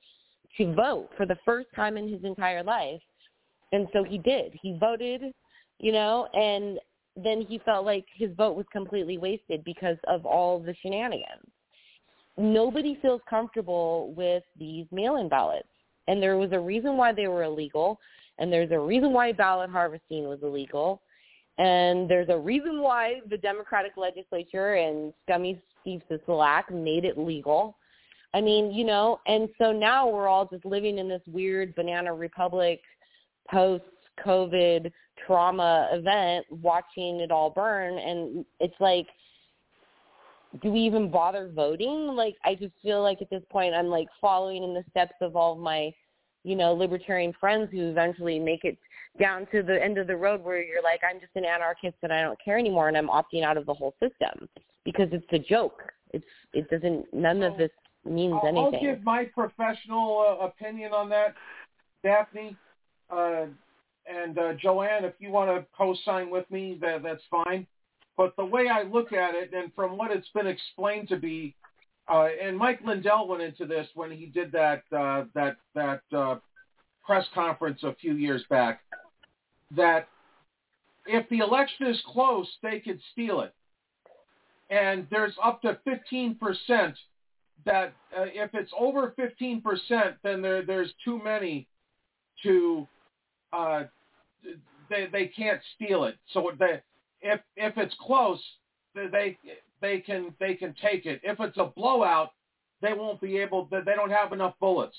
[0.57, 3.01] to vote for the first time in his entire life.
[3.71, 4.57] And so he did.
[4.61, 5.21] He voted,
[5.79, 6.79] you know, and
[7.15, 11.45] then he felt like his vote was completely wasted because of all the shenanigans.
[12.37, 15.67] Nobody feels comfortable with these mail-in ballots.
[16.07, 17.99] And there was a reason why they were illegal,
[18.37, 21.01] and there's a reason why ballot harvesting was illegal,
[21.57, 27.77] and there's a reason why the Democratic legislature and scummy Steve Sisolak made it legal.
[28.33, 32.13] I mean, you know, and so now we're all just living in this weird banana
[32.13, 32.81] republic
[33.49, 34.91] post-COVID
[35.25, 37.97] trauma event, watching it all burn.
[37.97, 39.07] And it's like,
[40.61, 42.07] do we even bother voting?
[42.15, 45.35] Like, I just feel like at this point I'm like following in the steps of
[45.35, 45.91] all of my,
[46.43, 48.77] you know, libertarian friends who eventually make it
[49.19, 52.11] down to the end of the road where you're like, I'm just an anarchist and
[52.11, 54.47] I don't care anymore and I'm opting out of the whole system
[54.83, 55.81] because it's a joke.
[56.11, 57.71] It's it doesn't none of this
[58.05, 58.87] means I'll, anything.
[58.89, 61.33] I'll give my professional uh, opinion on that,
[62.03, 62.55] Daphne,
[63.09, 63.45] uh,
[64.07, 65.03] and uh, Joanne.
[65.03, 67.65] If you want to co-sign with me, that that's fine.
[68.17, 71.55] But the way I look at it, and from what it's been explained to be,
[72.07, 76.35] uh, and Mike Lindell went into this when he did that uh, that that uh,
[77.05, 78.81] press conference a few years back
[79.71, 80.07] that
[81.05, 83.53] if the election is close, they could steal it.
[84.69, 86.37] And there's up to 15%
[87.65, 91.67] that uh, if it's over 15%, then there, there's too many
[92.43, 92.87] to,
[93.53, 93.83] uh,
[94.89, 96.15] they, they can't steal it.
[96.31, 96.81] So they,
[97.21, 98.41] if, if it's close,
[98.93, 99.37] they,
[99.81, 101.21] they can, they can take it.
[101.23, 102.31] If it's a blowout,
[102.81, 104.95] they won't be able, they don't have enough bullets.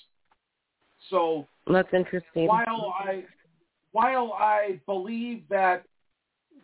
[1.11, 2.47] So that's interesting.
[2.47, 3.25] While I
[3.93, 5.85] while I believe that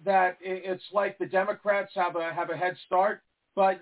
[0.04, 3.22] that it's like the Democrats have a have a head start,
[3.54, 3.80] but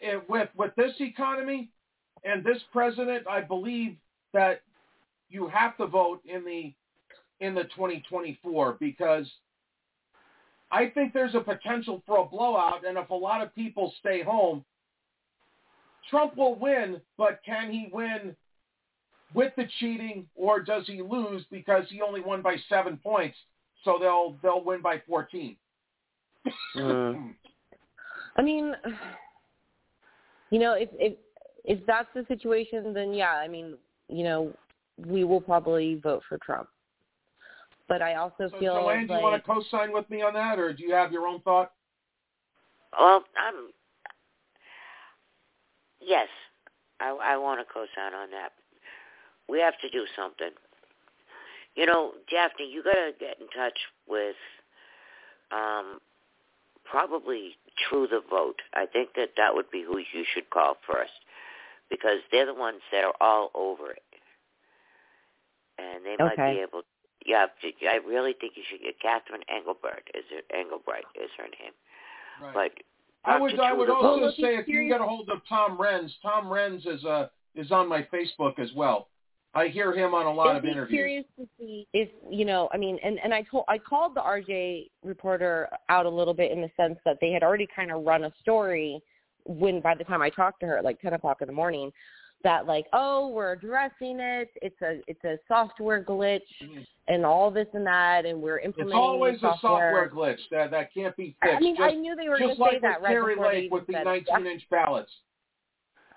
[0.00, 1.70] it, with with this economy
[2.24, 3.96] and this president, I believe
[4.32, 4.62] that
[5.28, 6.72] you have to vote in the
[7.40, 9.30] in the 2024 because
[10.70, 14.22] I think there's a potential for a blowout, and if a lot of people stay
[14.22, 14.64] home,
[16.10, 18.34] Trump will win, but can he win
[19.34, 23.36] with the cheating, or does he lose because he only won by seven points?
[23.84, 25.56] So they'll they'll win by 14.
[26.76, 27.34] Mm.
[28.36, 28.74] I mean,
[30.50, 31.14] you know, if if
[31.64, 33.76] if that's the situation, then yeah, I mean,
[34.08, 34.52] you know,
[34.96, 36.68] we will probably vote for Trump.
[37.88, 40.34] But I also so, feel Joanne, like do you want to co-sign with me on
[40.34, 41.72] that, or do you have your own thought?
[42.98, 43.70] Well, I'm.
[46.00, 46.28] Yes,
[47.00, 48.52] I, I want to co-sign on that.
[49.48, 50.50] We have to do something.
[51.74, 53.78] You know, Daphne, you got to get in touch
[54.08, 54.36] with
[55.52, 55.98] um,
[56.84, 57.56] probably
[57.88, 58.60] True the Vote.
[58.74, 61.12] I think that that would be who you should call first
[61.90, 64.02] because they're the ones that are all over it,
[65.78, 66.82] and they might be able.
[67.26, 67.46] Yeah,
[67.90, 70.08] I really think you should get Catherine Engelbert.
[70.14, 71.06] Is it Engelbright?
[71.22, 71.72] Is her name?
[72.42, 72.70] Right.
[73.24, 75.28] But I would I would True also Vote- say if you can get a hold
[75.30, 79.08] of Tom Renz, Tom Renz is uh is on my Facebook as well.
[79.54, 80.90] I hear him on a lot I'd of be interviews.
[80.98, 82.68] curious to see if you know.
[82.72, 86.52] I mean, and and I told I called the RJ reporter out a little bit
[86.52, 89.00] in the sense that they had already kind of run a story
[89.46, 91.90] when by the time I talked to her at like ten o'clock in the morning,
[92.44, 94.50] that like oh we're addressing it.
[94.62, 96.40] It's a it's a software glitch
[97.08, 98.88] and all this and that, and we're Mm-hmm.
[98.88, 101.56] It's always new a software glitch that that can't be fixed.
[101.56, 103.52] I mean, just, I knew they were going to like say that right Kari before
[103.52, 104.26] Lake with the even said it.
[104.28, 105.10] 19 inch ballots.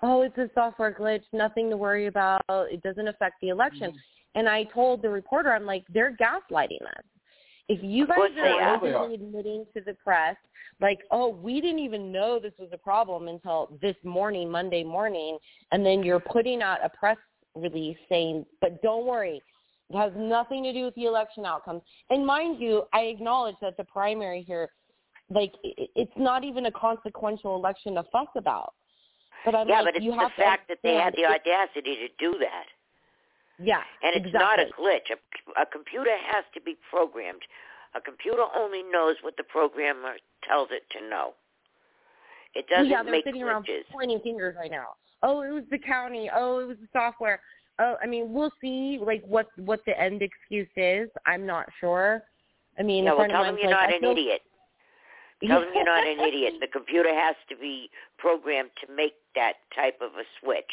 [0.02, 2.42] oh, it's a software glitch, nothing to worry about.
[2.48, 3.90] It doesn't affect the election.
[3.90, 4.38] Mm-hmm.
[4.38, 7.04] And I told the reporter, I'm like, they're gaslighting us.
[7.70, 8.76] If you Of course guys they are are.
[8.76, 10.36] openly admitting to the press,
[10.80, 15.38] like, oh, we didn't even know this was a problem until this morning, Monday morning,
[15.70, 17.16] and then you're putting out a press
[17.54, 19.40] release saying, but don't worry,
[19.88, 21.82] it has nothing to do with the election outcomes.
[22.10, 24.70] And mind you, I acknowledge that the primary here,
[25.28, 28.74] like, i- it's not even a consequential election to fuss about.
[29.44, 31.24] But I'm yeah, like, but it's you the have to fact that they had the
[31.24, 32.66] audacity to do that.
[33.62, 34.40] Yeah, And it's exactly.
[34.40, 35.10] not a glitch.
[35.12, 37.42] A, a computer has to be programmed.
[37.94, 40.14] A computer only knows what the programmer
[40.48, 41.34] tells it to know.
[42.54, 43.46] It doesn't yeah, they're make sitting glitches.
[43.46, 44.94] around pointing fingers right now.
[45.22, 46.30] Oh, it was the county.
[46.34, 47.40] Oh, it was the software.
[47.78, 51.08] Oh, I mean, we'll see like what what the end excuse is.
[51.26, 52.22] I'm not sure.
[52.78, 54.40] I mean, no, well, tell them you're like, not an feel- idiot.
[55.46, 56.54] Tell them you're not an idiot.
[56.60, 57.88] The computer has to be
[58.18, 60.70] programmed to make that type of a switch.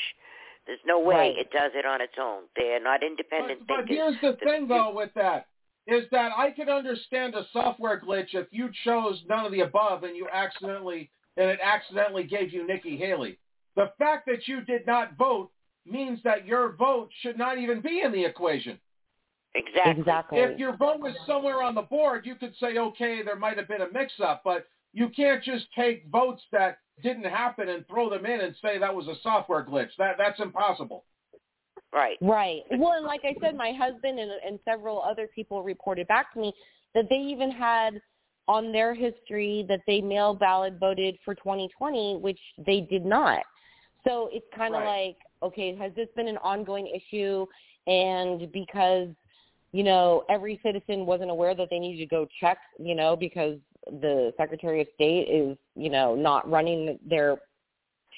[0.68, 1.38] There's no way Right.
[1.38, 2.44] it does it on its own.
[2.56, 4.18] They're not independent But, but thinkers.
[4.20, 5.48] here's the thing, though, with that
[5.88, 10.04] is that I could understand a software glitch if you chose none of the above
[10.04, 13.38] and you accidentally and it accidentally gave you Nikki Haley.
[13.76, 15.52] The fact that you did not vote
[15.86, 18.80] means that your vote should not even be in the equation.
[19.54, 20.02] Exactly.
[20.02, 20.40] Exactly.
[20.40, 23.68] If your vote was somewhere on the board, you could say, okay, there might have
[23.68, 28.26] been a mix-up, but you can't just take votes that didn't happen and throw them
[28.26, 29.90] in and say that was a software glitch.
[29.98, 31.06] That that's impossible.
[31.94, 32.18] Right.
[32.22, 32.62] Right.
[32.72, 36.40] Well, and like I said, my husband and, and several other people reported back to
[36.40, 36.54] me
[36.94, 38.02] that they even had
[38.48, 43.44] on their history that they mail ballot voted for 2020, which they did not.
[44.08, 45.08] So it's kind of Right.
[45.08, 47.46] like, okay, has this been an ongoing issue?
[47.88, 49.10] And because,
[49.72, 53.60] you know, every citizen wasn't aware that they needed to go check, you know, because
[54.02, 57.38] the Secretary of State is, you know, not running their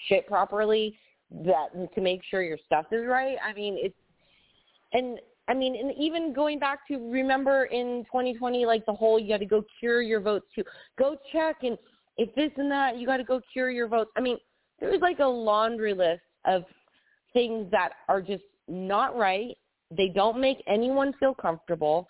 [0.08, 0.98] shit properly
[1.32, 3.38] that to make sure your stuff is right.
[3.44, 3.96] I mean, it's
[4.94, 9.30] and I mean, and even going back to remember in 2020, like the whole you
[9.30, 10.64] got to go cure your votes too.
[10.98, 11.78] Go check and
[12.18, 14.12] if this and that, you got to go cure your votes.
[14.18, 14.38] I mean,
[14.80, 16.64] there was like a laundry list of
[17.34, 19.56] things that are just not right.
[19.96, 22.08] They don't make anyone feel comfortable.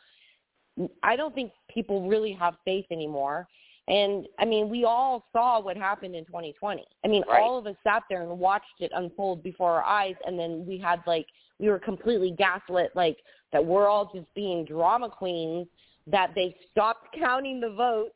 [1.03, 3.47] I don't think people really have faith anymore.
[3.88, 6.85] And I mean, we all saw what happened in 2020.
[7.03, 7.41] I mean, Right.
[7.41, 10.77] all of us sat there and watched it unfold before our eyes, and then we
[10.77, 11.26] had like
[11.60, 13.18] we were completely gaslit, like
[13.51, 15.68] that we're all just being drama queens.
[16.07, 18.15] That they stopped counting the votes.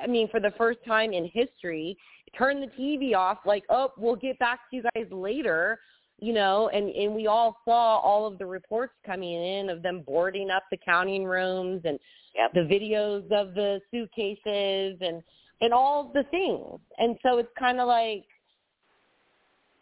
[0.00, 1.96] I mean, for the first time in history,
[2.36, 3.38] turned the TV off.
[3.44, 5.78] Like, oh, we'll get back to you guys later.
[6.18, 10.02] You know, and and we all saw all of the reports coming in of them
[10.06, 11.98] boarding up the counting rooms and
[12.36, 12.52] Yep.
[12.52, 15.22] the videos of the suitcases and
[15.62, 16.80] and all the things.
[16.98, 18.24] And so it's kind of like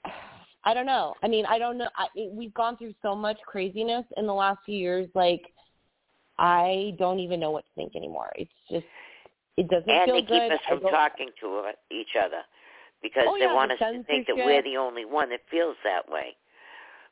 [0.64, 1.14] I don't know.
[1.22, 1.88] I mean, I don't know.
[1.96, 5.08] I, we've gone through so much craziness in the last few years.
[5.14, 5.42] Like,
[6.38, 8.30] I don't even know what to think anymore.
[8.36, 8.86] It's just
[9.58, 10.50] It doesn't and feel they good.
[10.50, 12.40] keep us from talking to uh, each other
[13.04, 15.40] because oh, they yeah, want the us to think that we're the only one that
[15.50, 16.34] feels that way.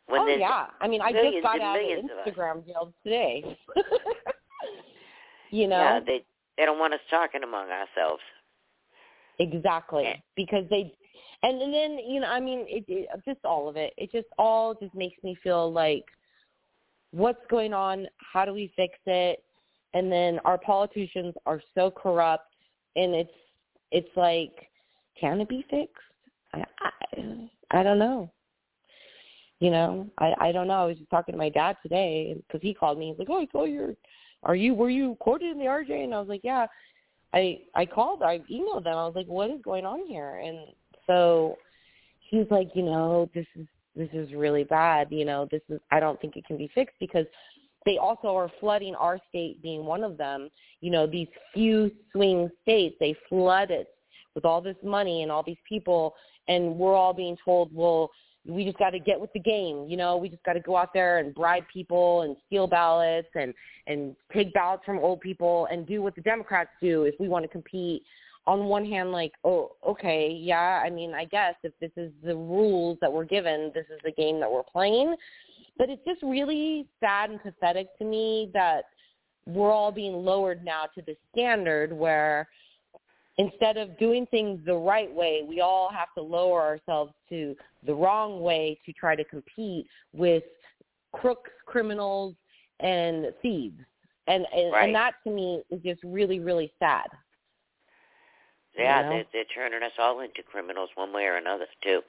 [0.07, 1.85] When oh yeah, I mean, I just got out of.
[1.85, 3.45] Instagram jail today.
[5.51, 6.25] you know, Yeah, they
[6.57, 8.23] they don't want us talking among ourselves.
[9.39, 10.07] Exactly.
[10.07, 10.17] Eh.
[10.35, 10.95] Because they
[11.43, 13.93] and, and then, you know, I mean, it, it just all of it.
[13.97, 16.05] It just all just makes me feel like
[17.11, 18.07] what's going on?
[18.17, 19.43] How do we fix it?
[19.95, 22.55] And then our politicians are so corrupt
[22.97, 23.31] and it's
[23.91, 24.71] it's like
[25.19, 25.95] can it be fixed?
[26.55, 28.31] I I, I don't know.
[29.61, 30.83] You know, I I don't know.
[30.83, 33.11] I was just talking to my dad today because he called me.
[33.11, 33.95] He's like, "Oh, I saw your.
[34.43, 36.67] Are you were you quoted in the RJ?" And I was like, "Yeah."
[37.35, 38.97] I I called, I emailed them.
[38.97, 40.67] I was like, "What is going on here?" And
[41.07, 41.57] so
[42.29, 45.09] he's like, "You know, this is this is really bad.
[45.11, 47.27] You know, this is I don't think it can be fixed because
[47.85, 50.51] they also are flooding our state being one of them.
[50.81, 53.89] You know, these few swing states, they flood it
[54.35, 56.15] with all this money and all these people
[56.49, 58.11] and we're all being told, "Well,
[58.45, 59.87] we just got to get with the game.
[59.89, 63.29] You know, we just got to go out there and bribe people and steal ballots
[63.35, 63.55] and
[63.87, 67.45] and take ballots from old people and do what the Democrats do if we want
[67.45, 68.03] to compete.
[68.45, 72.35] On one hand, like, oh, okay, yeah, I mean, I guess if this is the
[72.35, 75.15] rules that we're given, this is the game that we're playing.
[75.79, 78.87] But it's just really sad and pathetic to me that
[79.47, 82.49] we're all being lowered now to the standard where
[83.43, 87.57] instead of doing things the right way, we all have to lower ourselves to
[87.87, 90.45] the wrong way to try to compete with
[91.13, 92.35] crooks, criminals,
[92.81, 93.79] and thieves.
[94.29, 94.85] And and, Right.
[94.85, 97.09] and that to me is just really, really sad.
[98.77, 99.11] Yeah, You know?
[99.11, 102.01] they're, they're turning us all into criminals one way or another too.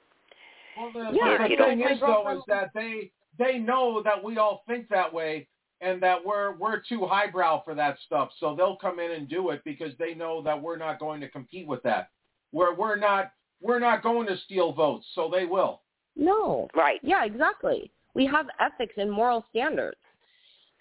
[0.76, 4.38] Well, the, Yeah, the you thing is, though, is that they they know that we
[4.38, 5.48] all think that way,
[5.84, 8.30] and that we're we're too highbrow for that stuff.
[8.40, 11.28] So they'll come in and do it because they know that we're not going to
[11.28, 12.10] compete with that.
[12.52, 15.82] We're we're not we're not going to steal votes, so they will.
[16.16, 16.68] No.
[16.74, 17.00] Right.
[17.02, 17.90] Yeah, exactly.
[18.14, 19.96] We have ethics and moral standards.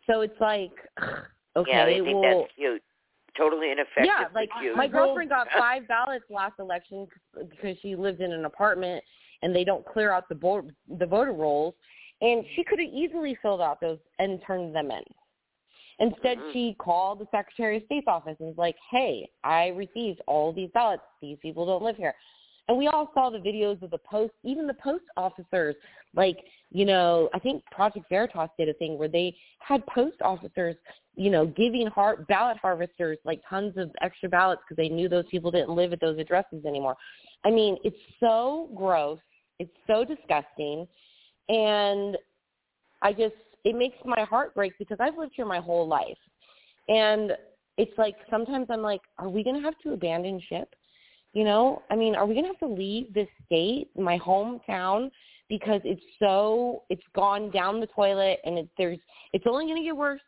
[0.07, 0.71] So it's like,
[1.55, 2.81] okay, yeah, they think well, that's cute.
[3.35, 4.05] Totally ineffective.
[4.05, 4.77] yeah, like cute.
[4.77, 7.07] my girlfriend got five ballots last election
[7.49, 9.03] because she lived in an apartment
[9.41, 10.69] and they don't clear out the bo-
[10.99, 11.73] the voter rolls,
[12.23, 15.03] and she could have easily filled out those and turned them in.
[15.99, 16.53] Instead, Mm-hmm.
[16.53, 20.71] she called the Secretary of State's office and was like, "Hey, I received all these
[20.73, 21.03] ballots.
[21.21, 22.15] These people don't live here."
[22.67, 25.75] And we all saw the videos of the post, even the post officers.
[26.15, 26.37] Like,
[26.71, 30.75] you know, I think Project Veritas did a thing where they had post officers,
[31.15, 35.25] you know, giving har- ballot harvesters like tons of extra ballots because they knew those
[35.29, 36.95] people didn't live at those addresses anymore.
[37.43, 39.19] I mean, it's so gross.
[39.59, 40.87] It's so disgusting.
[41.49, 42.17] And
[43.01, 46.17] I just, it makes my heart break because I've lived here my whole life.
[46.87, 47.33] And
[47.77, 50.69] it's like sometimes I'm like, are we going to have to abandon ship?
[51.33, 55.09] You know, I mean, are we going to have to leave this state, my hometown,
[55.49, 58.99] because it's so it's gone down the toilet and it, there's
[59.33, 60.21] it's only going to get worse.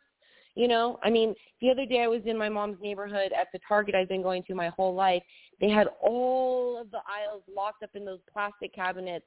[0.54, 3.60] You know, I mean, the other day I was in my mom's neighborhood at the
[3.68, 5.22] Target I've been going to my whole life.
[5.60, 9.26] They had all of the aisles locked up in those plastic cabinets.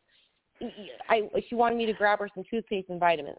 [1.10, 3.38] I she wanted me to grab her some toothpaste and vitamins.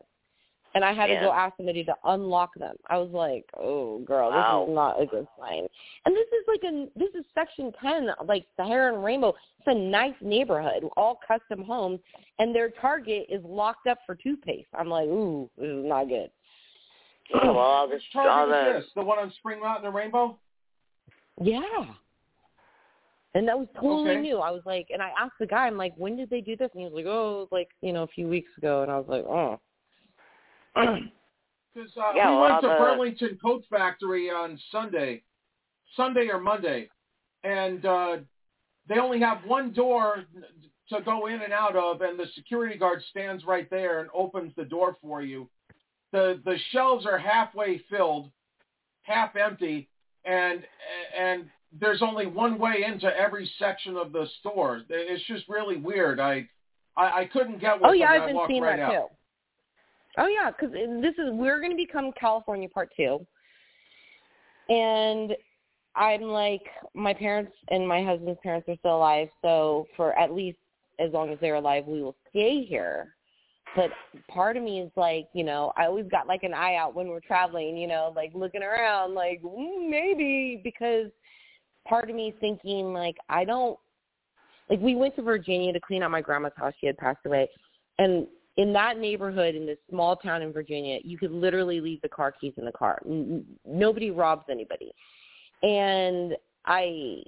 [0.73, 2.77] And I had to go ask somebody to unlock them.
[2.89, 4.67] I was like, "Oh, girl, this Wow.
[4.69, 5.67] is not a good sign."
[6.07, 9.35] And this is like a this is Section 10, like Sahara and Rainbow.
[9.59, 11.99] It's a nice neighborhood, all custom homes,
[12.39, 14.69] and their Target is locked up for toothpaste.
[14.73, 16.31] I'm like, "Ooh, this is not good."
[17.35, 18.93] Yeah, well, all this, Which all target the is this?
[18.95, 20.39] The one on Spring Mountain and Rainbow?
[21.41, 21.95] Yeah.
[23.35, 24.21] And that was totally Okay.
[24.23, 24.39] new.
[24.39, 26.71] I was like, and I asked the guy, I'm like, when did they do this?
[26.75, 28.83] And he was like, oh, was like, you know, a few weeks ago.
[28.83, 29.61] And I was like, oh.
[31.73, 35.23] Because uh, Yeah, we well, went to the- Burlington Coat Factory on Sunday,
[35.97, 36.89] Sunday or Monday,
[37.45, 38.17] and uh,
[38.89, 40.25] they only have one door
[40.89, 44.53] to go in and out of, and the security guard stands right there and opens
[44.57, 45.49] the door for you.
[46.11, 48.31] the The shelves are halfway filled,
[49.03, 49.89] half empty,
[50.25, 50.65] and
[51.17, 51.45] and
[51.79, 54.83] there's only one way into every section of the store.
[54.89, 56.21] It's just really weird.
[56.21, 56.49] I
[56.97, 58.11] I, I couldn't get with Oh yeah.
[58.11, 58.93] I've been seeing right that out.
[58.93, 59.07] too.
[60.19, 63.25] Oh yeah, because this is we're going to become California Part Two,
[64.69, 65.37] and
[65.95, 66.63] I'm like
[66.95, 70.59] my parents and my husband's parents are still alive, so for at least
[70.99, 73.15] as long as they're alive, we will stay here.
[73.77, 73.91] But
[74.29, 77.07] part of me is like, you know, I always got like an eye out when
[77.07, 81.07] we're traveling, you know, like looking around, like mm, maybe because
[81.91, 83.79] part of me thinking like I don't
[84.71, 86.73] like we went to Virginia to clean out my grandma's house.
[86.81, 87.51] She had passed away,
[87.99, 88.27] and
[88.57, 92.33] in that neighborhood in this small town in Virginia, you could literally leave the car
[92.33, 93.01] keys in the car.
[93.67, 94.93] Nobody robs anybody.
[95.63, 96.37] And
[96.67, 97.23] I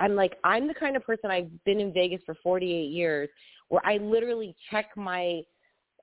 [0.00, 3.28] I'm like I'm the kind of person I've been in Vegas for 48 years
[3.68, 5.42] where I literally check my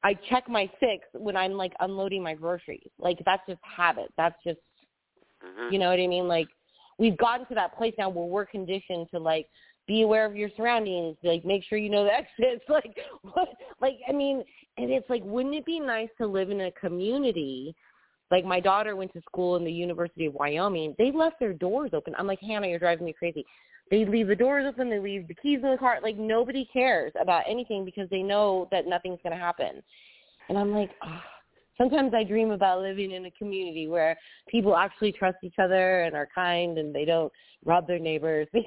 [0.04, 2.90] I check my six when I'm like unloading my groceries.
[3.00, 4.12] Like that's just habit.
[4.18, 4.60] That's just
[5.44, 5.74] Mm-hmm.
[5.74, 6.28] you know what I mean?
[6.28, 6.48] Like
[7.00, 9.48] we've gotten to that place now where we're conditioned to like
[9.88, 12.64] be aware of your surroundings, like make sure you know the exits.
[12.70, 13.50] Like what
[13.82, 14.44] like I mean,
[14.78, 17.76] and it's like wouldn't it be nice to live in a community
[18.34, 20.96] like my daughter went to school in the University of Wyoming.
[20.98, 22.16] They left their doors open.
[22.18, 23.46] I'm like, Hannah, you're driving me crazy.
[23.92, 24.90] They leave the doors open.
[24.90, 26.00] They leave the keys in the car.
[26.02, 29.84] Like nobody cares about anything because they know that nothing's going to happen.
[30.50, 31.20] And I'm like, oh.
[31.78, 34.18] Sometimes I dream about living in a community where
[34.48, 37.32] people actually trust each other and are kind and they don't
[37.66, 38.48] rob their neighbors.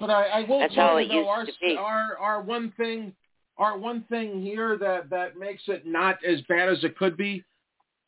[0.00, 3.12] But I, I will That's tell you though, our, to our our one thing,
[3.58, 7.44] our one thing here that that makes it not as bad as it could be,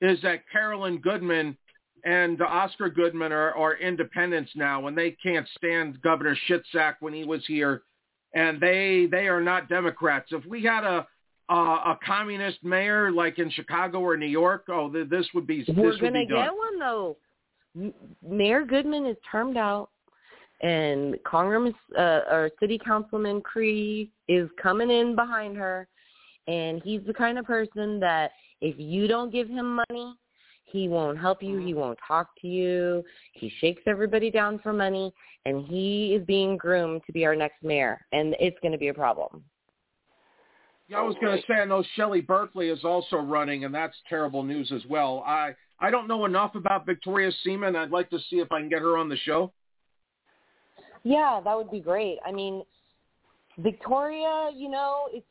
[0.01, 1.57] is that Carolyn Goodman
[2.05, 7.25] and Oscar Goodman are, are independents now, and they can't stand Governor Shitzak when he
[7.25, 7.83] was here,
[8.35, 10.29] and they they are not Democrats.
[10.31, 11.07] If we had a
[11.49, 15.65] a, a communist mayor like in Chicago or New York, oh, th- this would be
[15.69, 17.17] We're gonna get one though.
[18.27, 19.91] Mayor Goodman is termed out,
[20.63, 25.87] and Congress uh, or City Councilman Crear is coming in behind her,
[26.47, 30.15] and he's the kind of person that if you don't give him money,
[30.65, 31.59] he won't help you.
[31.59, 33.03] He won't talk to you.
[33.33, 35.13] He shakes everybody down for money,
[35.45, 38.89] and he is being groomed to be our next mayor, and it's going to be
[38.89, 39.45] a problem.
[40.89, 43.95] Yeah, I was going to say I know Shelley Berkley is also running, and that's
[44.09, 45.23] terrible news as well.
[45.27, 47.77] I I don't know enough about Victoria Seaman.
[47.77, 49.53] I'd like to see if I can get her on the show.
[51.05, 52.19] Yeah, that would be great.
[52.27, 52.65] I mean,
[53.59, 55.27] Victoria, you know, it's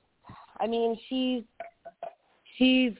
[0.60, 1.44] I mean, she's
[2.58, 2.94] she's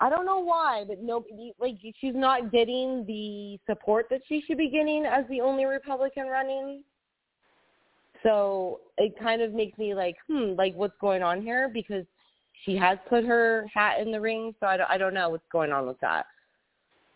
[0.00, 1.24] I don't know why, but no
[1.60, 6.26] like she's not getting the support that she should be getting as the only Republican
[6.26, 6.82] running.
[8.22, 12.04] So it kind of makes me like, hmm, like what's going on here because
[12.64, 15.44] she has put her hat in the ring, so I don't, I don't know what's
[15.50, 16.26] going on with that.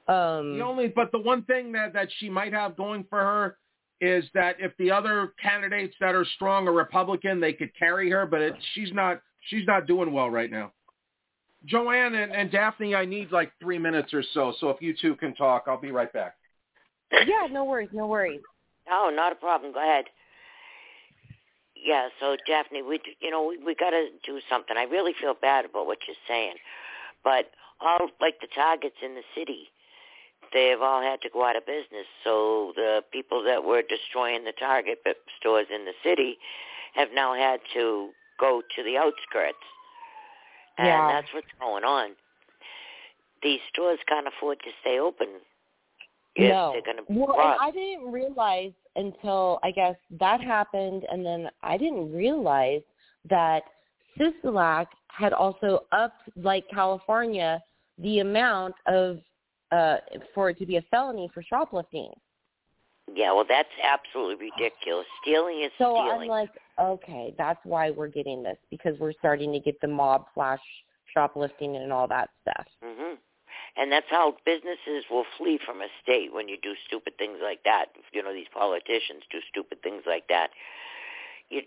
[0.08, 3.56] Um The only, but the one thing that that she might have going for her
[4.00, 8.26] is that if the other candidates that are strong are Republican, they could carry her.
[8.26, 9.20] But it, she's not.
[9.48, 10.72] She's not doing well right now.
[11.66, 14.54] Joanne and, and Daphne, I need like three minutes or so.
[14.58, 16.36] So if you two can talk, I'll be right back.
[17.12, 18.40] Yeah, no worries, no worries.
[18.90, 19.72] Oh, not a problem.
[19.72, 20.04] Go ahead.
[21.84, 24.76] Yeah, so Daphne, we you know we, we got to do something.
[24.76, 26.54] I really feel bad about what you're saying,
[27.22, 27.50] but
[27.80, 29.68] all like the targets in the city,
[30.52, 32.06] they've all had to go out of business.
[32.24, 35.00] So the people that were destroying the Target
[35.38, 36.38] stores in the city
[36.94, 39.58] have now had to go to the outskirts,
[40.78, 41.06] and Yeah.
[41.08, 42.16] that's what's going on.
[43.42, 45.28] These stores can't afford to stay open
[46.38, 46.72] no.
[46.72, 47.56] they're going to be well.
[47.60, 52.82] I didn't realize until I guess that happened, and then I didn't realize
[53.28, 53.62] that
[54.18, 57.62] Sisolak had also upped, like California,
[57.98, 59.18] the amount of
[59.72, 59.96] uh
[60.34, 62.10] for it to be a felony for shoplifting.
[63.12, 65.06] Yeah, well, that's absolutely ridiculous.
[65.22, 66.06] Stealing is So stealing.
[66.06, 66.50] So I'm like,
[66.80, 70.60] okay, that's why we're getting this because we're starting to get the mob slash
[71.12, 72.66] shoplifting and all that stuff.
[72.82, 73.14] hmm
[73.76, 77.64] And that's how businesses will flee from a state when you do stupid things like
[77.64, 77.86] that.
[78.12, 80.50] You know, these politicians do stupid things like that.
[81.50, 81.62] You,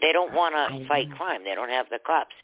[0.00, 1.44] they don't want to fight crime.
[1.44, 2.34] They don't have the cops.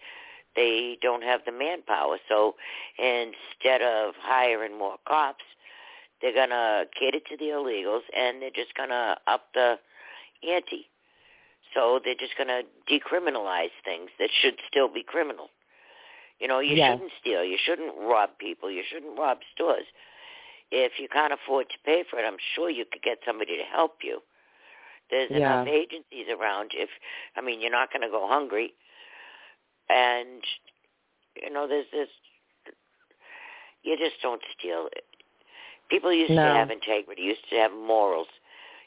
[0.54, 2.18] They don't have the manpower.
[2.28, 2.54] So
[2.98, 5.44] instead of hiring more cops,
[6.22, 9.78] they're going to cater to the illegals and they're just going to up the
[10.48, 10.86] ante.
[11.74, 15.48] So they're just going to decriminalize things that should still be criminal.
[16.38, 16.92] You know, you Yes.
[16.92, 17.44] shouldn't steal.
[17.44, 18.70] You shouldn't rob people.
[18.70, 19.86] You shouldn't rob stores.
[20.70, 23.64] If you can't afford to pay for it, I'm sure you could get somebody to
[23.64, 24.22] help you.
[25.10, 25.62] There's Yeah.
[25.62, 26.72] enough agencies around.
[26.74, 26.90] If
[27.36, 28.74] I mean, you're not going to go hungry,
[29.88, 30.44] and
[31.42, 32.08] you know, there's this.
[33.82, 34.88] You just don't steal.
[35.88, 36.42] People used No.
[36.42, 37.22] to have integrity.
[37.22, 38.28] Used to have morals.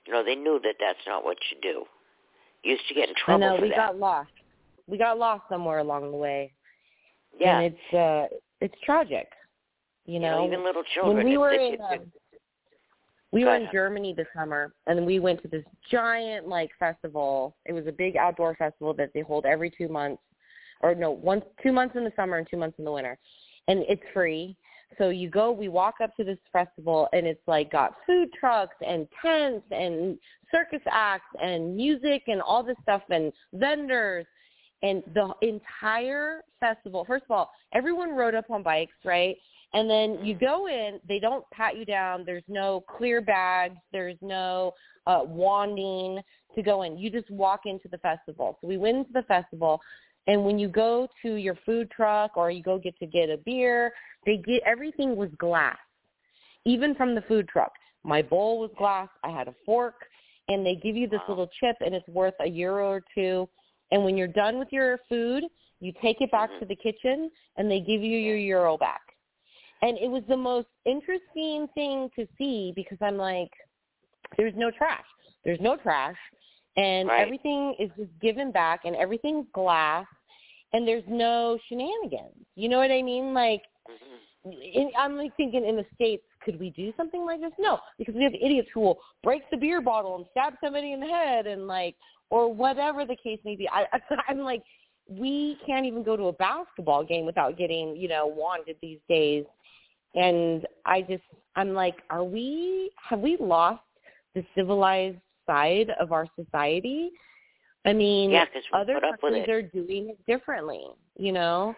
[0.05, 1.85] You know, they knew that that's not what you do.
[2.63, 3.77] Used to get in I trouble know for we that.
[3.77, 4.29] got lost.
[4.87, 6.53] We got lost somewhere along the way.
[7.39, 7.59] Yeah.
[7.59, 9.27] And it's uh it's tragic.
[10.05, 11.17] You You know, know, even little children.
[11.17, 12.11] when we were in um,
[13.31, 13.69] we Go were in.
[13.71, 17.55] Germany this summer and we went to this giant like festival.
[17.65, 20.21] It was a big outdoor festival that they hold every 2 months
[20.81, 23.17] or no, once 2 months in the summer and 2 months in the winter.
[23.67, 24.57] And it's free.
[24.97, 28.75] So you go, we walk up to this festival and it's like got food trucks
[28.85, 30.17] and tents and
[30.53, 34.25] circus acts and music and all this stuff and vendors
[34.83, 37.05] and the entire festival.
[37.05, 39.35] First of all, everyone rode up on bikes, right?
[39.73, 42.23] And then you go in, they don't pat you down.
[42.25, 43.77] There's no clear bags.
[43.91, 44.73] There's no
[45.07, 46.19] uh, wanding
[46.55, 46.97] to go in.
[46.97, 48.57] You just walk into the festival.
[48.59, 49.79] So we went into the festival,
[50.27, 53.37] and when you go to your food truck or you go get to get a
[53.37, 53.93] beer,
[54.25, 55.77] they get everything was glass,
[56.65, 57.71] even from the food truck.
[58.03, 59.09] My bowl was glass.
[59.23, 59.95] I had a fork,
[60.47, 63.47] and they give you this little chip, and it's worth a euro or two.
[63.91, 65.43] And when you're done with your food,
[65.79, 66.59] you take it back mm-hmm.
[66.59, 69.01] to the kitchen, and they give you your euro back
[69.81, 73.51] and it was the most interesting thing to see because I'm like,
[74.37, 75.05] there's no trash.
[75.43, 76.17] There's no trash,
[76.77, 77.21] and Right.
[77.21, 80.05] everything is just given back, and everything's glass,
[80.73, 82.45] and there's no shenanigans.
[82.55, 83.33] You know what I mean?
[83.33, 84.51] Like, mm-hmm.
[84.51, 87.51] in, I'm like thinking in the states, could we do something like this?
[87.57, 90.99] No, because we have idiots who will break the beer bottle and stab somebody in
[90.99, 91.95] the head, and like,
[92.31, 93.69] or whatever the case may be.
[93.69, 93.85] I,
[94.27, 94.63] I'm like,
[95.07, 99.45] we can't even go to a basketball game without getting, you know, wanted these days
[100.15, 101.23] and I just
[101.55, 103.81] I'm like, are we have we lost
[104.35, 107.11] the civilized side of our society?
[107.85, 110.83] I mean, Yeah, other put up with countries are doing it differently.
[111.17, 111.75] You know,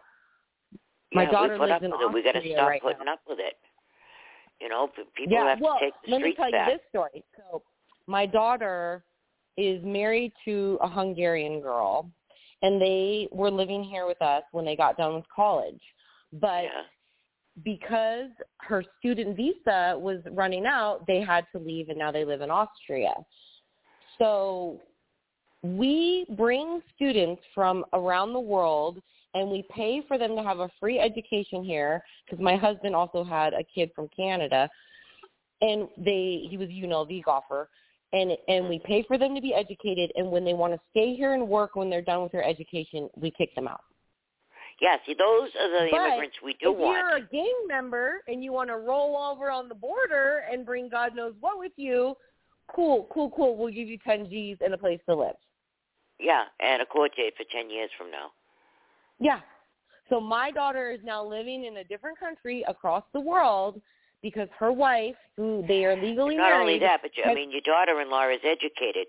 [1.14, 2.14] my yeah, daughter we lives in with it.
[2.14, 3.14] We got to stop right putting now.
[3.14, 3.56] up with it.
[4.62, 6.70] You know, people yeah, have well, to take the let me tell back.
[6.70, 7.24] you this story.
[7.38, 7.64] So,
[8.08, 9.04] my daughter
[9.58, 12.10] is married to a Hungarian girl,
[12.62, 15.82] and they were living here with us when they got done with college.
[16.32, 16.66] But
[17.64, 18.30] because
[18.62, 22.50] her student visa was running out, they had to leave, and now they live in
[22.50, 23.14] Austria.
[24.18, 24.80] So
[25.64, 29.02] we bring students from around the world
[29.34, 33.24] and we pay for them to have a free education here because my husband also
[33.24, 34.70] had a kid from Canada
[35.62, 37.70] and they he was a UNLV golfer
[38.14, 41.15] and and we pay for them to be educated and when they want to stay
[41.15, 43.81] here and work when they're done with their education we kick them out.
[44.81, 46.98] Yeah, see, those are the But immigrants we do want.
[46.98, 50.65] if you're a gang member and you want to roll over on the border and
[50.65, 52.15] bring God knows what with you,
[52.73, 53.56] cool, cool, cool.
[53.56, 55.35] We'll give you 10 G's and a place to live.
[56.19, 58.31] Yeah, and a court date for 10 years from now.
[59.19, 59.40] Yeah.
[60.10, 63.81] So my daughter is now living in a different country across the world
[64.24, 67.52] because her wife, who they are legally Not married, only that, but you, I mean,
[67.52, 69.08] your daughter-in-law is educated,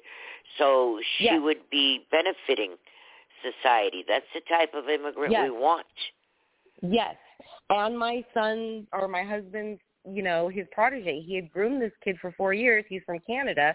[0.58, 1.40] so she Yes.
[1.40, 2.76] would be benefiting
[3.40, 4.04] society.
[4.06, 5.44] That's the type of immigrant Yes.
[5.44, 5.86] we want.
[6.82, 7.16] Yes.
[7.70, 12.18] And my son or my husband's, you know, his protege, he had groomed this kid
[12.20, 12.84] for four years.
[12.88, 13.74] He's from Canada.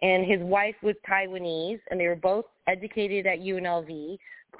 [0.00, 4.16] And his wife was Taiwanese, and they were both educated at UNLV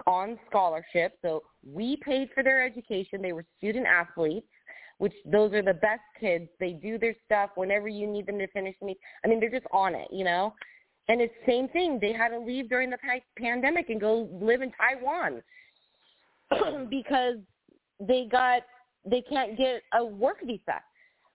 [0.07, 1.17] on scholarship.
[1.23, 3.23] So we paid for their education.
[3.23, 4.49] They were student athletes,
[4.99, 6.49] which those are the best kids.
[6.61, 8.97] They do their stuff whenever you need them to finish me.
[9.25, 10.55] I mean, they're just on it, you know?
[11.09, 11.99] And it's the same thing.
[12.01, 15.43] They had to leave during the pa- pandemic and go live in Taiwan
[16.91, 17.37] because
[18.01, 18.63] they got
[19.09, 20.83] they can't get a work visa.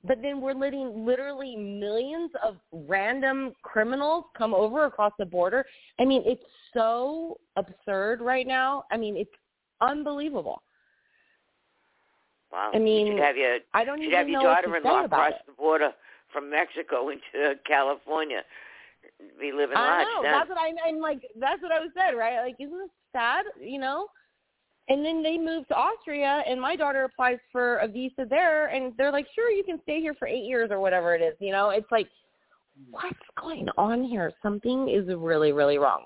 [0.06, 5.65] But then we're letting literally millions of random criminals come over across the border.
[5.99, 8.84] I mean, it's so absurd right now.
[8.91, 9.31] I mean, it's
[9.80, 10.61] unbelievable.
[12.53, 12.69] Wow.
[12.71, 15.41] I mean, you should have your, I don't you even have your daughter-in-law cross it.
[15.47, 15.89] the border
[16.31, 18.43] from Mexico into California.
[19.39, 20.21] Be living I know.
[20.21, 20.31] then.
[20.31, 21.21] That's what I, I'm like.
[21.39, 22.41] That's what I was said, right?
[22.43, 23.45] Like, isn't this sad?
[23.59, 24.07] You know.
[24.89, 28.93] And then they moved to Austria, and my daughter applies for a visa there, and
[28.97, 31.53] they're like, "Sure, you can stay here for eight years or whatever it is." You
[31.53, 32.07] know, it's like,
[32.91, 34.31] what's going on here?
[34.41, 36.05] Something is really, really wrong.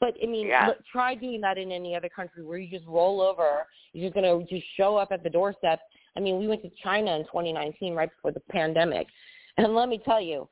[0.00, 0.68] But I mean, Yeah.
[0.68, 3.66] look, try doing that in any other country where you just roll over.
[3.92, 5.80] You're just gonna just show up at the doorstep.
[6.16, 9.06] I mean, we went to China in 2019, right before the pandemic,
[9.58, 10.48] and let me tell you,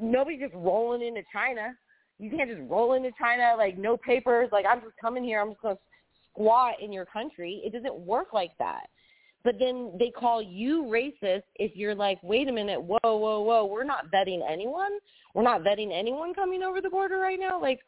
[0.00, 1.76] nobody's just rolling into China.
[2.18, 4.50] You can't just roll into China like no papers.
[4.52, 5.40] Like I'm just coming here.
[5.40, 5.78] I'm just gonna
[6.30, 7.62] squat in your country.
[7.64, 8.88] It doesn't work like that.
[9.44, 13.66] But then they call you racist if you're like, wait a minute, whoa, whoa, whoa,
[13.66, 14.92] we're not vetting anyone.
[15.34, 17.60] We're not vetting anyone coming over the border right now.
[17.60, 17.80] Like,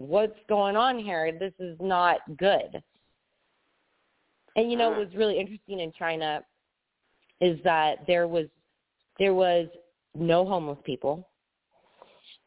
[0.00, 1.30] what's going on here?
[1.38, 2.82] This is not good.
[4.56, 6.42] And you know what was really interesting in China
[7.40, 8.46] is that there was
[9.18, 9.68] there was
[10.14, 11.28] no homeless people.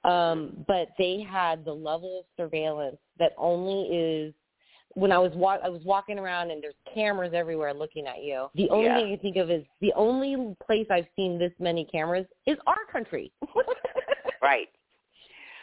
[0.03, 4.33] Um, but they had the level of surveillance that only is
[4.95, 8.47] when I was wa- I was walking around and there's cameras everywhere looking at you.
[8.55, 8.97] The only Yeah.
[8.97, 12.85] thing I think of is the only place I've seen this many cameras is our
[12.91, 13.31] country.
[14.41, 14.67] Right.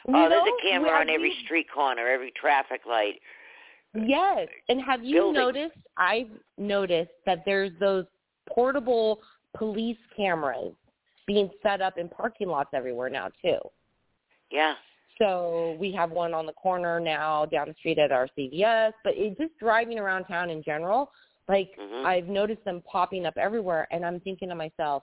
[0.08, 3.20] You oh, there's know, a camera on every street corner, every traffic light.
[3.94, 4.48] Yes.
[4.68, 5.34] And have you Building.
[5.34, 8.04] noticed, I've noticed that there's those
[8.48, 9.20] portable
[9.56, 10.74] police cameras
[11.26, 13.58] being set up in parking lots everywhere now too.
[14.50, 14.74] Yeah.
[15.18, 19.14] So we have one on the corner now down the street at our CVS, but
[19.16, 21.12] it just driving around town in general,
[21.48, 22.04] Like Mhm.
[22.06, 25.02] I've noticed them popping up everywhere, and I'm thinking to myself,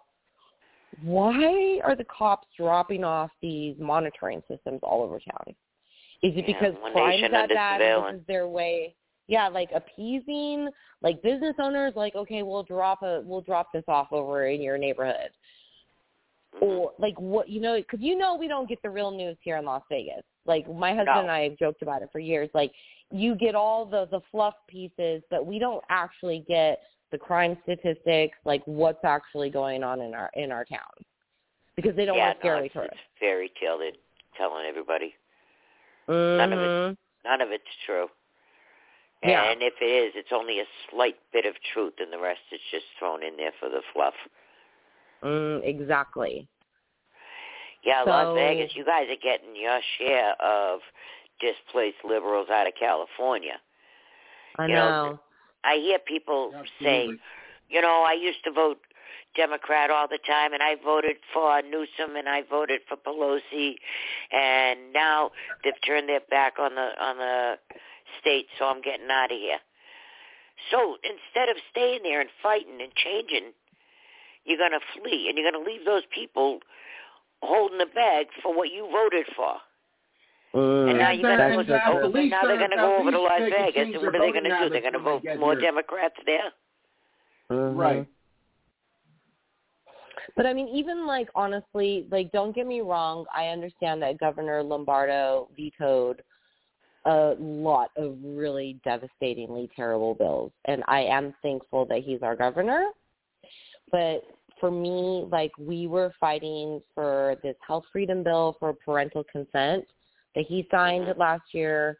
[1.03, 5.55] why are the cops dropping off these monitoring systems all over town?
[6.23, 7.81] Is it because crime's nation that bad?
[7.81, 8.95] and This is their way.
[9.27, 10.69] Yeah, like appeasing
[11.01, 11.93] like business owners.
[11.95, 15.29] Like, okay, we'll drop a we'll drop this off over in your neighborhood.
[16.55, 16.65] Mm-hmm.
[16.65, 19.57] Or like what you know, because you know we don't get the real news here
[19.57, 20.23] in Las Vegas.
[20.45, 21.21] Like my husband No.
[21.21, 22.49] and I have joked about it for years.
[22.53, 22.71] Like
[23.11, 26.79] you get all the the fluff pieces, but we don't actually get
[27.11, 30.79] the crime statistics, like what's actually going on in our in our town,
[31.75, 33.91] because they don't yeah, want scare no, it's, to it's fairy tale they're
[34.37, 35.13] telling everybody.
[36.07, 36.97] None of it Mhm.
[37.25, 38.07] none of it's true.
[39.23, 39.49] Yeah.
[39.49, 42.59] And if it is, it's only a slight bit of truth and the rest is
[42.71, 44.13] just thrown in there for the fluff.
[45.23, 46.47] Mm, exactly.
[47.83, 50.81] Yeah, So- Las Vegas, you guys are getting your share of
[51.39, 53.59] displaced liberals out of California.
[54.59, 55.05] I You know.
[55.05, 55.19] know,
[55.63, 56.51] I hear people
[56.81, 57.07] say,
[57.69, 58.79] you know, I used to vote
[59.35, 63.75] Democrat all the time, and I voted for Newsom, and I voted for Pelosi,
[64.31, 65.31] and now
[65.63, 67.55] they've turned their back on the on the
[68.21, 69.59] state, so I'm getting out of here.
[70.71, 73.53] So instead of staying there and fighting and changing,
[74.45, 76.59] you're going to flee, and you're going to leave those people
[77.43, 79.57] holding the bag for what you voted for.
[80.53, 82.07] And now And you're going and to at go.
[82.07, 84.31] least Now they're they're- going to go over to Las Vegas, and what are they
[84.31, 84.69] going to do?
[84.69, 85.61] They're going to vote more here.
[85.61, 86.51] Democrats there.
[87.49, 87.99] Right.
[87.99, 88.03] Uh-huh.
[90.35, 94.61] But I mean, even like honestly, like don't get me wrong, I understand that Governor
[94.61, 96.21] Lombardo vetoed
[97.05, 102.85] a lot of really devastatingly terrible bills, and I am thankful that he's our governor.
[103.91, 104.23] But
[104.59, 109.85] for me, like we were fighting for this health freedom bill for parental consent
[110.37, 111.97] that he signed last year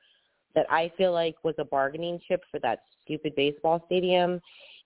[0.53, 4.39] that I feel like was a bargaining chip for that stupid baseball stadium.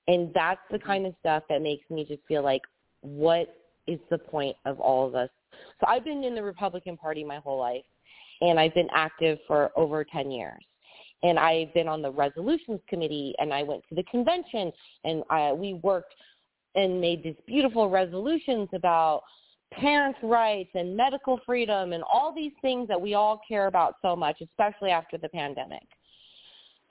[0.07, 0.87] And that's the mm-hmm.
[0.87, 2.61] kind of stuff that makes me just feel like,
[3.01, 3.53] what
[3.87, 5.29] is the point of all of us?
[5.81, 7.83] So I've been in the Republican Party my whole life,
[8.39, 10.63] and I've been active for over 10 years.
[11.23, 14.71] And I've been on the resolutions committee, and I went to the convention,
[15.03, 16.15] and I, we worked
[16.75, 19.23] and made these beautiful resolutions about
[19.71, 24.15] parents' rights and medical freedom and all these things that we all care about so
[24.15, 25.87] much, especially after the pandemic.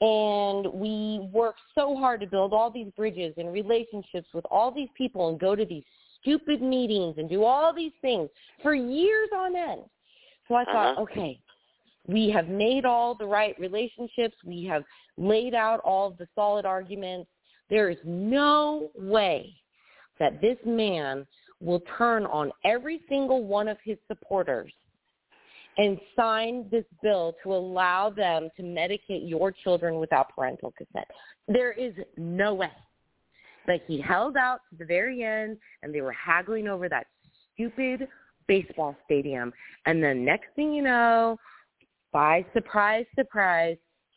[0.01, 4.89] And we worked so hard to build all these bridges and relationships with all these
[4.97, 5.85] people and go to these
[6.21, 8.31] stupid meetings and do all these things
[8.63, 9.83] for years on end.
[10.49, 11.03] So I thought, Uh-huh.
[11.03, 11.39] okay,
[12.07, 14.37] we have made all the right relationships.
[14.45, 14.85] We have
[15.19, 17.31] laid out all the solid arguments.
[17.69, 19.55] There is no way
[20.19, 21.27] that this man
[21.61, 24.73] will turn on every single one of his supporters
[25.79, 31.07] and sign this bill to allow them to medicate your children without parental consent.
[31.49, 32.73] There is no way.
[33.67, 37.07] But he held out to the very end, and they were haggling over that
[37.55, 38.09] stupid
[38.49, 39.53] baseball stadium.
[39.87, 41.39] And then next thing you know,
[42.13, 43.77] by surprise, surprise,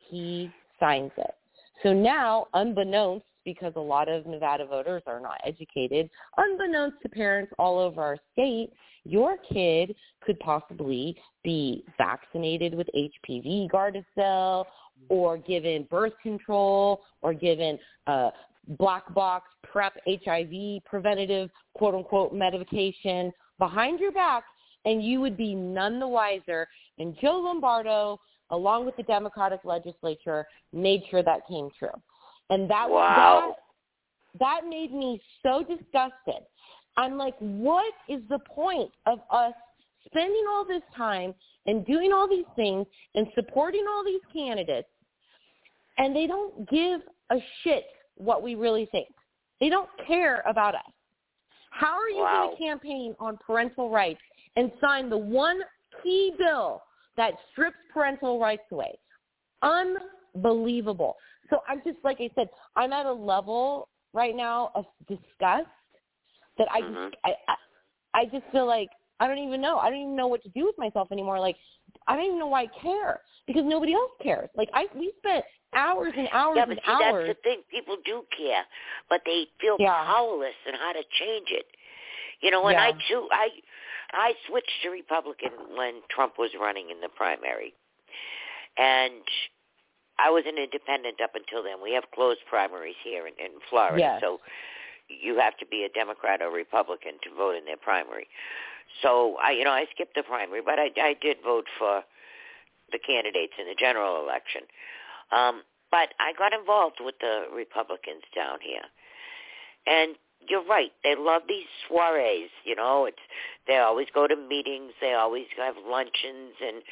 [0.09, 0.49] he
[0.79, 1.35] signs it.
[1.83, 7.51] So now, unbeknownst, because a lot of Nevada voters are not educated, unbeknownst to parents
[7.59, 8.71] all over our state,
[9.05, 14.65] your kid could possibly be vaccinated with HPV Gardasil
[15.09, 18.29] or given birth control or given uh,
[18.79, 24.43] black box PrEP HIV preventative quote unquote medication behind your back
[24.85, 26.67] and you would be none the wiser.
[26.99, 28.19] And Joe Lombardo,
[28.51, 31.89] along with the Democratic legislature, made sure that came true.
[32.49, 33.55] And that Wow.
[34.35, 36.43] that, that made me so disgusted.
[36.97, 39.53] I'm like, what is the point of us
[40.05, 41.33] spending all this time
[41.65, 44.87] and doing all these things and supporting all these candidates
[45.97, 47.01] and they don't give
[47.31, 49.07] a shit what we really think.
[49.59, 50.81] They don't care about us.
[51.71, 52.45] How are you Wow.
[52.45, 54.21] going to campaign on parental rights
[54.55, 55.63] and sign the one
[56.01, 56.83] key bill
[57.15, 58.97] that strips parental rights away?
[59.61, 61.15] Unbelievable.
[61.49, 65.67] So I'm just like I said, I'm at a level right now of disgust
[66.57, 67.13] that I just mm-hmm.
[67.25, 67.55] I, I
[68.21, 68.89] I just feel like
[69.19, 69.77] I don't even know.
[69.77, 71.39] I don't even know what to do with myself anymore.
[71.39, 71.55] Like
[72.07, 74.49] I don't even know why I care because nobody else cares.
[74.55, 75.45] Like I we spent
[75.75, 77.27] hours and hours Yeah, but and see, hours.
[77.27, 77.61] that's the thing.
[77.71, 78.63] People do care,
[79.09, 80.05] but they feel Yeah.
[80.05, 81.65] powerless and how to change it.
[82.41, 83.49] You know, when I too, I
[84.11, 87.73] I switched to Republican when Trump was running in the primary,
[88.77, 89.23] and
[90.19, 91.81] I was an independent up until then.
[91.81, 94.21] We have closed primaries here in, in Florida, Yes.
[94.21, 94.39] so
[95.09, 98.27] you have to be a Democrat or Republican to vote in their primary.
[99.01, 102.03] So I, you know, I skipped the primary, but I, I did vote for
[102.91, 104.61] the candidates in the general election.
[105.31, 108.85] Um, But I got involved with the Republicans down here,
[109.85, 110.15] and
[110.49, 110.91] you're right.
[111.03, 112.49] They love these soirees.
[112.65, 113.17] You know, it's
[113.67, 114.91] they always go to meetings.
[115.01, 116.83] They always have luncheons, and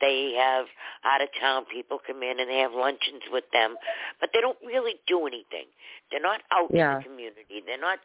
[0.00, 0.66] they have
[1.04, 3.76] out of town people come in and they have luncheons with them.
[4.20, 5.66] But they don't really do anything.
[6.10, 6.92] They're not out Yeah.
[6.92, 7.60] in the community.
[7.64, 7.98] They're not,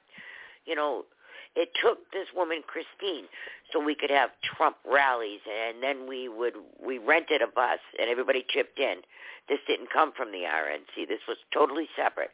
[0.66, 1.06] you know.
[1.54, 3.28] It took this woman Christine
[3.74, 8.10] so we could have Trump rallies, and then we would we rented a bus and
[8.10, 9.02] everybody chipped in.
[9.50, 11.10] This didn't come from the RNC.
[11.10, 12.32] This was totally separate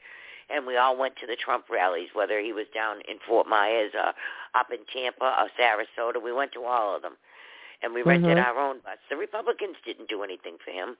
[0.49, 3.91] and we all went to the Trump rallies, whether he was down in Fort Myers
[3.94, 4.14] or
[4.56, 6.22] up in Tampa or Sarasota.
[6.22, 7.18] We went to all of them,
[7.82, 8.45] and we rented Mhm.
[8.45, 8.98] our own bus.
[9.10, 10.98] The Republicans didn't do anything for him.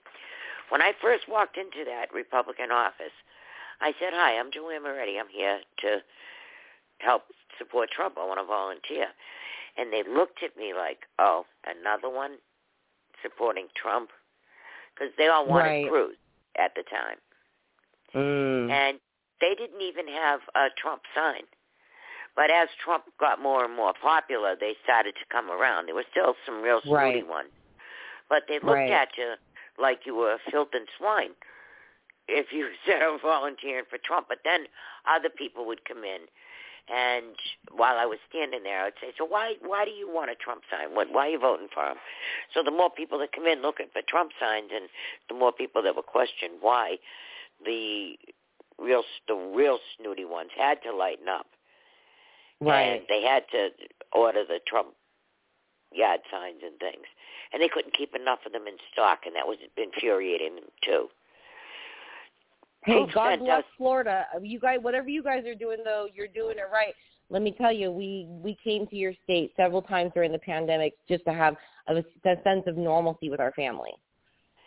[0.70, 3.14] When I first walked into that Republican office,
[3.80, 5.18] I said, "Hi, I'm Joanne Moretti.
[5.18, 6.04] I'm here to
[7.00, 8.18] help support Trump.
[8.18, 9.14] I want to volunteer."
[9.78, 12.42] And they looked at me like, "Oh, another one
[13.22, 14.12] supporting Trump,"
[14.94, 15.88] because they all wanted Right.
[15.88, 16.18] Cruz
[16.56, 17.22] at the time
[18.14, 18.70] Mm.
[18.72, 19.00] and
[19.42, 21.44] they didn't even have a Trump sign.
[22.36, 25.88] But as Trump got more and more popular, they started to come around.
[25.88, 27.28] There were still some real snooty Right.
[27.28, 27.50] ones,
[28.30, 28.92] but they looked Right.
[28.92, 29.36] at you
[29.80, 31.34] like you were a filth and swine
[32.28, 34.28] if you said I'm volunteering for Trump.
[34.30, 34.66] But then
[35.10, 36.28] other people would come in,
[36.94, 37.36] and
[37.72, 40.64] while I was standing there, I'd say, "So why why do you want a Trump
[40.70, 40.96] sign?
[40.96, 41.98] What why are you voting for him?"
[42.54, 44.90] So the more people that come in looking for Trump signs, and
[45.30, 46.98] the more people that were questioned why,
[47.66, 48.18] the
[48.80, 51.48] real the real snooty ones had to lighten up.
[52.60, 52.84] Right.
[52.84, 53.70] And they had to
[54.14, 54.90] order the Trump
[55.92, 57.06] yard signs and things.
[57.54, 61.08] And they couldn't keep enough of them in stock, and that was infuriating them too.
[62.84, 64.26] Hey, Proof God bless us- Florida.
[64.42, 66.94] You guys, whatever you guys are doing, though, you're doing it right.
[67.30, 70.94] Let me tell you, we we came to your state several times during the pandemic
[71.10, 73.92] just to have a, a sense of normalcy with our family,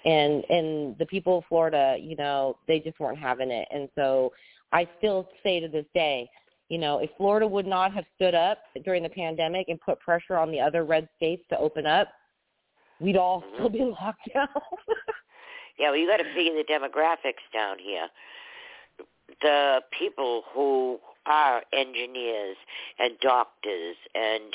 [0.04, 4.32] and and the people of Florida, you know, they just weren't having it, and so
[4.72, 6.28] I still say to this day,
[6.68, 10.36] you know, if Florida would not have stood up during the pandemic and put pressure
[10.36, 12.08] on the other red states to open up,
[13.00, 13.54] we'd all Mm-hmm.
[13.56, 14.48] still be locked down.
[15.78, 18.06] Yeah, well, you got to figure the demographics down here.
[19.42, 22.56] The people who are engineers
[22.98, 24.52] and doctors and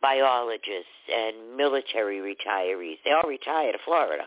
[0.00, 4.24] biologists and military retirees, they all retire to Florida.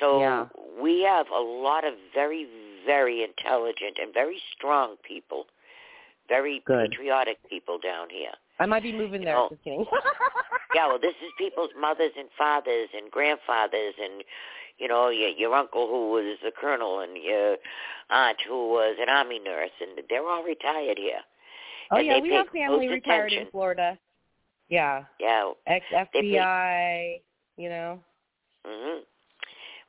[0.00, 0.46] So Yeah.
[0.80, 2.46] we have a lot of very,
[2.86, 5.46] very intelligent and very strong people,
[6.28, 6.90] very Good.
[6.90, 8.32] patriotic people down here.
[8.60, 9.34] I might be moving there.
[9.34, 9.84] know, Just kidding.
[10.74, 14.22] yeah, well, this is people's mothers and fathers and grandfathers and,
[14.78, 17.56] you know, your, your uncle who was a colonel and your
[18.10, 21.20] aunt who was an army nurse, and they're all retired here.
[21.90, 23.46] Oh and yeah, we have family retired attention.
[23.46, 23.98] in Florida.
[24.68, 25.50] Yeah, Yeah.
[25.66, 27.20] ex FBI.
[27.56, 28.00] You know.
[28.64, 28.98] hmm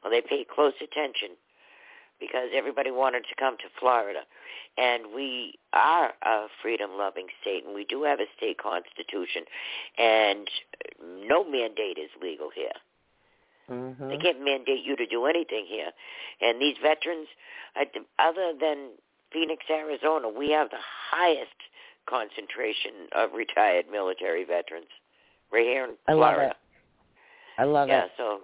[0.06, 1.30] Well, they pay close attention
[2.20, 4.20] because everybody wanted to come to Florida.
[4.78, 9.46] And we are a freedom-loving state, and we do have a state constitution,
[9.98, 10.48] and
[11.28, 12.78] no mandate is legal here.
[13.68, 14.10] Mm-hmm.
[14.10, 15.90] They can't mandate you to do anything here.
[16.40, 17.28] And these veterans,
[18.20, 18.92] other than
[19.34, 21.50] Phoenix, Arizona, we have the highest
[22.08, 24.92] concentration of retired military veterans
[25.52, 26.38] right here in Florida.
[26.38, 26.58] I love it.
[27.58, 28.12] I love yeah, it.
[28.18, 28.42] so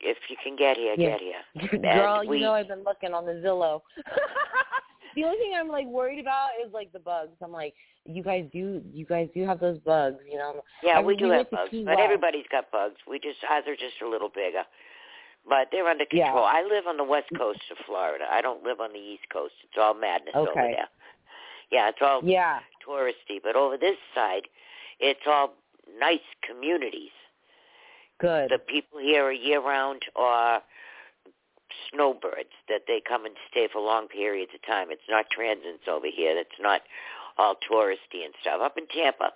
[0.00, 1.10] if you can get here, Yeah.
[1.10, 1.80] get here.
[1.82, 3.80] Girl, And we, you know I've been looking on the Zillow.
[5.14, 7.36] the only thing I'm like worried about is like the bugs.
[7.42, 7.74] I'm like,
[8.04, 10.62] you guys do, you guys do have those bugs, you know?
[10.82, 12.96] yeah, I we do have bugs, but everybody's got bugs.
[13.08, 14.62] We just ours are just a little bigger,
[15.48, 16.26] but they're under Yeah.
[16.26, 16.44] control.
[16.44, 18.24] I live on the west coast of Florida.
[18.30, 19.54] I don't live on the east coast.
[19.64, 20.72] It's all madness over Okay.
[20.72, 20.88] there.
[21.70, 22.60] Yeah, it's all Yeah.
[22.86, 24.48] touristy, but over this side,
[25.00, 25.54] it's all
[25.98, 27.10] nice communities.
[28.18, 28.50] Good.
[28.50, 30.60] The people here are year round or
[31.90, 34.88] snowbirds that they come and stay for long periods of time.
[34.90, 36.36] It's not transients over here.
[36.38, 36.80] It's not
[37.38, 38.60] all touristy and stuff.
[38.62, 39.30] Up in Tampa,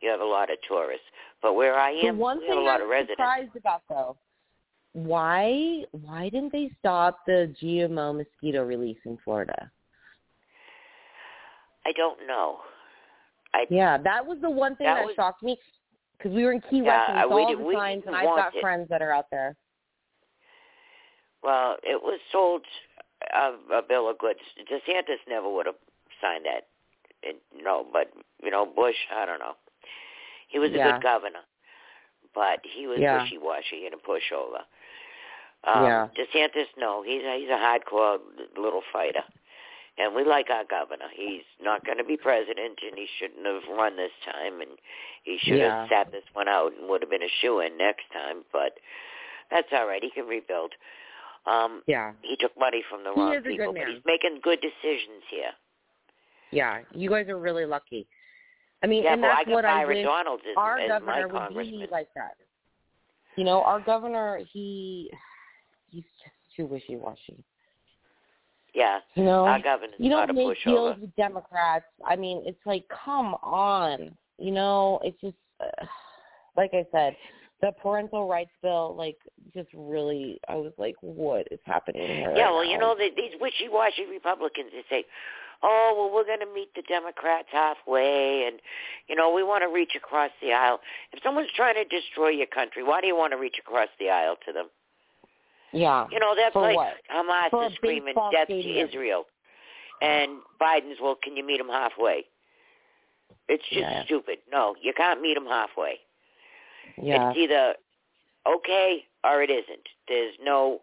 [0.00, 1.06] you have a lot of tourists,
[1.42, 3.12] but where I The am, one we thing have a lot I'm of residents.
[3.18, 4.16] surprised about though,
[4.94, 9.70] why why didn't they stop the GMO mosquito release in Florida?
[11.86, 12.58] I don't know.
[13.54, 15.58] I Yeah, that was the one thing That that, was- shocked me
[16.18, 17.74] because we were in Key Yeah, West and uh, we saw we all the we
[17.74, 18.60] signs, and I've got it.
[18.60, 19.56] friends that are out there.
[21.42, 22.62] Well, it was sold
[23.34, 24.40] uh, a bill of goods.
[24.70, 25.76] DeSantis never would have
[26.20, 26.66] signed that.
[27.22, 28.12] It, no, but
[28.42, 29.54] you know Bush, I don't know.
[30.48, 30.92] He was a Yeah.
[30.92, 31.40] good governor,
[32.34, 33.20] but he was Yeah.
[33.20, 34.62] wishy-washy and a pushover.
[35.64, 36.08] Um, Yeah.
[36.16, 38.18] DeSantis, no, he's a, he's a hardcore
[38.56, 39.24] little fighter,
[39.98, 41.06] and we like our governor.
[41.14, 44.70] He's not going to be president, and he shouldn't have run this time, and
[45.24, 45.80] he should Yeah.
[45.80, 48.44] have sat this one out and would have been a shoe in next time.
[48.52, 48.78] But
[49.50, 50.02] that's all right.
[50.02, 50.72] He can rebuild.
[51.46, 52.12] Um, yeah.
[52.22, 55.50] He took money from the He wrong is people, but he's making good decisions here.
[56.50, 58.06] Yeah, you guys are really lucky.
[58.82, 61.22] I mean, yeah, and well, that's I what I wish Donalds as, our as my
[61.22, 62.36] governor would be like that.
[63.36, 65.10] You know, our governor, he
[65.90, 67.44] he's just too wishy washy.
[68.74, 71.00] Yeah, You know, our governor's you don't make deals pushover.
[71.00, 71.86] with Democrats.
[72.06, 74.16] I mean, it's like, come on.
[74.38, 75.84] You know, it's just uh,
[76.56, 77.16] like I said,
[77.60, 79.16] the parental rights bill, like,
[79.54, 82.32] just really, I was like, what is happening here?
[82.36, 82.70] Yeah, right well, now?
[82.70, 85.04] you know, the, these wishy-washy Republicans, they say,
[85.62, 88.60] oh, well, we're going to meet the Democrats halfway, and,
[89.08, 90.78] you know, we want to reach across the aisle.
[91.12, 94.10] If someone's trying to destroy your country, why do you want to reach across the
[94.10, 94.66] aisle to them?
[95.72, 96.06] Yeah.
[96.10, 96.94] You know, that's For like what?
[97.14, 98.88] Hamas For is screaming death stadium.
[98.88, 99.24] to Israel.
[100.00, 102.24] And Biden's, well, can you meet him halfway?
[103.48, 104.04] It's just Yeah.
[104.04, 104.38] stupid.
[104.50, 106.00] No, you can't meet him halfway.
[106.96, 107.30] Yeah.
[107.30, 107.74] It's either
[108.46, 109.88] okay or it isn't.
[110.06, 110.80] There's no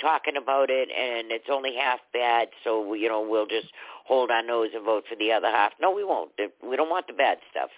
[0.00, 2.48] talking about it, and it's only half bad.
[2.62, 3.68] So you know we'll just
[4.04, 5.72] hold our nose and vote for the other half.
[5.80, 6.30] No, we won't.
[6.62, 7.70] We don't want the bad stuff.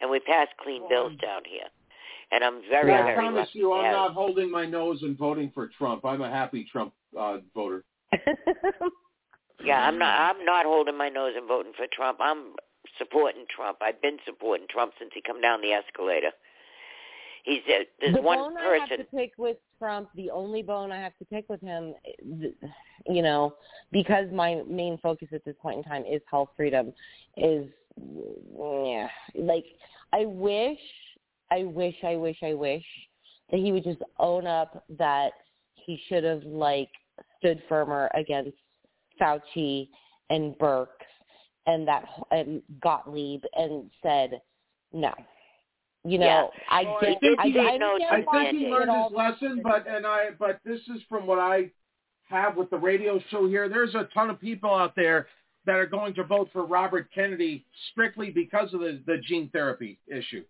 [0.00, 1.68] And we pass clean bills down here.
[2.32, 5.50] And I'm very, I very promise lucky you, I'm not holding my nose and voting
[5.54, 6.04] for Trump.
[6.04, 7.84] I'm a happy Trump uh, voter.
[9.64, 10.30] Yeah, I'm not.
[10.30, 12.18] I'm not holding my nose and voting for Trump.
[12.20, 12.54] I'm
[12.98, 13.78] supporting Trump.
[13.80, 16.30] I've been supporting Trump since he come down the escalator.
[17.44, 20.90] He's uh, there's the one bone I have to pick with Trump, the only bone
[20.90, 21.94] I have to pick with him,
[23.08, 23.54] you know,
[23.92, 26.92] because my main focus at this point in time is health freedom,
[27.36, 27.66] is
[28.58, 29.64] yeah, like
[30.12, 30.78] I wish,
[31.50, 32.84] I wish, I wish, I wish
[33.50, 35.32] that he would just own up that
[35.74, 36.90] he should have like
[37.38, 38.56] stood firmer against
[39.20, 39.88] Fauci
[40.30, 40.88] and Birx
[41.66, 44.40] and that and Gottlieb and said
[44.92, 45.12] no.
[46.04, 47.78] You know, I Well, get, think I, he, I,
[48.10, 51.70] I think he learned his lesson, but and I but this is from what I
[52.28, 53.68] have with the radio show here.
[53.68, 55.26] There's a ton of people out there
[55.64, 59.98] that are going to vote for Robert Kennedy strictly because of the, the gene therapy
[60.06, 60.44] issue.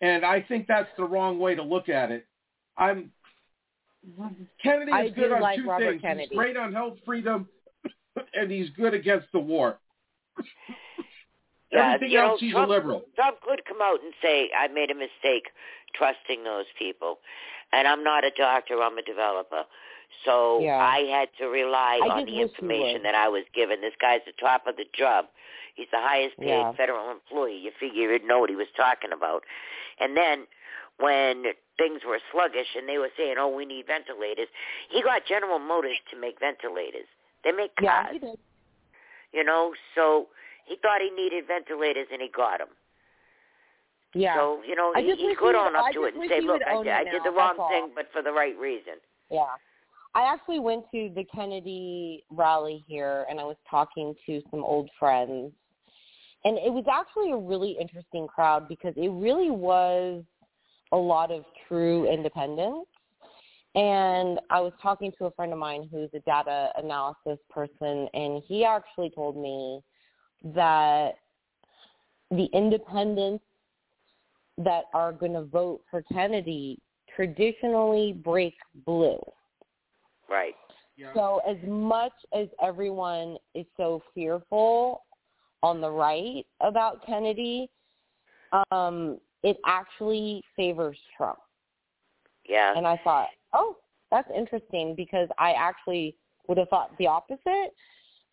[0.00, 2.26] And I think that's the wrong way to look at it.
[2.76, 3.10] I'm
[4.62, 6.02] Kennedy I is good on like two Robert things.
[6.02, 6.28] Kennedy.
[6.30, 7.48] He's great on health freedom
[8.34, 9.78] and he's good against the war.
[11.72, 13.02] Yeah, Everything you know, else he's Trump, a liberal.
[13.16, 15.50] Trump could come out and say, I made a mistake
[15.94, 17.18] trusting those people.
[17.72, 19.64] And I'm not a doctor, I'm a developer.
[20.24, 20.78] So Yeah.
[20.78, 23.82] I had to rely I on the information that I was given.
[23.82, 25.26] This guy's the top of the job.
[25.74, 26.72] He's the highest paid Yeah.
[26.72, 27.58] federal employee.
[27.58, 29.44] You figure he'd know what he was talking about.
[30.00, 30.46] And then
[30.98, 31.44] when
[31.78, 34.48] things were sluggish and they were saying, oh, we need ventilators,
[34.90, 37.06] he got General Motors to make ventilators.
[37.44, 38.12] They make Yeah, cars.
[38.12, 38.38] he did.
[39.32, 40.28] You know, so
[40.66, 42.68] he thought he needed ventilators and he got them.
[44.14, 44.34] Yeah.
[44.36, 46.62] So, you know, I he, he could own up I to it and say, look,
[46.66, 47.68] I, did- I did the wrong all.
[47.68, 48.94] thing, but for the right reason.
[49.30, 49.44] Yeah.
[50.14, 54.88] I actually went to the Kennedy rally here and I was talking to some old
[54.98, 55.52] friends.
[56.44, 60.22] And it was actually a really interesting crowd because it really was
[60.92, 62.86] a lot of true independence.
[63.74, 68.42] And I was talking to a friend of mine who's a data analysis person and
[68.46, 69.80] he actually told me
[70.54, 71.12] that
[72.30, 73.44] the independents
[74.58, 76.78] that are going to vote for Kennedy
[77.14, 78.54] traditionally break
[78.86, 79.20] blue.
[80.28, 80.54] Right.
[81.14, 85.02] So as much as everyone is so fearful
[85.62, 87.70] on the right about Kennedy,
[88.70, 91.38] um, it actually favors Trump.
[92.48, 92.76] Yeah.
[92.76, 93.76] And I thought, oh,
[94.10, 96.16] that's interesting because I actually
[96.48, 97.74] would have thought the opposite.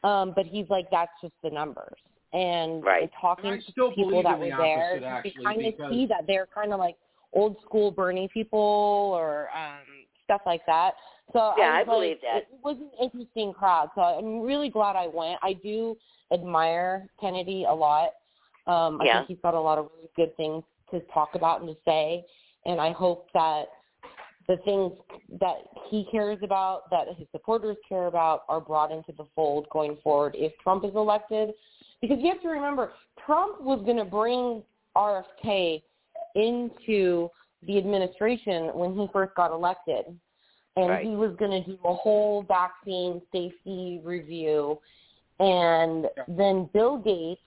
[0.03, 1.97] Um, but he's like, that's just the numbers.
[2.33, 3.09] And Right.
[3.19, 6.27] talking And to people that were the there, opposite, you actually, kind of see that
[6.27, 6.95] they're kind of like
[7.33, 9.83] old school Bernie people or um,
[10.23, 10.95] stuff like that.
[11.33, 12.37] So Yeah, I, I was like, that.
[12.37, 13.89] It was an interesting crowd.
[13.95, 15.39] So I'm really glad I went.
[15.43, 15.97] I do
[16.31, 18.09] admire Kennedy a lot.
[18.67, 19.17] Um, I Yeah.
[19.17, 22.25] think he's got a lot of really good things to talk about and to say.
[22.65, 23.65] And I hope that
[24.47, 24.93] the things
[25.39, 25.57] that
[25.89, 30.35] he cares about, that his supporters care about, are brought into the fold going forward
[30.35, 31.53] if Trump is elected.
[32.01, 32.93] Because you have to remember,
[33.25, 34.61] Trump was going to bring
[34.95, 35.81] RFK
[36.35, 37.29] into
[37.65, 40.05] the administration when he first got elected.
[40.77, 41.05] And Right.
[41.05, 44.79] he was going to do a whole vaccine safety review.
[45.39, 47.41] And then Bill Gates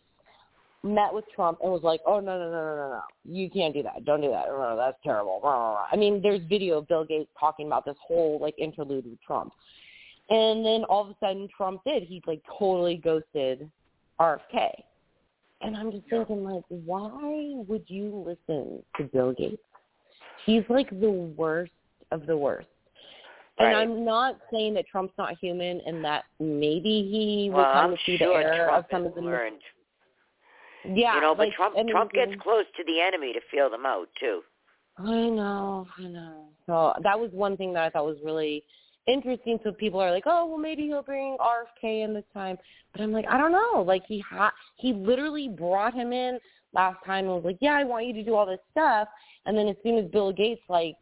[0.83, 3.01] met with Trump and was like, "Oh no no no no no no!
[3.25, 4.05] You can't do that.
[4.05, 4.47] Don't do that.
[4.47, 8.55] No, that's terrible." I mean, there's video of Bill Gates talking about this whole like
[8.59, 9.53] interlude with Trump,
[10.31, 12.03] and then all of a sudden Trump did.
[12.05, 13.71] He like totally ghosted
[14.21, 14.85] RFK,
[15.63, 19.63] and I'm just thinking like, why would you listen to Bill Gates?
[20.47, 21.73] He's like the worst
[22.13, 22.69] of the worst.
[23.59, 27.87] And I'm not saying that Trump's not human and that maybe he will well, kind
[27.87, 29.61] I'm of see sure the error Trump of some of the learned.
[30.85, 33.41] Yeah, you know, but like, Trump I mean, Trump gets close to the enemy to
[33.51, 34.43] feel them out too.
[34.97, 36.47] I know, I know.
[36.67, 38.65] So that was one thing that I thought was really
[39.07, 39.59] interesting.
[39.65, 42.57] So people are like, oh, well, maybe he'll bring RFK in this time.
[42.93, 43.83] But I'm like, I don't know.
[43.87, 46.39] Like he ha- he literally brought him in
[46.75, 49.09] last time and was like, yeah, I want you to do all this stuff.
[49.47, 50.97] And then as soon as Bill Gates like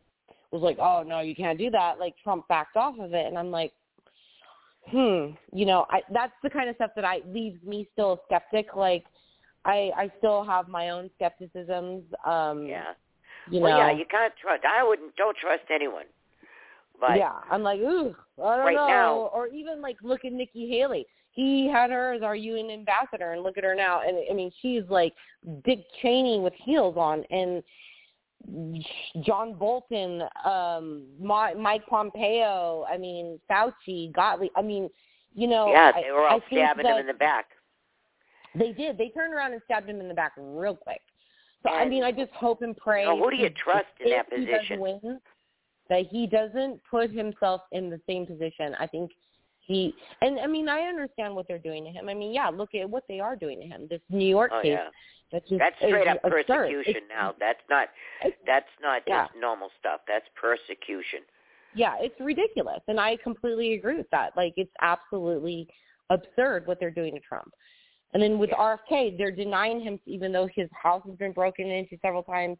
[0.52, 3.39] was like, oh no, you can't do that, like Trump backed off of it, and
[3.39, 3.73] I'm like,
[4.90, 8.16] hmm, you know, I that's the kind of stuff that I leaves me still a
[8.27, 8.74] skeptic.
[8.77, 9.05] Like,
[9.64, 12.05] I I still have my own skepticisms.
[12.24, 12.93] Um, yeah.
[13.51, 14.64] You well, know, yeah, you can't trust.
[14.64, 15.14] I wouldn't.
[15.16, 16.06] Don't trust anyone.
[17.01, 18.86] But yeah, I'm like, ooh, I don't right know.
[18.86, 21.06] now- or even like look at Nikki Haley.
[21.32, 24.01] He had her as our UN ambassador, and look at her now.
[24.01, 25.12] And I mean, she's like
[25.64, 27.62] Dick Cheney with heels on, and
[29.23, 32.85] John Bolton, um, Mi- Mike Pompeo.
[32.89, 34.51] I mean, Fauci, Gottlieb.
[34.57, 34.89] I mean,
[35.35, 37.47] you know, yeah, I- they were I all stabbing him in the back.
[38.55, 38.97] They did.
[38.97, 41.03] They turned around and stabbed him in the back real quick.
[41.63, 43.03] So I mean, I just hope and pray.
[43.03, 44.81] You know, who do you trust in that he position?
[44.81, 45.21] win,
[45.89, 48.75] that he doesn't put himself in the same position.
[48.79, 49.11] I think
[49.61, 52.09] he and I mean I understand what they're doing to him.
[52.09, 53.89] I mean, yeah, look at what they are doing to him.
[53.91, 54.73] This New York Oh case.
[54.79, 54.89] yeah,
[55.32, 56.47] That's just that's straight up absurd.
[56.47, 56.90] persecution.
[56.97, 57.89] It's- now that's not
[58.47, 59.27] that's not Yeah.
[59.27, 60.01] just normal stuff.
[60.07, 61.20] That's persecution.
[61.74, 64.35] Yeah, it's ridiculous, and I completely agree with that.
[64.36, 65.69] Like, it's absolutely
[66.09, 67.53] absurd what they're doing to Trump.
[68.15, 71.98] And then with RFK, they're denying him, even though his house has been broken into
[72.01, 72.57] several times.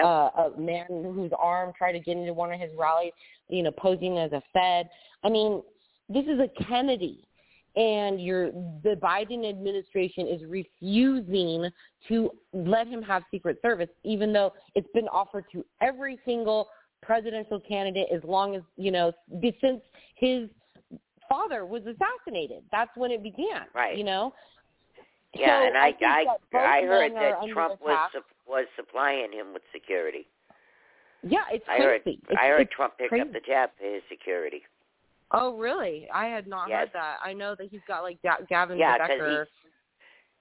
[0.00, 3.12] Uh, a man whose arm tried to get into one of his rallies,
[3.48, 4.88] you know, posing as a Fed.
[5.24, 5.64] I mean,
[6.08, 7.26] this is a Kennedy,
[7.76, 8.50] and you're
[8.82, 11.70] the Biden administration is refusing
[12.08, 16.68] to let him have Secret Service, even though it's been offered to every single
[17.02, 19.12] presidential candidate as long as you know
[19.60, 19.80] since
[20.16, 20.48] his
[21.28, 22.62] father was assassinated.
[22.72, 23.66] That's when it began.
[23.74, 23.96] Right.
[23.96, 24.34] You know.
[25.32, 29.52] Yeah, So and I I both I heard that Trump was sup- was supplying him
[29.52, 30.26] with security.
[31.22, 32.18] Yeah, it's I heard crazy.
[32.28, 33.22] It's, I heard Trump picked crazy.
[33.22, 34.62] up the tab for his security.
[35.32, 36.08] Oh, really?
[36.12, 36.80] I had not Yes.
[36.80, 37.18] heard that.
[37.22, 39.48] I know that he's got like da- Gavin Yeah, Becker.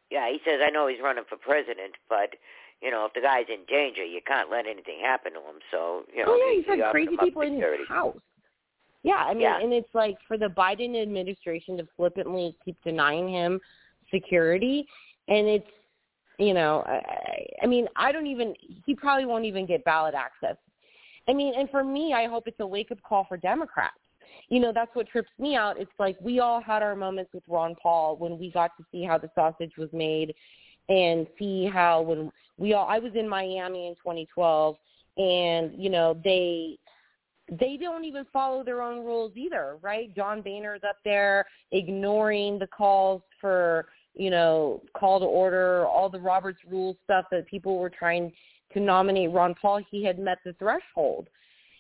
[0.10, 2.36] Yeah, he says I know he's running for president, but
[2.82, 5.60] you know if the guy's in danger, you can't let anything happen to him.
[5.70, 8.18] So you know oh yeah, he, he's had he offered crazy people in his house.
[9.04, 9.60] Yeah, I mean, Yeah.
[9.60, 13.62] and it's like for the Biden administration to flippantly keep denying him
[14.12, 14.88] security,
[15.28, 15.70] and it's
[16.40, 18.56] you know, I, I mean, I don't even.
[18.86, 20.56] He probably won't even get ballot access.
[21.28, 23.98] I mean, and for me, I hope it's a wake up call for Democrats.
[24.50, 25.80] You know, that's what trips me out.
[25.80, 29.04] It's like we all had our moments with Ron Paul when we got to see
[29.04, 30.34] how the sausage was made
[30.90, 34.76] and see how when we all I was in Miami in 2012
[35.18, 36.80] and you know they
[37.60, 40.14] they don't even follow their own rules either, right?
[40.16, 46.20] John Boehner's up there ignoring the calls for, you know, call to order, all the
[46.20, 48.32] Roberts Rules stuff that people were trying
[48.74, 49.82] to nominate Ron Paul.
[49.90, 51.28] He had met the threshold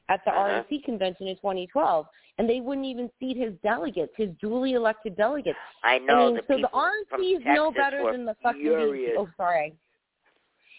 [0.10, 0.64] at the Uh-huh.
[0.64, 2.08] RNC convention in 2012,
[2.40, 5.58] and they wouldn't even seat his delegates, his duly elected delegates.
[5.84, 8.62] I know mean, the so the RNC from is no better than the fucking.
[8.62, 9.16] furious.
[9.18, 9.76] Oh, sorry.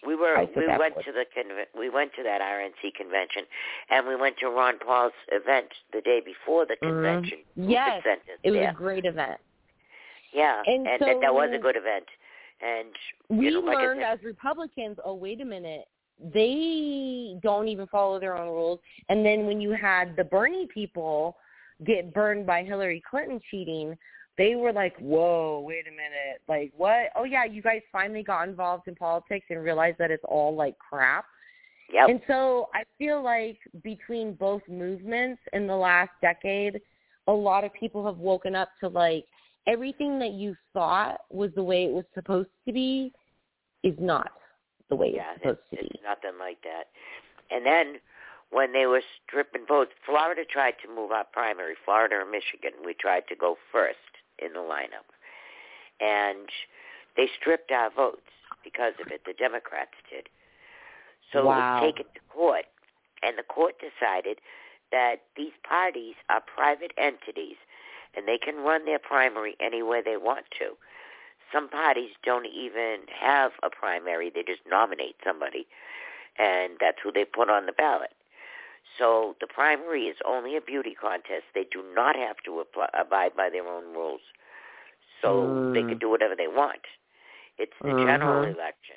[0.06, 1.04] We were we went word.
[1.04, 3.42] to the conve- we went to that RNC convention,
[3.90, 7.40] and we went to Ron Paul's event the day before the convention.
[7.58, 7.70] Mm-hmm.
[7.70, 8.02] Yes,
[8.42, 8.70] it was there.
[8.70, 9.38] a great event.
[10.32, 12.06] yeah, and that, that was a good event.
[12.62, 12.88] And
[13.28, 15.84] we know, like learned as Republicans, oh wait a minute,
[16.32, 18.80] they don't even follow their own rules.
[19.10, 21.36] And then when you had the Bernie people
[21.84, 23.96] get burned by Hillary Clinton cheating,
[24.38, 27.10] they were like, "Whoa, wait a minute, like what?
[27.16, 30.76] Oh yeah, you guys finally got involved in politics and realized that it's all like
[30.78, 31.24] crap."
[31.92, 32.08] Yep.
[32.08, 36.80] And so I feel like between both movements in the last decade,
[37.26, 39.24] a lot of people have woken up to like
[39.66, 43.12] everything that you thought was the way it was supposed to be
[43.82, 44.30] is not
[44.88, 45.94] the way yeah, it's supposed it's, to be.
[45.94, 46.84] it's nothing like that.
[47.50, 48.00] And then
[48.50, 51.74] when they were stripping votes, Florida tried to move our primary.
[51.84, 53.98] Florida and Michigan, we tried to go first
[54.38, 55.06] in the lineup,
[56.00, 56.48] and
[57.16, 58.30] they stripped our votes
[58.64, 59.22] because of it.
[59.24, 60.28] The Democrats did.
[61.32, 61.52] So Wow.
[61.52, 62.66] it was taken to court,
[63.22, 64.40] and the court decided
[64.90, 67.56] that these parties are private entities,
[68.16, 70.76] and they can run their primary any way they want to.
[71.52, 75.66] Some parties don't even have a primary; they just nominate somebody,
[76.38, 78.12] and that's who they put on the ballot.
[78.98, 81.44] So the primary is only a beauty contest.
[81.54, 84.20] They do not have to apply, abide by their own rules.
[85.22, 86.80] So they can do whatever they want.
[87.58, 88.54] It's the general Mhm.
[88.54, 88.96] election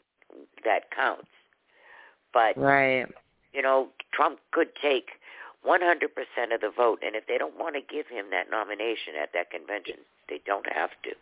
[0.64, 1.30] that counts.
[2.32, 3.08] But Right.
[3.54, 5.20] you know, Trump could take
[5.64, 7.04] 100% of the vote.
[7.04, 10.66] And if they don't want to give him that nomination at that convention, they don't
[10.68, 11.16] have to.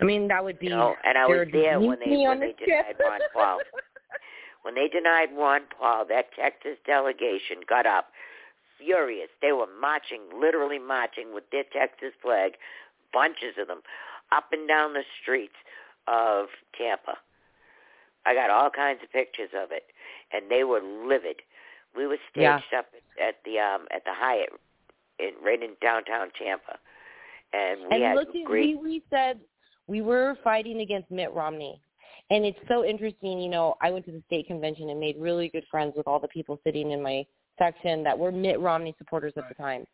[0.00, 0.68] I mean, that would be.
[0.68, 3.60] You know, and I was there when they when they denied Ron Paul.
[4.62, 8.08] When they denied Ron Paul, that Texas delegation got up
[8.78, 9.28] furious.
[9.40, 12.52] They were marching, literally marching with their Texas flag,
[13.12, 13.82] bunches of them,
[14.32, 15.56] up and down the streets
[16.08, 16.46] of
[16.76, 17.18] Tampa.
[18.26, 19.84] I got all kinds of pictures of it,
[20.32, 21.36] and they were livid.
[21.96, 22.78] We were staged yeah.
[22.78, 22.86] up
[23.20, 24.50] at the um at the Hyatt,
[25.18, 26.78] in right in downtown Tampa,
[27.52, 28.76] and we and had look, great.
[28.78, 29.40] we we said
[29.86, 31.80] we were fighting against Mitt Romney.
[32.30, 35.48] And it's so interesting, you know, I went to the state convention and made really
[35.48, 37.26] good friends with all the people sitting in my
[37.58, 39.84] section that were Mitt Romney supporters at the time.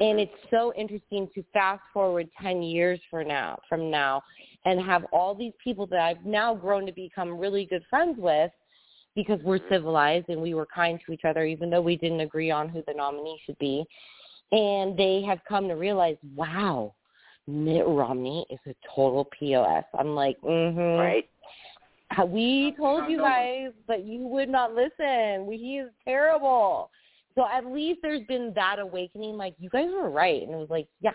[0.00, 4.22] And it's so interesting to fast forward 10 years from now, from now
[4.66, 8.50] and have all these people that I've now grown to become really good friends with
[9.14, 12.50] because we're civilized and we were kind to each other even though we didn't agree
[12.50, 13.84] on who the nominee should be.
[14.52, 16.94] And they have come to realize, wow,
[17.46, 19.84] Mitt Romney is a total POS.
[19.98, 21.00] I'm like, mm-hmm.
[21.00, 21.28] Right.
[22.28, 25.46] We told you guys, but you would not listen.
[25.46, 26.90] We, he is terrible.
[27.34, 29.36] So at least there's been that awakening.
[29.36, 31.12] Like you guys were right, and it was like, yeah,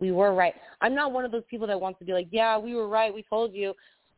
[0.00, 0.54] we were right.
[0.80, 3.14] I'm not one of those people that wants to be like, yeah, we were right.
[3.14, 3.72] We told you.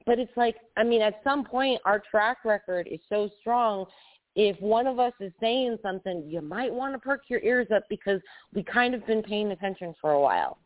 [0.07, 3.87] But it's like, I mean, at some point, our track record is so strong.
[4.35, 7.85] If one of us is saying something, you might want to perk your ears up
[7.89, 8.21] because
[8.53, 10.59] we kind of been paying attention for a while.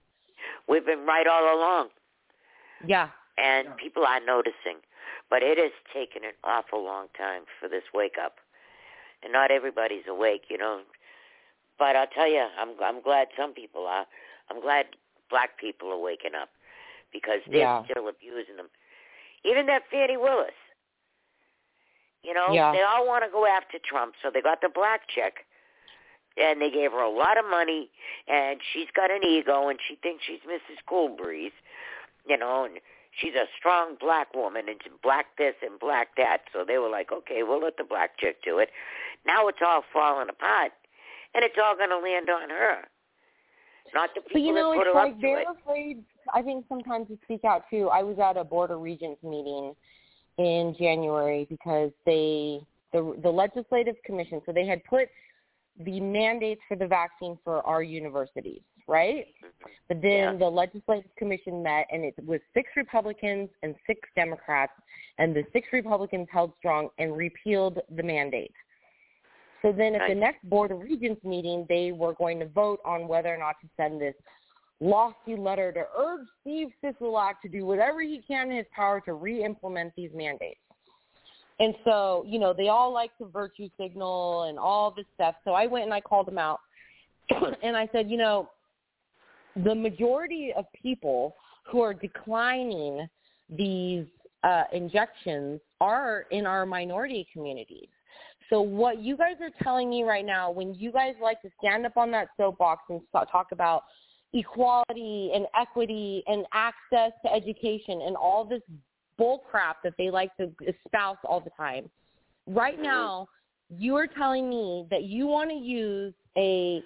[0.68, 1.88] We've been right all along.
[2.86, 3.08] Yeah.
[3.36, 4.78] And people are noticing.
[5.30, 8.36] But it has taken an awful long time for this wake up.
[9.22, 10.82] And not everybody's awake, you know.
[11.78, 14.06] But I'll tell you, I'm I'm glad some people are.
[14.50, 14.86] I'm glad
[15.30, 16.50] black people are waking up
[17.12, 17.84] because they're Yeah.
[17.90, 18.70] still abusing them.
[19.44, 20.54] Even that Fani Willis.
[22.22, 22.72] You know, Yeah.
[22.72, 25.46] they all want to go after Trump, so they got the black chick.
[26.36, 27.90] And they gave her a lot of money,
[28.28, 30.78] and she's got an ego, and she thinks she's Mrs.
[30.86, 31.52] Cool Breeze,
[32.26, 32.80] you know, and
[33.20, 36.42] she's a strong black woman, and black this and black that.
[36.52, 38.70] So they were like, okay, we'll let the black chick do it.
[39.26, 40.72] Now it's all falling apart,
[41.34, 42.88] and it's all going to land on her,
[43.94, 45.46] not the people But you know, that put it's her like up they're it.
[45.62, 46.04] afraid.
[46.34, 47.88] I think sometimes to speak out too.
[47.88, 49.74] I was at a board of regents meeting
[50.38, 52.60] in January because they
[52.92, 54.40] the the legislative commission.
[54.46, 55.08] So they had put
[55.84, 59.26] the mandates for the vaccine for our universities, right?
[59.86, 64.72] But then the legislative commission met, and it was six Republicans and six Democrats,
[65.18, 68.52] and the six Republicans held strong and repealed the mandate.
[69.62, 73.08] So then at the next Board of Regents meeting, they were going to vote on
[73.08, 74.14] whether or not to send this
[74.80, 79.14] lofty letter to urge Steve Sisolak to do whatever he can in his power to
[79.14, 80.60] re-implement these mandates.
[81.60, 85.34] And so, you know, they all like to virtue signal and all this stuff.
[85.44, 86.60] So I went and I called them out.
[87.62, 88.48] and I said, you know,
[89.64, 91.34] the majority of people
[91.70, 93.08] who are declining
[93.50, 94.06] these
[94.44, 97.88] uh, injections are in our minority communities.
[98.50, 101.84] So what you guys are telling me right now, when you guys like to stand
[101.84, 103.84] up on that soapbox and talk about
[104.32, 108.62] equality and equity and access to education and all this
[109.18, 111.90] bull crap that they like to espouse all the time,
[112.46, 113.28] right now
[113.68, 116.82] you are telling me that you want to use a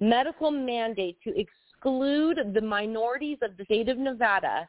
[0.00, 1.38] medical mandate to
[1.86, 4.68] exclude the minorities of the state of Nevada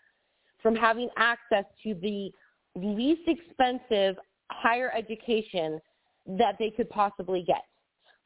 [0.62, 2.32] from having access to the
[2.76, 4.18] least expensive
[4.52, 5.82] higher education
[6.28, 7.64] that they could possibly get.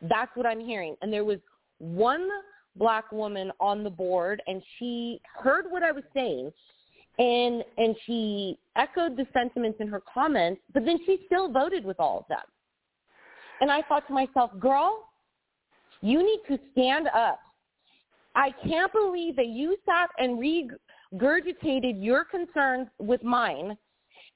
[0.02, 0.96] That's what I'm hearing.
[1.02, 1.40] And there was
[1.78, 2.28] one
[2.76, 6.52] black woman on the board and she heard what I was saying
[7.20, 12.00] and and she echoed the sentiments in her comments, but then she still voted with
[12.00, 12.40] all of them.
[13.60, 15.10] And I thought to myself, girl,
[16.02, 17.40] you need to stand up.
[18.36, 23.78] I can't believe that you sat and regurgitated your concerns with mine,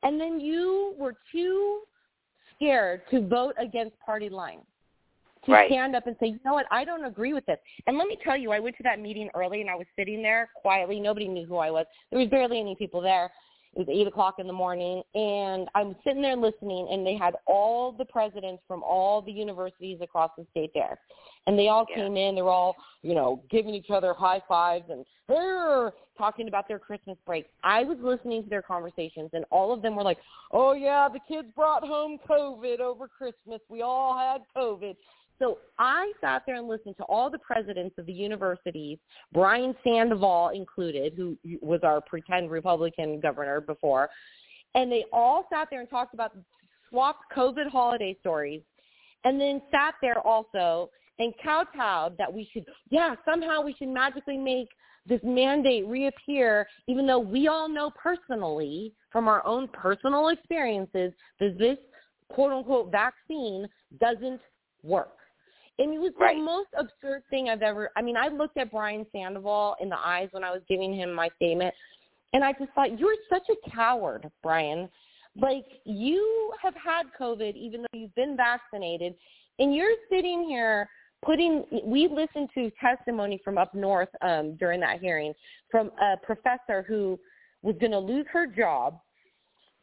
[0.04, 1.82] and then you were too
[2.56, 4.66] scared to vote against party lines.
[5.46, 5.70] To Right.
[5.70, 7.60] stand up and say, you know what, I don't agree with this.
[7.86, 10.24] And let me tell you, I went to that meeting early and I was sitting
[10.24, 11.00] there quietly.
[11.00, 11.86] Nobody knew who I was.
[12.10, 13.32] There was barely any people there.
[13.76, 17.36] It was eight o'clock in the morning, and I'm sitting there listening, and they had
[17.46, 20.98] all the presidents from all the universities across the state there,
[21.46, 22.36] and they all came in.
[22.36, 25.06] They were all, you know, giving each other high fives and
[26.18, 27.48] talking about their Christmas break.
[27.64, 30.20] I was listening to their conversations, and all of them were like,
[30.52, 33.60] "Oh yeah, the kids brought home COVID over Christmas.
[33.68, 34.96] We all had COVID."
[35.40, 38.98] So I sat there and listened to all the presidents of the universities,
[39.34, 44.10] Brian Sandoval included, who was our pretend Republican governor before,
[44.76, 46.32] and they all sat there and talked about
[46.90, 48.62] swapped COVID holiday stories
[49.24, 50.90] and then sat there also
[51.20, 54.68] and kowtowed that we should, yeah, somehow we should magically make
[55.08, 61.58] this mandate reappear, even though we all know personally from our own personal experiences that
[61.58, 61.78] this
[62.30, 63.68] quote unquote vaccine
[64.00, 64.42] doesn't
[64.84, 65.18] work.
[65.78, 66.38] And it was right.
[66.38, 67.92] the most absurd thing I've ever.
[67.98, 71.12] I mean, I looked at Brian Sandoval in the eyes when I was giving him
[71.14, 71.74] my statement,
[72.34, 74.90] and I just thought, you're such a coward, Brian.
[75.40, 79.16] Like you have had COVID, even though you've been vaccinated,
[79.60, 80.90] and you're sitting here
[81.26, 85.34] putting we listened to testimony from up north um during that hearing
[85.72, 87.20] from a professor who
[87.64, 89.00] was going to lose her job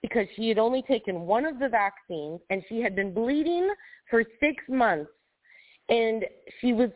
[0.02, 3.68] because she had only taken one of the vaccines and she had been bleeding
[4.08, 5.10] for 6 months
[5.92, 6.24] and
[6.60, 6.90] she was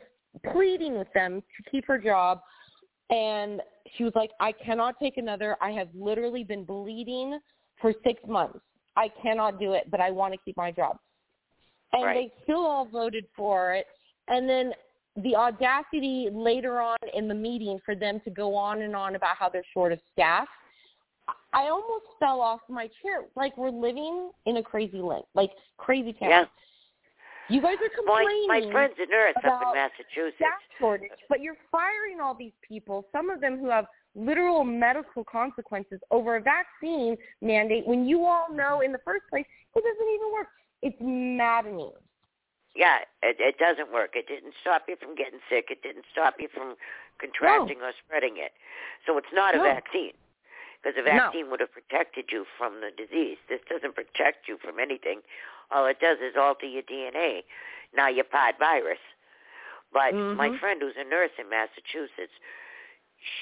[0.52, 2.40] pleading with them to keep her job
[3.10, 3.60] and
[3.96, 7.38] she was like I cannot take another I have literally been bleeding
[7.80, 8.58] for 6 months
[8.96, 10.98] I cannot do it but I want to keep my job
[11.92, 12.14] and right.
[12.14, 13.86] they still all voted for it
[14.28, 14.72] and then
[15.22, 19.36] the audacity later on in the meeting for them to go on and on about
[19.36, 20.46] how they're short of staff.
[21.52, 23.22] I almost fell off my chair.
[23.34, 26.28] Like we're living in a crazy land, like crazy town.
[26.28, 26.44] Yeah.
[27.48, 28.46] You guys are complaining.
[28.48, 30.36] My, my friend's a nurse about up in Massachusetts.
[30.36, 33.06] Staff shortage, but you're firing all these people.
[33.12, 38.46] Some of them who have literal medical consequences over a vaccine mandate when you all
[38.52, 39.44] know in the first place
[39.74, 40.48] it doesn't even work.
[40.82, 41.92] It's maddening.
[42.74, 44.10] Yeah, it, it doesn't work.
[44.14, 45.66] It didn't stop you from getting sick.
[45.70, 46.74] It didn't stop you from
[47.20, 47.86] contracting no.
[47.86, 48.52] or spreading it.
[49.06, 50.12] So it's not a vaccine
[50.86, 51.50] because a vaccine no.
[51.50, 53.38] would have protected you from the disease.
[53.50, 55.18] This doesn't protect you from anything.
[55.74, 57.42] All it does is alter your DNA.
[57.90, 59.02] Now you're part virus.
[59.92, 60.38] But mm-hmm.
[60.38, 62.38] my friend who's a nurse in Massachusetts,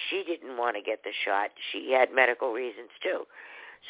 [0.09, 1.51] she didn't want to get the shot.
[1.71, 3.29] She had medical reasons too.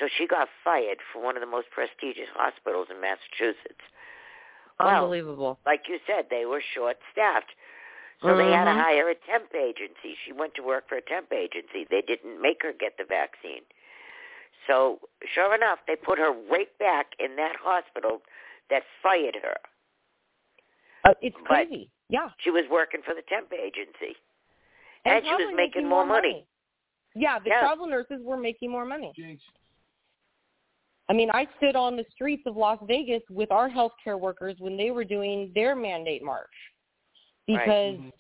[0.01, 3.87] So she got fired from one of the most prestigious hospitals in Massachusetts.
[4.81, 5.61] Well, Unbelievable.
[5.65, 7.55] Like you said, they were short-staffed.
[8.25, 8.39] So mm-hmm.
[8.39, 8.83] they had to Mhm.
[8.83, 10.17] hire a temp agency.
[10.25, 11.85] She went to work for a temp agency.
[11.85, 13.63] They didn't make her get the vaccine.
[14.67, 14.99] So
[15.35, 18.23] sure enough, they put her right back in that hospital
[18.71, 19.57] that fired her.
[21.05, 21.91] Uh, it's But crazy.
[22.09, 22.31] Yeah.
[22.39, 24.17] She was working for the temp agency.
[25.05, 26.47] And, And, she was probably making, more more money.
[27.15, 27.61] Yeah, the Yeah.
[27.61, 29.13] travel nurses were making more money.
[31.11, 34.79] I mean, I stood on the streets of Las Vegas with our healthcare workers when
[34.79, 36.73] they were doing their mandate march
[37.47, 38.01] because Right.
[38.01, 38.13] Mhm.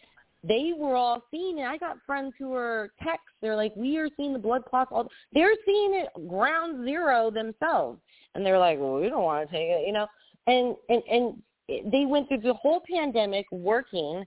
[0.42, 1.66] they were all seeing it.
[1.66, 3.32] I got friends who are techs.
[3.40, 4.90] They're like, we are seeing the blood clots.
[4.92, 8.00] All they're seeing it ground zero themselves,
[8.34, 10.06] and they're like, well, we don't want to take it, you know.
[10.46, 11.42] And and and
[11.92, 14.24] they went through the whole pandemic working.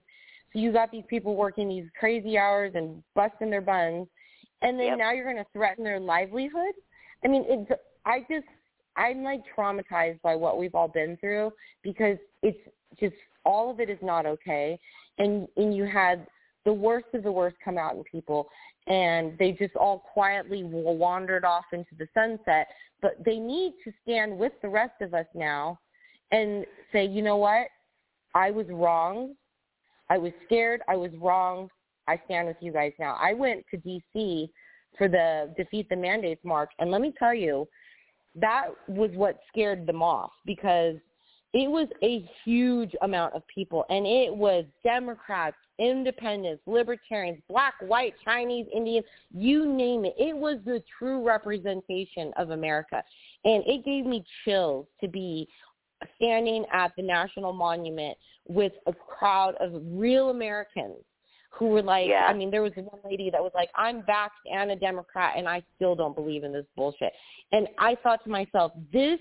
[0.52, 4.08] So you got these people working these crazy hours and busting their buns,
[4.62, 4.98] and then Yep.
[4.98, 6.74] now you're going to threaten their livelihood.
[7.24, 7.70] I mean, it's
[8.04, 8.46] I just
[8.96, 11.52] I'm like traumatized by what we've all been through
[11.82, 12.58] because it's
[12.98, 13.14] just
[13.48, 14.78] all of it is not okay,
[15.16, 16.26] and and you had
[16.66, 18.46] the worst of the worst come out in people,
[18.86, 22.68] and they just all quietly wandered off into the sunset.
[23.00, 25.78] But they need to stand with the rest of us now,
[26.30, 27.68] and say, you know what,
[28.34, 29.34] I was wrong.
[30.10, 30.82] I was scared.
[30.88, 31.70] I was wrong.
[32.06, 33.16] I stand with you guys now.
[33.20, 34.50] I went to D.C.
[34.96, 37.66] for the Defeat the Mandates March, and let me tell you,
[38.34, 40.96] that was what scared them off because
[41.58, 48.14] it was a huge amount of people, and it was Democrats, independents, libertarians, black, white,
[48.24, 49.02] Chinese, Indian,
[49.34, 50.14] you name it.
[50.16, 53.02] It was the true representation of America,
[53.44, 55.48] and it gave me chills to be
[56.14, 58.16] standing at the National Monument
[58.46, 61.02] with a crowd of real Americans
[61.50, 62.26] who were like, Yeah.
[62.28, 65.48] I mean, there was one lady that was like, I'm vaxxed and a Democrat, and
[65.48, 67.12] I still don't believe in this bullshit.
[67.50, 69.18] And I thought to myself, this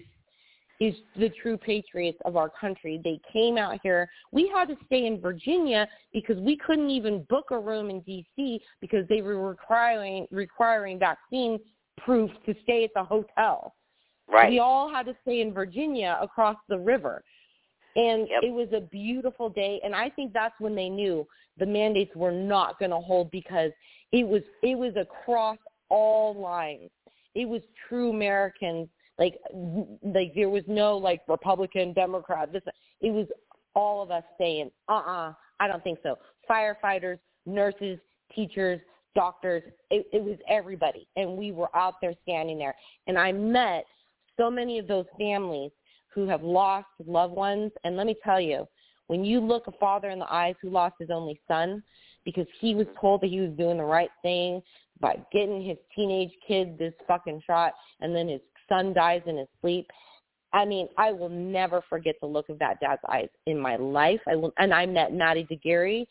[0.80, 3.02] is the true patriots of our country.
[3.04, 4.10] They came out here.
[4.32, 8.62] We had to stay in Virginia because we couldn't even book a room in D.C.
[8.80, 11.60] because they were requiring requiring vaccine
[11.98, 13.74] proof to stay at the hotel.
[14.30, 14.52] Right.
[14.52, 17.24] We all had to stay in Virginia across the river.
[17.95, 18.44] And Yep.
[18.44, 21.26] it was a beautiful day and I think that's when they knew
[21.58, 23.72] the mandates were not going to hold because
[24.12, 25.58] it was it was across
[25.90, 26.91] all lines.
[27.34, 29.35] It was true Americans like
[30.03, 32.52] like there was no like Republican, Democrat.
[32.52, 32.64] This
[33.02, 33.27] it was
[33.76, 36.18] all of us saying, "Uh-uh, I don't think so."
[36.49, 37.99] Firefighters, nurses,
[38.35, 38.80] teachers,
[39.15, 42.76] doctors, it, it was everybody, and we were out there standing there.
[43.07, 43.85] And I met
[44.38, 45.72] so many of those families
[46.14, 47.72] who have lost loved ones.
[47.84, 48.68] And let me tell you,
[49.07, 51.84] when you look a father in the eyes who lost his only son
[52.26, 54.61] because he was told that he was doing the right thing
[54.99, 59.48] by getting his teenage kid this fucking shot, and then his son dies in his
[59.61, 59.89] sleep,
[60.53, 64.22] I mean, I will never forget the look of that dad's eyes in my life.
[64.27, 66.06] I will, and I met Maddie de Garay,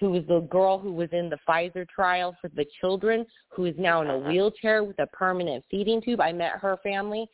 [0.00, 3.74] who was the girl who was in the Pfizer trial for the children, who is
[3.78, 4.28] now in a uh-huh.
[4.28, 6.20] wheelchair with a permanent feeding tube.
[6.20, 7.26] I met her family.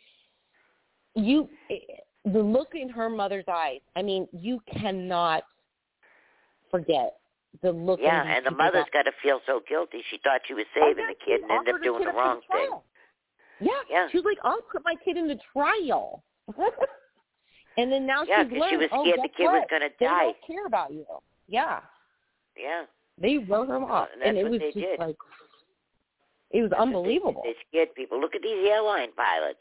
[1.15, 1.49] You,
[2.25, 3.81] the look in her mother's eyes.
[3.97, 5.45] I mean, you cannot
[6.71, 7.15] forget
[7.63, 8.01] the look.
[8.03, 10.03] Yeah, and the mother's got to feel so guilty.
[10.11, 12.69] She thought she was saving the kid and ended up doing the wrong thing.
[12.69, 12.85] trial.
[13.61, 14.09] Yeah, Yeah.
[14.11, 16.23] she was like, "I'll put my kid in the trial."
[17.79, 19.89] and then now Yeah, she's learned, she was oh, scared the guess kid was gonna
[19.99, 20.23] They die.
[20.25, 21.07] don't care about you.
[21.49, 21.81] Yeah,
[22.57, 22.85] Yeah.
[23.19, 24.99] they wrote him off, and that's and it what was just did.
[24.99, 25.17] like
[26.51, 27.43] it was unbelievable.
[27.45, 28.21] They scared people.
[28.21, 29.61] Look at these airline pilots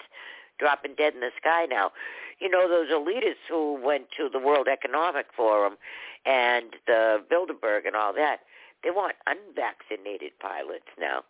[0.60, 1.92] dropping dead in the sky now.
[2.40, 5.78] You know those elitists who went to the World Economic Forum
[6.26, 8.42] and the Bilderberg and all that.
[8.84, 11.24] They want unvaccinated pilots now.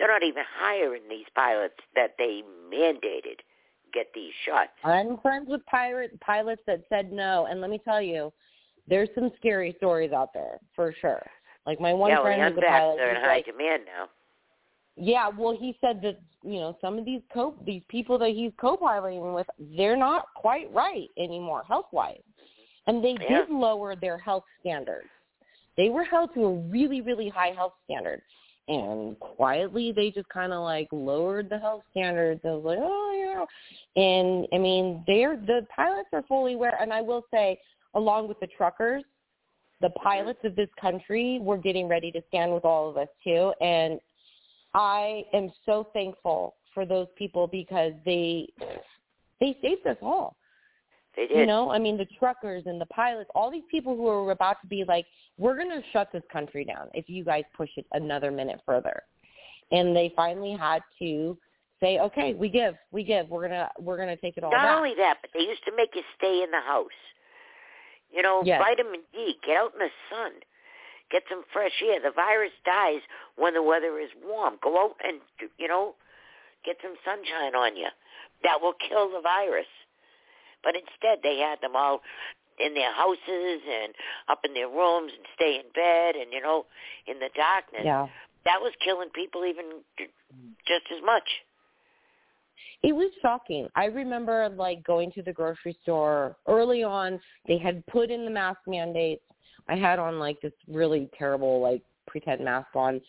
[0.00, 2.42] They're not even hiring these pilots that they
[2.74, 3.40] mandated
[3.92, 4.70] get these shots.
[4.82, 8.32] I'm friends with pirate pilots that said no, and let me tell you,
[8.88, 11.22] there's some scary stories out there for sure.
[11.66, 13.00] Like my one yeah, well, friend the was a pilot.
[13.00, 14.08] are in high like, demand now.
[14.96, 18.52] Yeah, well, he said that you know some of these co these people that he's
[18.58, 19.46] co-piloting with,
[19.76, 22.22] they're not quite right anymore health wise,
[22.86, 23.42] and they Yeah.
[23.42, 25.08] did lower their health standards.
[25.76, 28.22] They were held to a really really high health standard,
[28.70, 32.40] and quietly they just kind of like lowered the health standards.
[32.44, 33.46] I was like, oh
[33.96, 37.58] yeah, and I mean they're the pilots are fully aware, and I will say,
[37.94, 39.02] along with the truckers,
[39.80, 43.52] the pilots of this country were getting ready to stand with all of us too,
[43.60, 43.98] and
[44.72, 48.48] I am so thankful for those people because they
[49.40, 50.36] they saved us all.
[51.20, 51.36] They did.
[51.40, 54.56] You know, I mean the truckers and the pilots, all these people who are about
[54.62, 55.04] to be like,
[55.36, 59.02] we're going to shut this country down if you guys push it another minute further.
[59.70, 61.36] And they finally had to
[61.78, 63.28] say, okay, we give, we give.
[63.28, 64.76] We're going to we're going to take it all Not back.
[64.78, 66.88] only that, but they used to make you stay in the house.
[68.10, 68.60] You know, Yes.
[68.60, 70.32] vitamin D, get out in the sun.
[71.10, 72.00] Get some fresh air.
[72.00, 73.02] The virus dies
[73.36, 74.54] when the weather is warm.
[74.62, 75.20] Go out and,
[75.58, 75.94] you know,
[76.64, 77.88] get some sunshine on you.
[78.42, 79.66] That will kill the virus.
[80.62, 82.00] But instead, they had them all
[82.58, 83.94] in their houses and
[84.28, 86.66] up in their rooms and stay in bed and, you know,
[87.06, 87.82] in the darkness.
[87.84, 88.06] Yeah.
[88.44, 89.80] That was killing people even
[90.66, 91.28] just as much.
[92.82, 93.68] It was shocking.
[93.76, 97.20] I remember like going to the grocery store early on.
[97.46, 99.22] They had put in the mask mandates.
[99.68, 103.00] I had on like this really terrible like pretend mask on,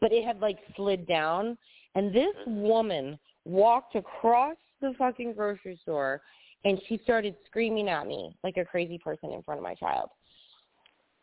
[0.00, 1.58] but it had like slid down.
[1.96, 2.62] And this mm-hmm.
[2.62, 6.20] woman walked across the fucking grocery store
[6.66, 10.10] and she started screaming at me like a crazy person in front of my child.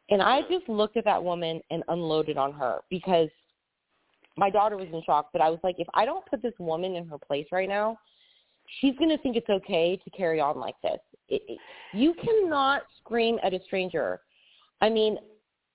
[0.10, 3.28] And I just looked at that woman and unloaded on her because
[4.38, 6.96] my daughter was in shock, but I was like, if I don't put this woman
[6.96, 8.00] in her place right now,
[8.80, 11.00] she's going to think it's okay to carry on like this.
[11.28, 11.60] It, it,
[11.94, 14.22] you cannot scream at a stranger.
[14.82, 15.18] I mean,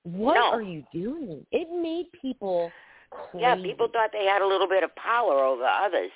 [0.04, 0.50] what No.
[0.50, 1.44] are you doing?
[1.52, 2.70] It made people
[3.10, 3.42] crazy.
[3.42, 6.10] Yeah, people thought they had a little bit of power over others.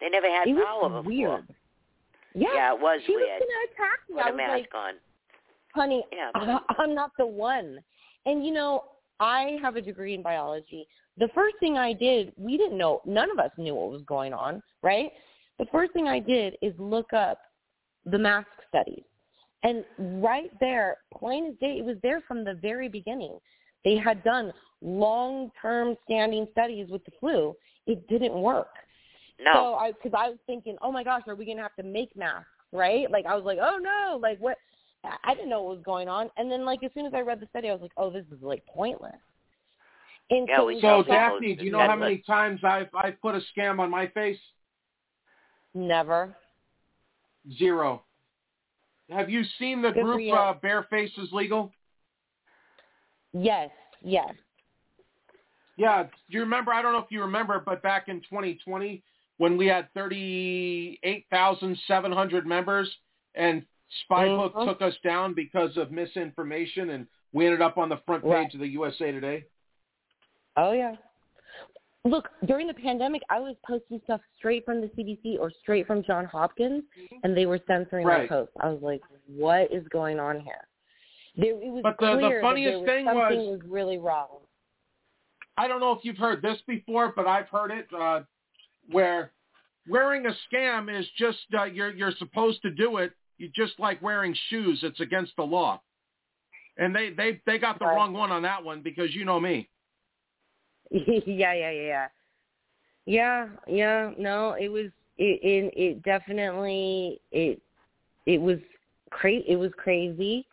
[0.00, 1.02] They never had it was power before.
[1.02, 1.54] weird.
[2.34, 3.28] Yeah, Yeah, it was she weird.
[3.28, 4.22] was going to attack me.
[4.22, 4.94] Put a mask like, on.
[5.74, 6.58] honey, Yeah.
[6.78, 7.78] I'm not the one.
[8.26, 8.84] And you know,
[9.18, 10.86] I have a degree in biology.
[11.18, 14.32] The first thing I did, we didn't know, none of us knew what was going
[14.32, 15.10] on, right?
[15.58, 17.38] The first thing I did is look up
[18.06, 19.02] the mask studies.
[19.62, 19.84] And
[20.22, 23.38] right there, plain as day, it was there from the very beginning.
[23.84, 27.54] They had done long-term standing studies with the flu.
[27.86, 28.68] It didn't work.
[29.42, 29.52] No.
[29.52, 32.14] So I, because I was thinking, oh my gosh, are we gonna have to make
[32.16, 33.10] masks, right?
[33.10, 34.58] Like I was like, oh no, like what?
[35.04, 36.30] I- I didn't know what was going on.
[36.36, 38.24] And then like as soon as I read the study, I was like, oh, this
[38.30, 39.12] is like pointless.
[40.30, 43.34] And Yeah, so, we So, Daphne, do you know how many times I've I've put
[43.34, 44.38] a scam on my face?
[45.74, 46.36] Never.
[47.58, 48.02] Zero.
[49.10, 51.72] Have you seen the Good group uh, Bare Faces Legal?
[53.32, 53.70] Yes,
[54.02, 54.34] yes.
[55.76, 56.04] Yeah.
[56.04, 56.72] Do you remember?
[56.72, 59.02] I don't know if you remember, but back in 2020,
[59.40, 62.94] when we had 38,700 members,
[63.34, 63.64] and
[64.04, 64.66] Spybook Mhm.
[64.66, 68.52] took us down because of misinformation, and we ended up on the front page Right.
[68.54, 69.46] of the USA Today.
[70.58, 70.94] Oh yeah.
[72.04, 76.02] Look, during the pandemic, I was posting stuff straight from the CDC or straight from
[76.02, 76.84] John Hopkins,
[77.24, 78.54] and they were censoring my posts.
[78.60, 80.68] I was like, what is going on here?
[81.36, 83.96] There, it was But the- the clear funniest that thing was something was- was really
[83.96, 84.42] wrong.
[85.56, 88.24] I don't know if you've heard this before, but I've heard it uh,
[88.90, 89.32] where
[89.88, 93.12] wearing a scam is just uh, you're you're supposed to do it.
[93.38, 95.80] You just like wearing shoes; it's against the law.
[96.76, 97.96] And they they they got the Right.
[97.96, 99.68] wrong one on that one because you know me.
[100.90, 102.08] yeah, yeah, yeah, yeah.
[103.06, 104.12] Yeah, yeah.
[104.18, 104.86] No, it was
[105.18, 107.60] it it, it definitely it
[108.26, 108.58] it was
[109.10, 110.46] cra- it was crazy,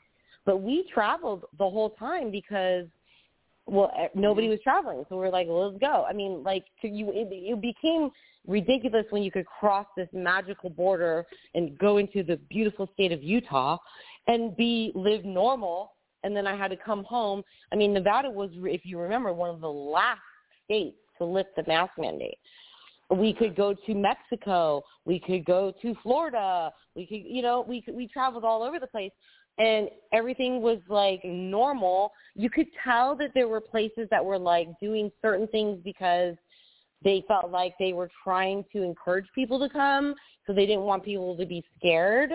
[0.46, 2.86] but we traveled the whole time because
[3.68, 4.52] well nobody mm-hmm.
[4.52, 6.06] was traveling, so we are like, well, let's go.
[6.10, 8.10] I mean, like to you, it, it became
[8.48, 13.22] ridiculous when you could cross this magical border and go into the beautiful state of
[13.22, 13.78] Utah
[14.28, 15.92] and be live normal
[16.24, 17.44] and then I had to come home.
[17.72, 20.20] I mean, Nevada was, if you remember, one of the last
[20.66, 22.38] states to lift the mask mandate.
[23.10, 24.84] We could go to Mexico.
[25.06, 26.72] We could go to Florida.
[26.96, 29.12] We could, you know, we could, we traveled all over the place,
[29.58, 32.12] and everything was like normal.
[32.36, 36.36] You could tell that there were places that were like doing certain things because
[37.04, 40.16] they felt like they were trying to encourage people to come,
[40.46, 42.32] so they didn't want people to be scared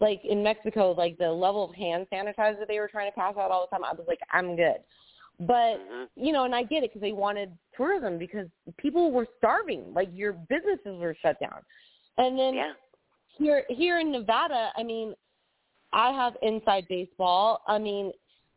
[0.00, 3.50] like in Mexico, like the level of hand sanitizer they were trying to pass out
[3.50, 4.78] all the time, I was like, I'm good.
[5.40, 6.04] But mm-hmm.
[6.16, 8.46] you know, and I get it because they wanted tourism because
[8.76, 9.84] people were starving.
[9.94, 11.60] Like your businesses were shut down,
[12.16, 12.72] and then yeah.
[13.38, 15.14] here here in Nevada, I mean,
[15.92, 17.62] I have inside baseball.
[17.68, 18.10] I mean,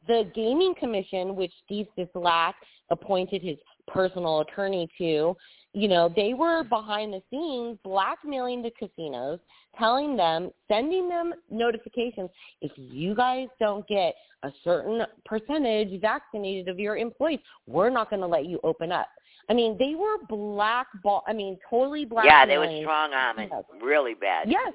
[0.08, 2.54] the gaming commission, which Steve Sisolak
[2.90, 5.36] appointed his personal attorney to,
[5.74, 9.40] you know, they were behind the scenes blackmailing the casinos,
[9.78, 12.30] telling them, sending them notifications,
[12.62, 18.22] if you guys don't get a certain percentage vaccinated of your employees, we're not going
[18.22, 19.08] to let you open up.
[19.50, 21.24] I mean, they were blackball.
[21.28, 22.26] I mean, totally black.
[22.26, 23.50] Yeah, they were strong arming,
[23.82, 24.50] really bad.
[24.50, 24.74] Yes,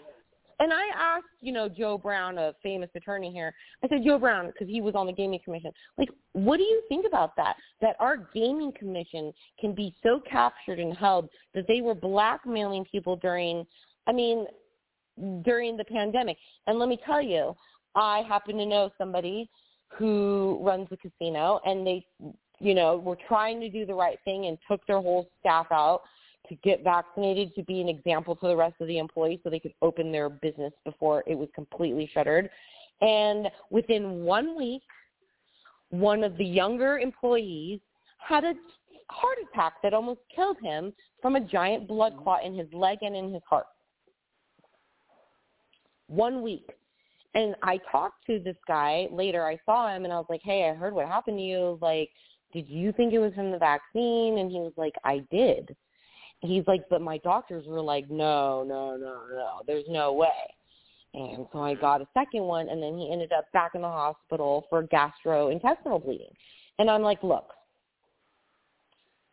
[0.59, 3.55] and I asked, you know, Joe Brown, a famous attorney here.
[3.85, 5.71] I said, Joe Brown, because he was on the gaming commission.
[5.99, 7.57] Like, what do you think about that?
[7.81, 13.17] That our gaming commission can be so captured and held that they were blackmailing people
[13.17, 13.67] during,
[14.07, 14.47] I mean,
[15.45, 16.39] during the pandemic.
[16.67, 17.55] And let me tell you,
[17.95, 19.51] I happen to know somebody
[19.89, 22.05] who runs a casino, and they,
[22.61, 26.03] you know, were trying to do the right thing and took their whole staff out
[26.49, 29.59] to get vaccinated to be an example to the rest of the employees so they
[29.59, 32.51] could open their business before it was completely shuttered.
[33.01, 34.83] And within one week,
[35.91, 37.81] one of the younger employees
[38.19, 38.55] had a
[39.11, 40.93] heart attack that almost killed him
[41.23, 42.23] from a giant blood mm-hmm.
[42.23, 43.67] clot in his leg and in his heart.
[46.09, 46.71] One week.
[47.35, 49.47] And I talked to this guy later.
[49.47, 51.79] I saw him and I was like, hey, I heard what happened to you.
[51.83, 52.09] Like,
[52.53, 54.39] did you think it was from the vaccine?
[54.39, 55.77] And he was like, I did
[56.41, 60.29] he's like, but my doctors were like, no, no, no, no, there's no way.
[61.15, 63.89] And so I got a second one, and then he ended up back in the
[63.89, 66.35] hospital for gastrointestinal bleeding.
[66.79, 67.53] And I'm like, look,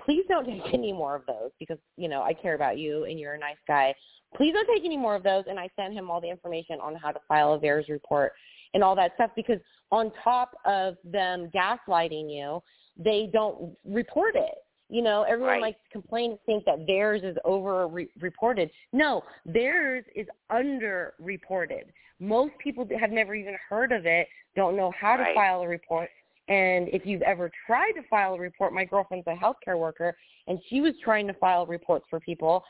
[0.06, 3.20] please don't take any more of those because, you know, I care about you and
[3.20, 3.94] you're a nice guy.
[4.36, 5.44] Please don't take any more of those.
[5.50, 8.32] And I sent him all the information on how to file a VAERS report
[8.74, 9.60] and all that stuff because
[9.92, 12.62] on top of them gaslighting you,
[12.98, 14.56] they don't report it.
[14.94, 15.62] You know, everyone right.
[15.62, 17.88] likes to complain and think that theirs is over
[18.22, 18.70] reported.
[18.92, 21.92] No, theirs is under reported.
[22.20, 26.12] Most people have never even heard of it, don't know how to file a report.
[26.48, 30.16] And if you've ever tried to file a report, my girlfriend's a healthcare worker,
[30.48, 32.64] and she was trying to file reports for people.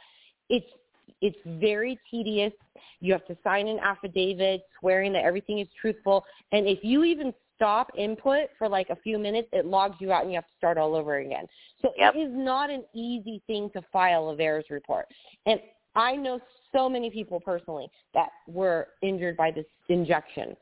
[0.47, 0.65] It's
[1.19, 2.53] it's very tedious.
[3.01, 6.23] You have to sign an affidavit swearing that everything is truthful.
[6.53, 7.33] And if you even
[7.63, 10.57] stop input for like a few minutes, it logs you out and you have to
[10.57, 11.45] start all over again.
[11.81, 12.13] So yep.
[12.13, 15.05] it is not an easy thing to file a VAERS report.
[15.45, 15.61] And
[15.95, 16.41] I know
[16.75, 20.57] so many people personally that were injured by this injection.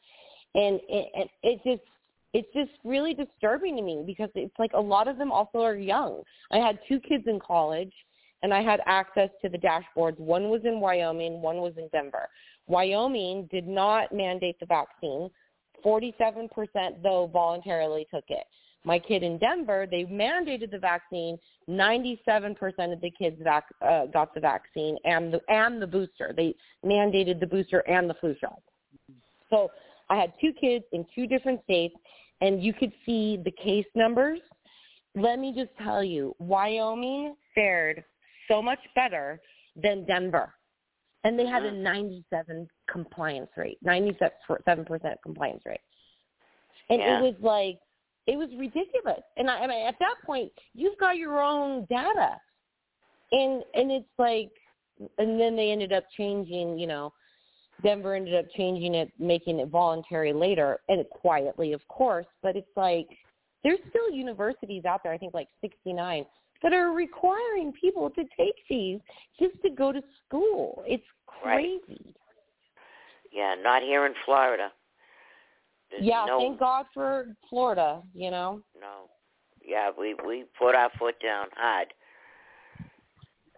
[0.53, 1.87] And it, it, it just
[2.33, 5.75] it's just really disturbing to me because it's like a lot of them also are
[5.75, 6.21] young.
[6.51, 7.91] I had two kids in college
[8.43, 10.17] and I had access to the dashboards.
[10.17, 12.29] One was in Wyoming, one was in Denver.
[12.67, 15.29] Wyoming did not mandate the vaccine.
[15.83, 16.49] 47%
[17.03, 18.45] though voluntarily took it.
[18.83, 21.37] My kid in Denver, they mandated the vaccine.
[21.69, 22.55] 97%
[22.91, 26.33] of the kids vac- uh, got the vaccine and the and the booster.
[26.35, 28.59] They mandated the booster and the flu shot.
[29.49, 29.69] So
[30.09, 31.95] I had two kids in two different states,
[32.41, 34.39] and you could see the case numbers.
[35.15, 38.03] Let me just tell you, Wyoming fared
[38.47, 39.39] so much better
[39.75, 40.53] than Denver
[41.23, 41.83] and they had a Mm-hmm.
[41.83, 44.29] 97 compliance rate, 97%
[45.23, 45.79] compliance rate.
[46.89, 47.19] And yeah.
[47.19, 47.79] it was like,
[48.27, 49.21] it was ridiculous.
[49.37, 52.37] And I, I mean, at that point, you've got your own data.
[53.31, 54.51] And, and it's like,
[55.17, 57.13] and then they ended up changing, you know,
[57.81, 62.27] Denver ended up changing it, making it voluntary later, and quietly, of course.
[62.43, 63.07] But it's like,
[63.63, 66.25] there's still universities out there, I think like 69,
[66.61, 68.99] that are requiring people to take these
[69.39, 70.83] just to go to school.
[70.85, 71.81] It's crazy.
[71.89, 72.15] Right.
[73.31, 74.71] Yeah, not here in Florida.
[75.89, 78.61] There's yeah, no, thank God for Florida, you know.
[78.79, 79.09] No.
[79.65, 81.87] Yeah, we we put our foot down hard.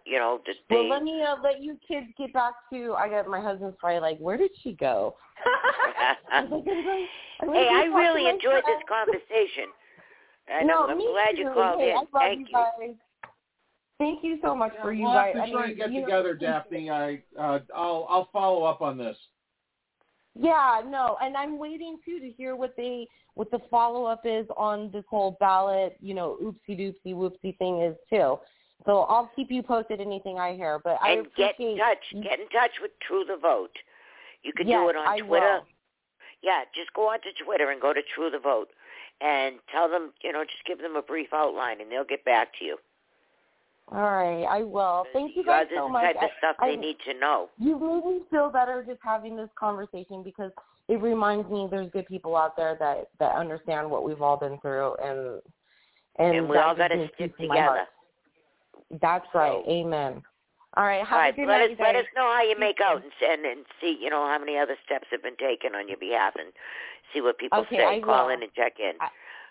[0.04, 0.76] you know, they.
[0.76, 2.94] Well, let me uh, let you kids get back to.
[2.94, 5.16] I got my husband's probably like, where did she go?
[6.32, 7.06] I'm like, I'm going-
[7.40, 9.70] I'm hey, I go talk to really enjoyed this conversation.
[10.48, 11.42] And no, I'm, I'm me glad too.
[11.42, 11.96] you called hey, in.
[11.96, 12.52] I love Thank you you.
[12.52, 12.96] guys.
[13.98, 15.34] Thank you so much for you we'll guys.
[15.34, 16.90] have to I try mean, and get you know, together, Daphne.
[16.90, 19.16] I uh, I'll I'll follow up on this.
[20.36, 24.46] Yeah, no, and I'm waiting too to hear what they what the follow up is
[24.56, 28.38] on this whole ballot, you know, oopsie doopsie whoopsie thing is too.
[28.84, 30.80] So I'll keep you posted anything I hear.
[30.82, 31.98] But I and get in touch.
[32.12, 33.70] Get in touch with True the Vote.
[34.42, 35.60] You can Yes, do it on I Twitter.
[35.60, 35.66] will.
[36.42, 38.68] Yeah, just go onto Twitter and go to True the Vote
[39.20, 42.48] and tell them, you know, just give them a brief outline and they'll get back
[42.58, 42.76] to you.
[43.92, 45.04] All right, I will.
[45.12, 46.02] Thank you guys so much.
[46.02, 47.50] the type of I- stuff I- they need to know.
[47.58, 50.52] You made me feel better just having this conversation because
[50.88, 54.58] it reminds me there's good people out there that that understand what we've all been
[54.60, 55.42] through and
[56.16, 57.88] and, And we all gotta me stick peace in my heart.
[58.90, 59.00] together.
[59.02, 59.62] That's right.
[59.68, 60.22] Amen.
[60.76, 61.06] All right.
[61.06, 63.12] Have All a good let night, us let us know how you make out and,
[63.22, 66.34] and and see, you know, how many other steps have been taken on your behalf
[66.36, 66.52] and
[67.12, 67.84] see what people Okay, say.
[67.98, 68.34] I Call will.
[68.34, 68.94] in and check in.
[69.00, 69.08] All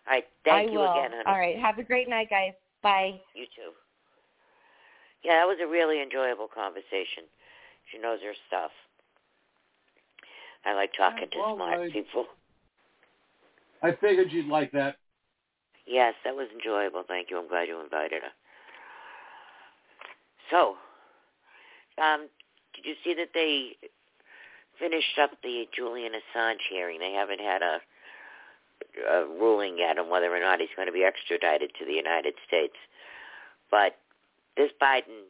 [0.10, 0.92] right, thank I you will.
[0.92, 1.24] again, honey.
[1.26, 1.58] All right.
[1.58, 2.52] Have a great night, guys.
[2.82, 3.22] Bye.
[3.34, 3.72] You too.
[5.24, 7.24] Yeah, that was a really enjoyable conversation.
[7.90, 8.72] She knows her stuff.
[10.66, 12.26] I like talking to well, smart I- people.
[13.82, 14.96] I figured you'd like that.
[15.86, 17.04] Yes, that was enjoyable.
[17.08, 17.38] Thank you.
[17.40, 18.30] I'm glad you invited her.
[20.50, 20.76] So,
[22.02, 22.28] um,
[22.76, 23.76] did you see that they
[24.80, 27.00] finished up the Julian Assange hearing?
[27.00, 27.80] They haven't had a,
[29.10, 32.34] a ruling yet on whether or not he's going to be extradited to the United
[32.48, 32.76] States.
[33.70, 33.98] But
[34.58, 35.30] this Biden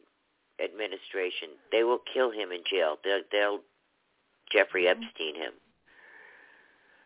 [0.62, 2.96] administration, they will kill him in jail.
[3.04, 3.60] They'll, they'll
[4.52, 5.52] Jeffrey Epstein him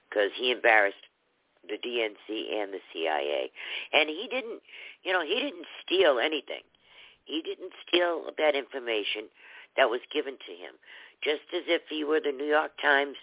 [0.08, 0.96] because he embarrassed
[1.68, 3.50] the DNC and the CIA.
[3.92, 4.60] And he didn't,
[5.02, 6.64] you know, he didn't steal anything.
[7.24, 9.28] He didn't steal that information
[9.78, 10.74] that was given to him.
[11.24, 13.16] Just as if he were the New York Times,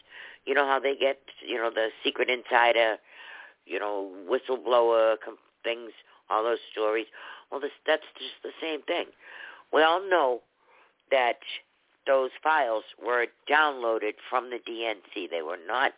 [0.45, 2.97] you know how they get, you know, the secret insider,
[3.65, 5.91] you know, whistleblower com- things,
[6.29, 7.05] all those stories.
[7.51, 9.05] Well, this, that's just the same thing.
[9.71, 10.41] We all know
[11.11, 11.39] that
[12.07, 15.29] those files were downloaded from the DNC.
[15.29, 15.93] They were not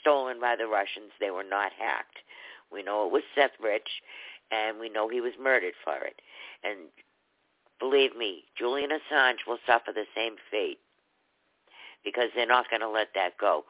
[0.00, 1.12] stolen by the Russians.
[1.20, 2.18] They were not hacked.
[2.72, 3.88] We know it was Seth Rich,
[4.50, 6.20] and we know he was murdered for it.
[6.64, 6.78] And
[7.78, 10.78] believe me, Julian Assange will suffer the same fate
[12.04, 13.64] because they're not going to let that go.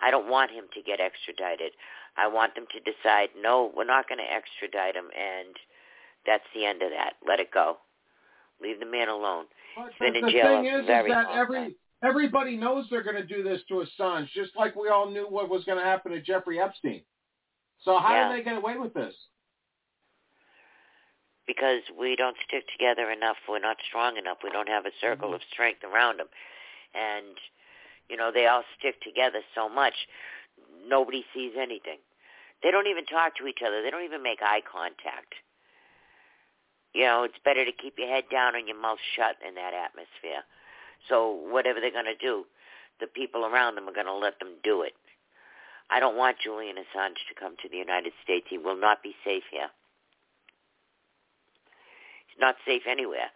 [0.00, 1.72] I don't want him to get extradited.
[2.16, 5.54] I want them to decide, no, we're not going to extradite him, and
[6.26, 7.14] that's the end of that.
[7.26, 7.78] Let it go.
[8.60, 9.46] Leave the man alone.
[10.00, 11.74] In the thing is, is that every time.
[12.02, 15.48] everybody knows they're going to do this to Assange, just like we all knew what
[15.48, 17.02] was going to happen to Jeffrey Epstein.
[17.84, 18.28] So how Yeah.
[18.28, 19.14] did they get away with this?
[21.46, 23.36] Because we don't stick together enough.
[23.48, 24.38] We're not strong enough.
[24.44, 25.42] We don't have a circle mm-hmm.
[25.42, 26.28] of strength around them.
[26.94, 27.36] And,
[28.08, 29.94] you know, they all stick together so much,
[30.86, 31.98] nobody sees anything.
[32.62, 33.82] They don't even talk to each other.
[33.82, 35.34] They don't even make eye contact.
[36.94, 39.72] You know, it's better to keep your head down and your mouth shut in that
[39.72, 40.44] atmosphere.
[41.08, 42.44] So whatever they're going to do,
[43.00, 44.92] the people around them are going to let them do it.
[45.90, 48.46] I don't want Julian Assange to come to the United States.
[48.48, 49.68] He will not be safe here.
[52.38, 53.30] Not safe anywhere,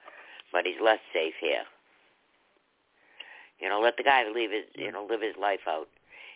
[0.53, 1.65] but he's less safe here.
[3.61, 5.89] You know, let the guy live his you know live his life out.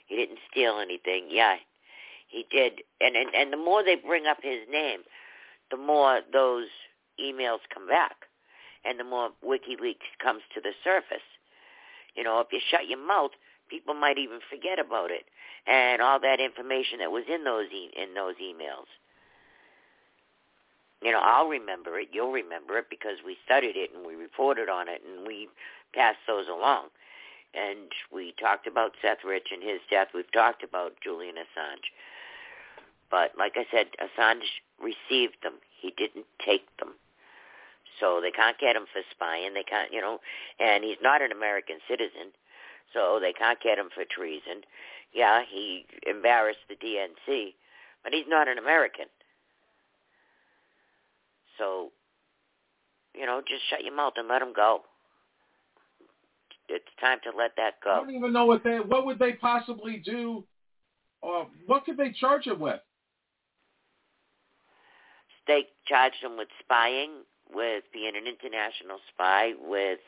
[0.06, 1.26] He didn't steal anything.
[1.28, 1.56] Yeah,
[2.28, 2.82] he did.
[3.00, 5.00] And and and the more they bring up his name,
[5.70, 6.66] the more those
[7.22, 8.16] emails come back,
[8.84, 11.26] and the more WikiLeaks comes to the surface.
[12.14, 13.30] You know, if you shut your mouth,
[13.68, 15.24] people might even forget about it
[15.66, 18.88] and all that information that was in those e- in those emails.
[21.02, 22.08] You know, I'll remember it.
[22.12, 25.48] You'll remember it because we studied it and we reported on it and we
[25.94, 26.88] passed those along.
[27.54, 30.08] And we talked about Seth Rich and his death.
[30.14, 31.90] We've talked about Julian Assange.
[33.10, 34.46] But like I said, Assange
[34.78, 35.54] received them.
[35.80, 36.94] He didn't take them.
[37.98, 39.54] So they can't get him for spying.
[39.54, 40.20] They can't, you know,
[40.60, 42.32] and he's not an American citizen.
[42.92, 44.62] So they can't get him for treason.
[45.12, 47.54] Yeah, he embarrassed the DNC,
[48.04, 49.06] but he's not an American.
[51.60, 51.92] So,
[53.14, 54.80] you know, just shut your mouth and let him go.
[56.68, 57.90] It's time to let that go.
[57.90, 60.44] I don't even know what they what would they possibly do.
[61.22, 62.80] Uh, what could they charge him with?
[65.46, 67.10] They charged him with spying,
[67.52, 69.98] with being an international spy, with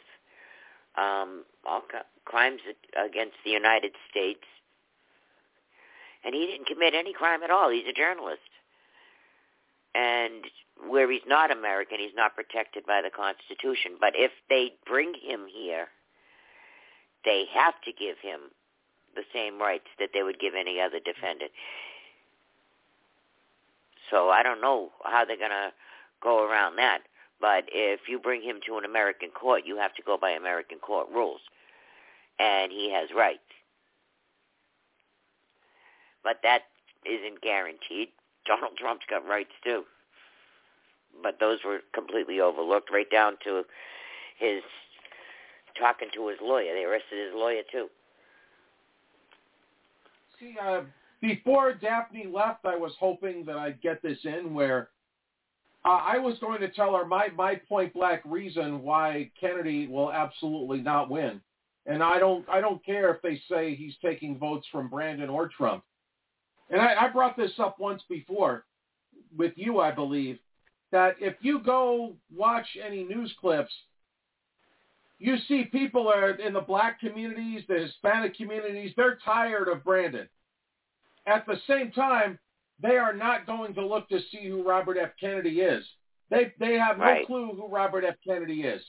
[0.97, 1.83] um, all
[2.25, 2.61] crimes
[2.97, 4.45] against the United States.
[6.25, 7.71] And he didn't commit any crime at all.
[7.71, 8.41] He's a journalist.
[9.95, 10.45] and
[10.89, 13.93] where he's not American, he's not protected by the Constitution.
[14.01, 15.89] But if they bring him here,
[17.25, 18.51] they have to give him
[19.15, 21.51] the same rights that they would give any other defendant.
[24.11, 25.73] So I don't know how they're going to
[26.23, 27.01] go around that.
[27.41, 30.79] But if you bring him to an American court, you have to go by American
[30.79, 31.41] court rules.
[32.39, 33.41] And he has rights.
[36.23, 36.63] But that
[37.05, 38.09] isn't guaranteed.
[38.47, 39.85] Donald Trump's got rights too.
[41.23, 43.65] But those were completely overlooked, right down to
[44.39, 44.63] his
[45.79, 46.75] talking to his lawyer.
[46.75, 47.89] They arrested his lawyer too.
[50.39, 50.83] See, uh,
[51.21, 54.89] before Daphne left, I was hoping that I'd get this in where
[55.85, 60.13] uh, I was going to tell her my, my point blank reason why Kennedy will
[60.13, 61.41] absolutely not win.
[61.87, 65.49] And I don't I don't care if they say he's taking votes from Brandon or
[65.49, 65.83] Trump.
[66.71, 68.65] And I, I brought this up once before
[69.37, 70.39] with you, I believe,
[70.93, 73.73] that if you go watch any news clips,
[75.19, 80.29] you see people are in the black communities, the Hispanic communities, they're tired of Brandon.
[81.27, 82.39] At the same time,
[82.83, 85.11] they are not going to look to see who Robert F.
[85.19, 85.85] Kennedy is.
[86.31, 87.27] They they have no right.
[87.27, 88.17] clue who Robert F.
[88.27, 88.83] Kennedy is.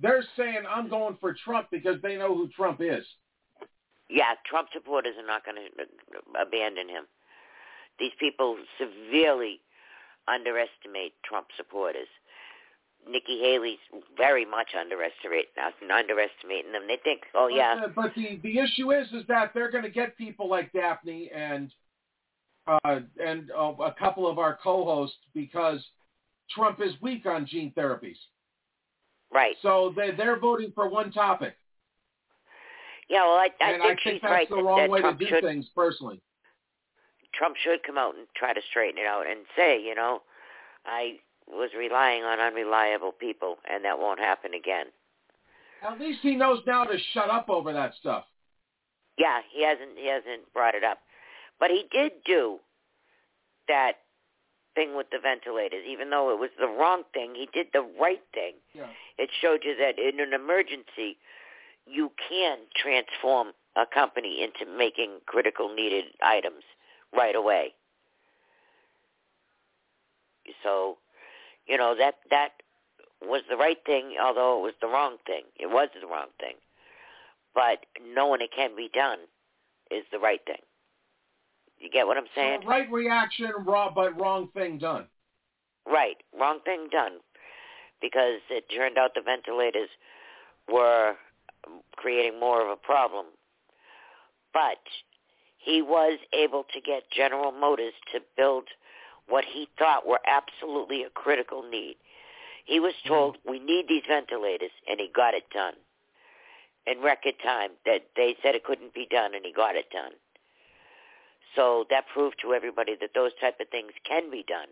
[0.00, 3.04] They're saying I'm going for Trump because they know who Trump is.
[4.10, 7.04] Yeah, Trump supporters are not going to abandon him.
[7.98, 9.60] These people severely
[10.28, 12.08] underestimate Trump supporters.
[13.08, 13.78] Nikki Haley's
[14.16, 15.50] very much underestimating
[15.90, 16.82] underestimating them.
[16.86, 17.76] They think, oh yeah.
[17.80, 20.72] But, uh, but the the issue is is that they're going to get people like
[20.72, 21.72] Daphne and
[22.66, 25.82] uh, and uh, a couple of our co-hosts because
[26.50, 28.18] Trump is weak on gene therapies.
[29.32, 29.56] Right.
[29.62, 31.54] So they they're voting for one topic.
[33.08, 35.00] Yeah, well, I, I and think, I think she's that's right the wrong that way
[35.00, 36.20] Trump to do should, things, personally.
[37.34, 40.22] Trump should come out and try to straighten it out and say, you know,
[40.86, 44.86] I was relying on unreliable people, and that won't happen again.
[45.82, 48.24] At least he knows now to shut up over that stuff.
[49.16, 50.98] Yeah, he hasn't he hasn't brought it up,
[51.58, 52.58] but he did do
[53.66, 53.94] that
[54.74, 55.84] thing with the ventilators.
[55.88, 58.54] Even though it was the wrong thing, he did the right thing.
[58.74, 58.86] Yeah.
[59.18, 61.18] It showed you that in an emergency,
[61.86, 66.62] you can transform a company into making critical needed items
[67.14, 67.74] right away.
[70.62, 70.98] So,
[71.66, 72.50] you know that that
[73.22, 75.42] was the right thing, although it was the wrong thing.
[75.58, 76.54] It was the wrong thing,
[77.54, 79.18] but knowing it can be done
[79.90, 80.62] is the right thing.
[81.78, 82.60] You get what I'm saying?
[82.62, 85.06] So right reaction, raw but wrong thing done.
[85.86, 87.18] Right, wrong thing done,
[88.00, 89.88] because it turned out the ventilators
[90.70, 91.14] were
[91.96, 93.26] creating more of a problem.
[94.52, 94.80] But
[95.58, 98.64] he was able to get General Motors to build
[99.28, 101.96] what he thought were absolutely a critical need.
[102.64, 103.08] He was mm-hmm.
[103.08, 105.74] told, we need these ventilators, and he got it done
[106.86, 110.12] in record time that they said it couldn't be done, and he got it done.
[111.54, 114.68] So that proved to everybody that those type of things can be done.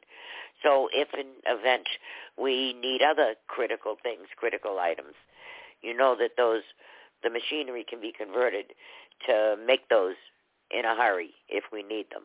[0.63, 1.89] So if in event
[2.39, 5.15] we need other critical things, critical items,
[5.83, 6.63] you know that those
[7.23, 8.67] the machinery can be converted
[9.27, 10.15] to make those
[10.71, 12.23] in a hurry if we need them.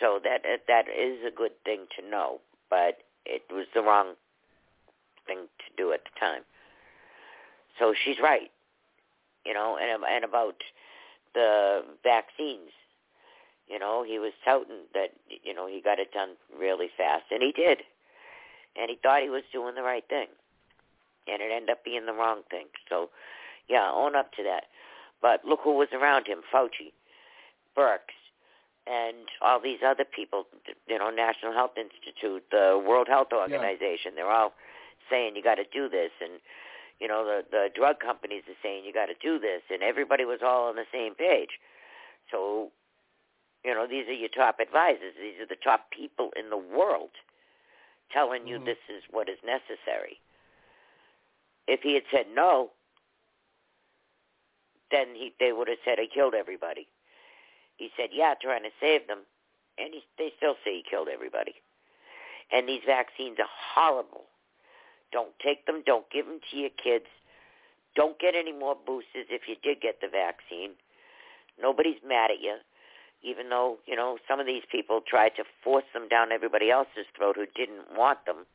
[0.00, 4.14] So that uh, that is a good thing to know, but it was the wrong
[5.26, 6.42] thing to do at the time.
[7.78, 8.50] So she's right,
[9.46, 10.56] you know, and and about
[11.34, 12.70] the vaccines,
[13.68, 17.42] you know, he was touting that you know he got it done really fast, and
[17.42, 17.78] he did,
[18.76, 20.28] and he thought he was doing the right thing,
[21.26, 22.66] and it ended up being the wrong thing.
[22.88, 23.10] So,
[23.68, 24.64] yeah, own up to that.
[25.24, 26.92] But look who was around him: Fauci,
[27.74, 28.12] Birx,
[28.86, 30.44] and all these other people.
[30.86, 34.12] You know, National Health Institute, the World Health Organization.
[34.12, 34.16] Yeah.
[34.28, 34.52] They're all
[35.08, 36.32] saying you got to do this, and
[37.00, 40.26] you know the the drug companies are saying you got to do this, and everybody
[40.26, 41.56] was all on the same page.
[42.30, 42.70] So,
[43.64, 45.14] you know, these are your top advisors.
[45.18, 47.16] These are the top people in the world
[48.12, 48.66] telling you Mhm.
[48.66, 50.20] this is what is necessary.
[51.66, 52.72] If he had said no,
[54.94, 56.86] then he they would have said he killed everybody.
[57.76, 59.26] He said, yeah, trying to save them,
[59.78, 61.54] and he, they still say he killed everybody.
[62.52, 64.30] And these vaccines are horrible.
[65.10, 65.82] Don't take them.
[65.84, 67.06] Don't give them to your kids.
[67.96, 70.78] Don't get any more boosters if you did get the vaccine.
[71.60, 72.56] Nobody's mad at you,
[73.22, 77.06] even though, you know, some of these people tried to force them down everybody else's
[77.16, 78.46] throat who didn't want them.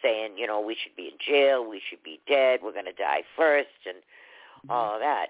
[0.00, 2.92] Saying, you know, we should be in jail, we should be dead, we're going to
[2.92, 3.98] die first, and
[4.64, 4.72] Mm-hmm.
[4.72, 5.28] all of that.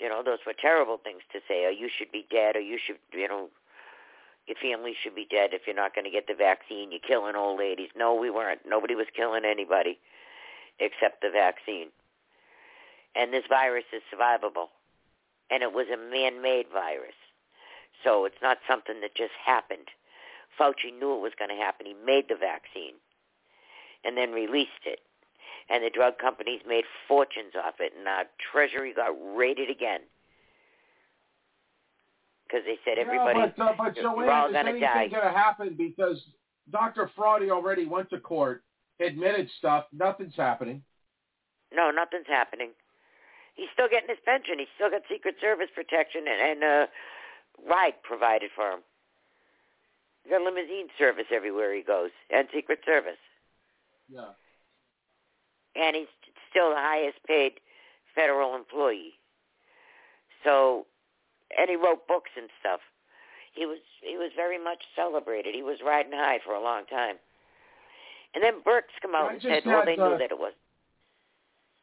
[0.00, 2.78] You know, those were terrible things to say, or you should be dead, or you
[2.84, 3.48] should, you know,
[4.46, 6.90] your family should be dead if you're not going to get the vaccine.
[6.90, 7.90] You're killing old ladies.
[7.96, 8.60] No, we weren't.
[8.66, 9.98] Nobody was killing anybody
[10.80, 11.88] except the vaccine.
[13.14, 14.68] And this virus is survivable.
[15.50, 17.14] And it was a man-made virus.
[18.02, 19.88] So it's not something that just happened.
[20.58, 21.86] Fauci knew it was going to happen.
[21.86, 22.94] He made the vaccine
[24.04, 25.00] and then released it.
[25.70, 30.00] And the drug companies made fortunes off it, and our Treasury got raided again
[32.52, 35.08] because they said everybody yeah, but, uh, but we're all is going to anything die.
[35.08, 36.20] going to happen because
[36.70, 37.10] Dr.
[37.16, 38.62] Fraudy already went to court,
[39.00, 39.86] admitted stuff.
[39.92, 40.82] Nothing's happening.
[41.74, 42.70] No, nothing's happening.
[43.54, 44.58] He's still getting his pension.
[44.58, 46.86] He's still got Secret Service protection and, and uh,
[47.68, 48.80] ride provided for him.
[50.24, 53.20] He's got limousine service everywhere he goes and Secret Service.
[54.08, 54.36] Yeah.
[55.76, 56.06] And he's
[56.50, 57.52] still the highest paid
[58.14, 59.14] federal employee.
[60.44, 60.86] So,
[61.56, 62.80] and he wrote books and stuff.
[63.54, 65.54] He was he was very much celebrated.
[65.54, 67.16] He was riding high for a long time.
[68.34, 70.52] And then Birx come out I and said, well, they knew uh, that it was.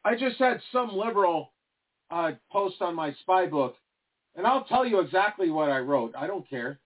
[0.04, 1.52] I just had some liberal
[2.10, 3.76] uh, post on my spy book,
[4.34, 6.12] and I'll tell you exactly what I wrote.
[6.16, 6.80] I don't care.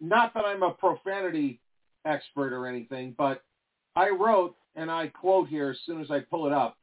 [0.00, 1.60] Not that I'm a profanity
[2.06, 3.42] expert or anything, but
[3.96, 6.76] I wrote, and I quote here as soon as I pull it up,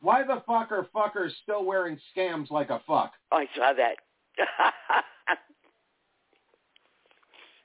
[0.00, 3.12] why the fuck are fuckers still wearing scams like a fuck?
[3.32, 3.96] Oh, I saw that.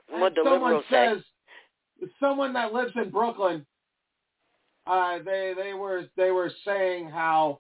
[0.10, 2.08] what the someone liberals say.
[2.20, 3.66] someone that lives in Brooklyn,
[4.88, 7.60] uh, they they were they were saying how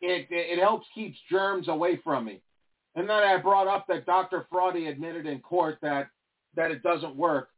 [0.00, 2.40] it it helps keeps germs away from me,
[2.94, 4.46] and then I brought up that Dr.
[4.52, 6.08] Fraudy admitted in court that
[6.54, 7.48] that it doesn't work,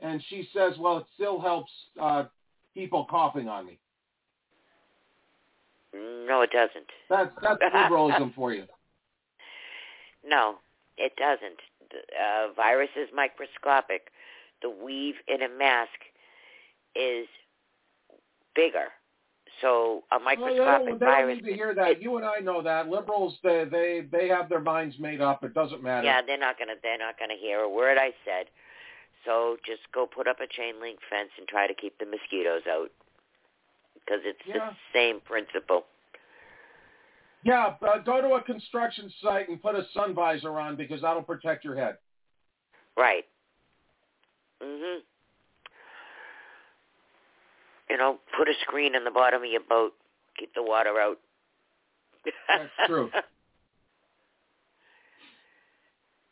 [0.00, 2.24] and she says, well, it still helps uh,
[2.76, 3.78] people coughing on me.
[5.94, 6.86] No, it doesn't.
[7.08, 8.64] That's that's liberalism for you.
[10.28, 10.56] No,
[10.98, 11.60] it doesn't.
[11.92, 14.08] The uh, virus is microscopic.
[14.60, 15.92] The weave in a mask
[16.96, 17.28] is
[18.56, 18.86] bigger.
[19.60, 21.36] So a Well, microscopic they don't, they don't virus.
[21.36, 22.02] need to hear that.
[22.02, 25.44] You and I know that liberals they they they have their minds made up.
[25.44, 26.04] It doesn't matter.
[26.04, 28.46] Yeah, they're not gonna they're not gonna hear a word I said.
[29.26, 32.62] So just go put up a chain link fence and try to keep the mosquitoes
[32.70, 32.90] out
[33.94, 34.70] because it's Yeah.
[34.70, 35.86] the same principle.
[37.42, 41.22] Yeah, uh, go to a construction site and put a sun visor on because that'll
[41.22, 41.98] protect your head.
[42.96, 43.28] Right.
[44.60, 45.02] Mhm.
[47.90, 49.96] You know, put a screen in the bottom of your boat.
[50.36, 51.20] Keep the water out.
[52.48, 53.12] That's true.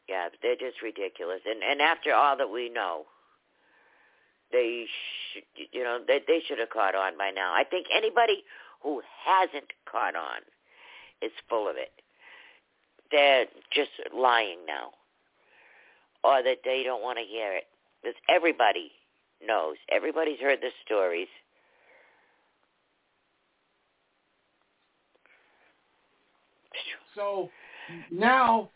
[0.08, 1.40] yeah, they're just ridiculous.
[1.48, 3.04] And and after all that we know,
[4.52, 4.86] they
[5.32, 7.52] should, you know, they they should have caught on by now.
[7.54, 8.44] I think anybody
[8.82, 10.40] who hasn't caught on
[11.22, 11.92] is full of it.
[13.10, 14.90] They're just lying now,
[16.22, 17.64] or that they don't want to hear it.
[18.02, 18.90] Because everybody
[19.46, 19.76] knows.
[19.90, 21.28] Everybody's heard the stories.
[27.14, 27.48] So
[28.10, 28.70] now,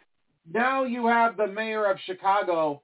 [0.53, 2.83] now you have the mayor of Chicago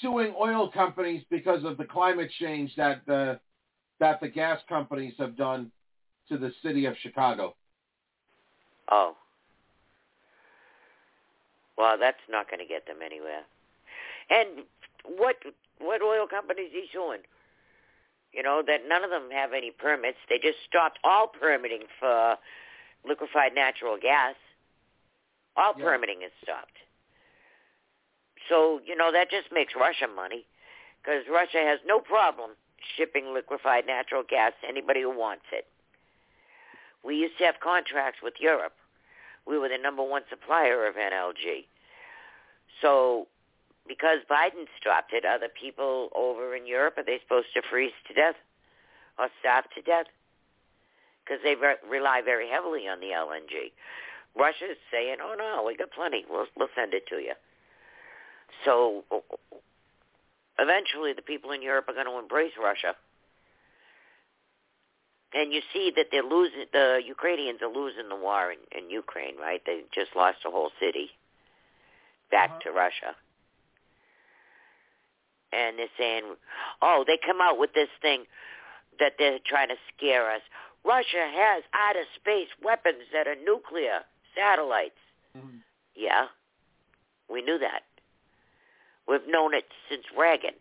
[0.00, 3.38] suing oil companies because of the climate change that the
[4.00, 5.70] that the gas companies have done
[6.28, 7.54] to the city of Chicago.
[8.90, 9.16] Oh.
[11.78, 13.42] Well, that's not going to get them anywhere.
[14.30, 14.64] And
[15.16, 15.36] what
[15.78, 17.20] what oil companies he suing?
[18.32, 20.18] You know that none of them have any permits.
[20.28, 22.36] They just stopped all permitting for
[23.06, 24.34] liquefied natural gas.
[25.56, 25.84] All Yeah.
[25.84, 26.78] permitting is stopped.
[28.48, 30.46] So you know that just makes Russia money,
[31.00, 32.56] because Russia has no problem
[32.96, 35.66] shipping liquefied natural gas to anybody who wants it.
[37.02, 38.74] We used to have contracts with Europe.
[39.46, 41.66] We were the number one supplier of NLG.
[42.80, 43.28] So
[43.86, 48.14] because Biden stopped it, other people over in Europe, are they supposed to freeze to
[48.14, 48.36] death
[49.18, 50.06] or starve to death?
[51.24, 53.72] Because they re- rely very heavily on the LNG.
[54.38, 56.24] Russia's saying, oh, no, we got plenty.
[56.28, 57.34] We'll, we'll send it to you.
[58.64, 59.04] So
[60.58, 62.94] eventually the people in Europe are going to embrace Russia.
[65.34, 69.36] And you see that they're losing, the Ukrainians are losing the war in, in Ukraine,
[69.38, 69.62] right?
[69.64, 71.08] They just lost a whole city
[72.30, 72.60] back uh-huh.
[72.64, 73.16] to Russia.
[75.52, 76.22] And they're saying,
[76.80, 78.24] oh, they come out with this thing
[78.98, 80.40] that they're trying to scare us.
[80.84, 84.00] Russia has outer space weapons that are nuclear
[84.34, 85.00] satellites.
[85.36, 85.58] Mm-hmm.
[85.94, 86.26] Yeah,
[87.30, 87.82] we knew that.
[89.08, 90.54] We've known it since Reagan.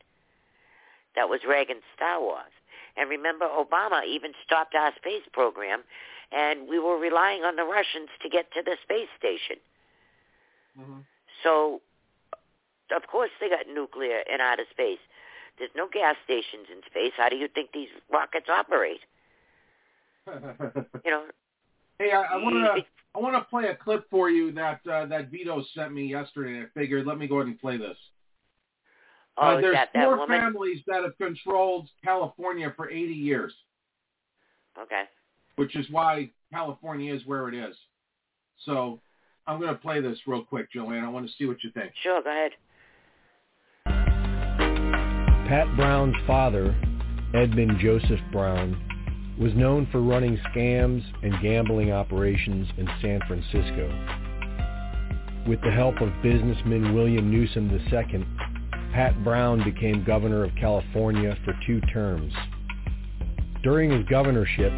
[1.16, 2.52] That was Reagan's Star Wars.
[2.98, 5.84] And remember, Obama even stopped our space program,
[6.32, 9.58] and we were relying on the Russians to get to the space station.
[10.80, 11.00] Mm-hmm.
[11.44, 11.82] So
[12.96, 15.00] of course they got nuclear in outer space.
[15.58, 17.14] There's no gas stations in space.
[17.18, 19.02] How do you think these rockets operate?
[20.28, 21.24] you know.
[22.02, 25.06] Hey, I, I want to I want to play a clip for you that uh,
[25.06, 26.64] that Vito sent me yesterday.
[26.64, 27.98] I figured let me go ahead and play this.
[29.38, 30.40] Oh, uh, there's that, four that woman?
[30.40, 33.54] families that have controlled California for 80 years,
[34.82, 35.04] Okay.
[35.58, 37.76] which is why California is where it is.
[38.66, 39.00] So
[39.48, 41.04] I'm going to play this real quick, Joanne.
[41.06, 41.94] I want to see what you think.
[42.02, 42.52] Sure, go ahead.
[45.48, 46.76] Pat Brown's father,
[47.34, 48.91] Edmund Joseph Brown,
[49.40, 53.88] was known for running scams and gambling operations in San Francisco.
[55.48, 58.26] With the help of businessman William Newsom II,
[58.94, 62.34] Pat Brown became governor of California for two terms.
[63.64, 64.74] During his governorship,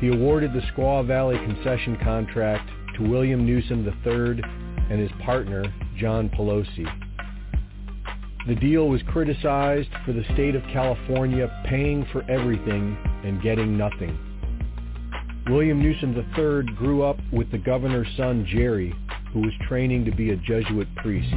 [0.00, 4.42] he awarded the Squaw Valley concession contract to William Newsom III
[4.90, 5.64] and his partner,
[5.98, 7.07] John Pelosi.
[8.48, 14.18] The deal was criticized for the state of California paying for everything and getting nothing.
[15.50, 18.94] William Newsom III grew up with the governor's son Jerry,
[19.34, 21.30] who was training to be a Jesuit priest.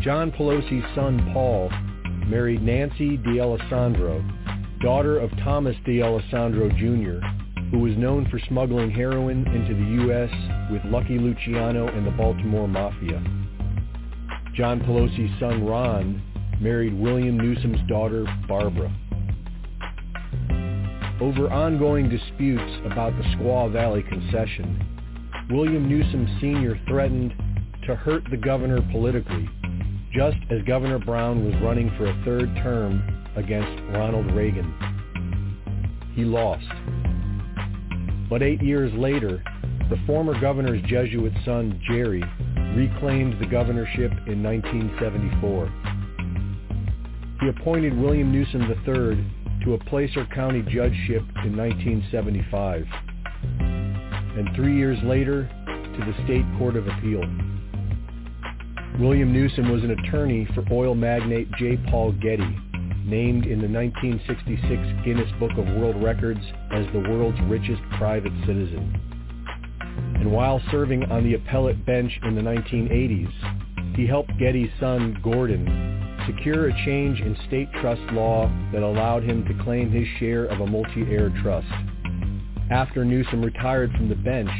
[0.00, 1.70] John Pelosi's son Paul
[2.28, 4.24] married Nancy D'Alessandro,
[4.80, 7.18] daughter of Thomas D'Alessandro Jr.,
[7.72, 10.30] who was known for smuggling heroin into the U.S.
[10.70, 13.20] with Lucky Luciano and the Baltimore Mafia.
[14.58, 16.20] John Pelosi's son Ron
[16.60, 18.92] married William Newsom's daughter Barbara.
[21.20, 26.76] Over ongoing disputes about the Squaw Valley concession, William Newsom Sr.
[26.88, 27.34] threatened
[27.86, 29.48] to hurt the governor politically,
[30.12, 33.00] just as Governor Brown was running for a third term
[33.36, 34.74] against Ronald Reagan.
[36.16, 36.66] He lost.
[38.28, 39.40] But eight years later,
[39.88, 42.24] the former governor's Jesuit son, Jerry,
[42.76, 45.72] reclaimed the governorship in 1974.
[47.40, 52.84] He appointed William Newsom III to a Placer County judgeship in 1975,
[53.60, 57.22] and three years later to the State Court of Appeal.
[58.98, 61.76] William Newsom was an attorney for oil magnate J.
[61.90, 62.56] Paul Getty,
[63.04, 66.40] named in the 1966 Guinness Book of World Records
[66.72, 69.07] as the world's richest private citizen.
[69.98, 75.66] And while serving on the appellate bench in the 1980s, he helped Getty's son, Gordon,
[76.26, 80.60] secure a change in state trust law that allowed him to claim his share of
[80.60, 81.68] a multi-heir trust.
[82.70, 84.50] After Newsom retired from the bench,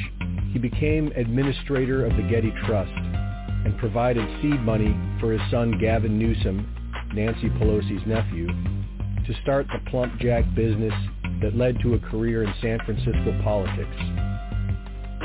[0.52, 6.18] he became administrator of the Getty Trust and provided seed money for his son Gavin
[6.18, 6.74] Newsom,
[7.14, 10.94] Nancy Pelosi's nephew, to start the PlumpJack business
[11.42, 14.27] that led to a career in San Francisco politics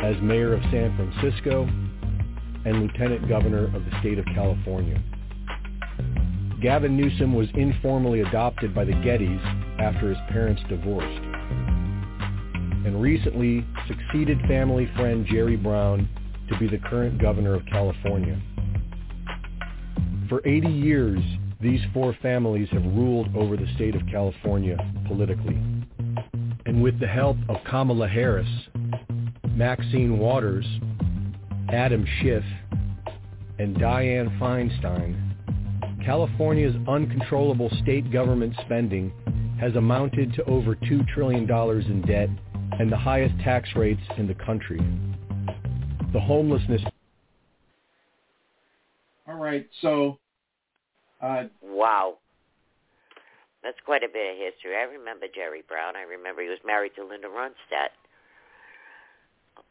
[0.04, 1.64] as mayor of San Francisco
[2.66, 5.02] and lieutenant governor of the state of California.
[6.62, 9.42] Gavin Newsom was informally adopted by the Gettys
[9.80, 11.24] after his parents divorced
[12.86, 16.08] and recently succeeded family friend Jerry Brown
[16.50, 18.42] to be the current governor of California.
[20.28, 21.22] For 80 years,
[21.62, 24.76] these four families have ruled over the state of California
[25.08, 25.58] politically.
[26.66, 28.50] And with the help of Kamala Harris,
[29.56, 30.66] Maxine Waters,
[31.70, 32.44] Adam Schiff,
[33.60, 35.34] and Dianne Feinstein,
[36.04, 39.12] California's uncontrollable state government spending
[39.60, 42.30] has amounted to over $2 trillion in debt
[42.80, 44.82] and the highest tax rates in the country.
[46.12, 46.82] The homelessness...
[49.28, 50.18] All right, so...
[51.22, 52.18] Uh, wow.
[53.64, 54.76] That's quite a bit of history.
[54.76, 55.96] I remember Jerry Brown.
[55.96, 57.96] I remember he was married to Linda Ronstadt.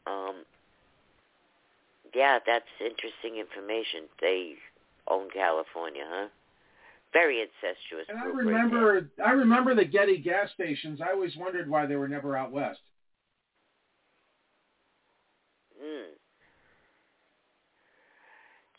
[0.07, 0.44] Um,
[2.15, 4.09] yeah, that's interesting information.
[4.20, 4.55] They
[5.09, 6.28] own California, huh?
[7.12, 8.07] Very incestuous.
[8.09, 11.01] And I group right remember, I remember the Getty gas stations.
[11.01, 12.81] I always wondered why they were never out west.
[15.83, 16.12] Hmm.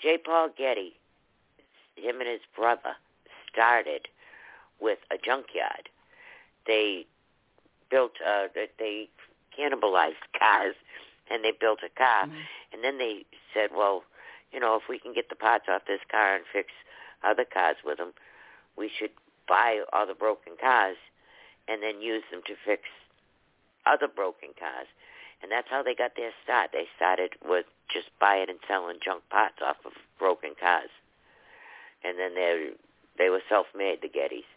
[0.02, 0.18] J.
[0.18, 0.94] Paul Getty,
[1.96, 2.96] him and his brother
[3.52, 4.08] started
[4.82, 5.90] with a junkyard.
[6.66, 7.06] They
[7.92, 8.48] built, uh,
[8.80, 9.10] they
[9.58, 10.76] cannibalized cars,
[11.32, 12.38] and they built a car, mm-hmm.
[12.74, 14.04] and then they said, well,
[14.52, 16.70] you know, if we can get the parts off this car and fix
[17.24, 18.14] other cars with them,
[18.78, 19.12] we should
[19.48, 20.98] buy all the broken cars
[21.68, 22.84] and then use them to fix
[23.86, 24.88] other broken cars.
[25.42, 26.70] And that's how they got their start.
[26.72, 30.90] They started with just buying and selling junk parts off of broken cars.
[32.04, 32.72] And then they
[33.18, 34.48] they were self-made, the Gettys.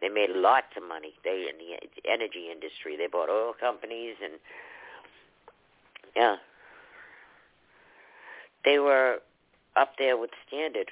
[0.00, 1.12] They made lots of money.
[1.24, 2.96] They in the energy industry.
[2.96, 4.34] They bought oil companies and
[6.16, 6.36] yeah.
[8.64, 9.18] They were
[9.76, 10.90] up there with Standard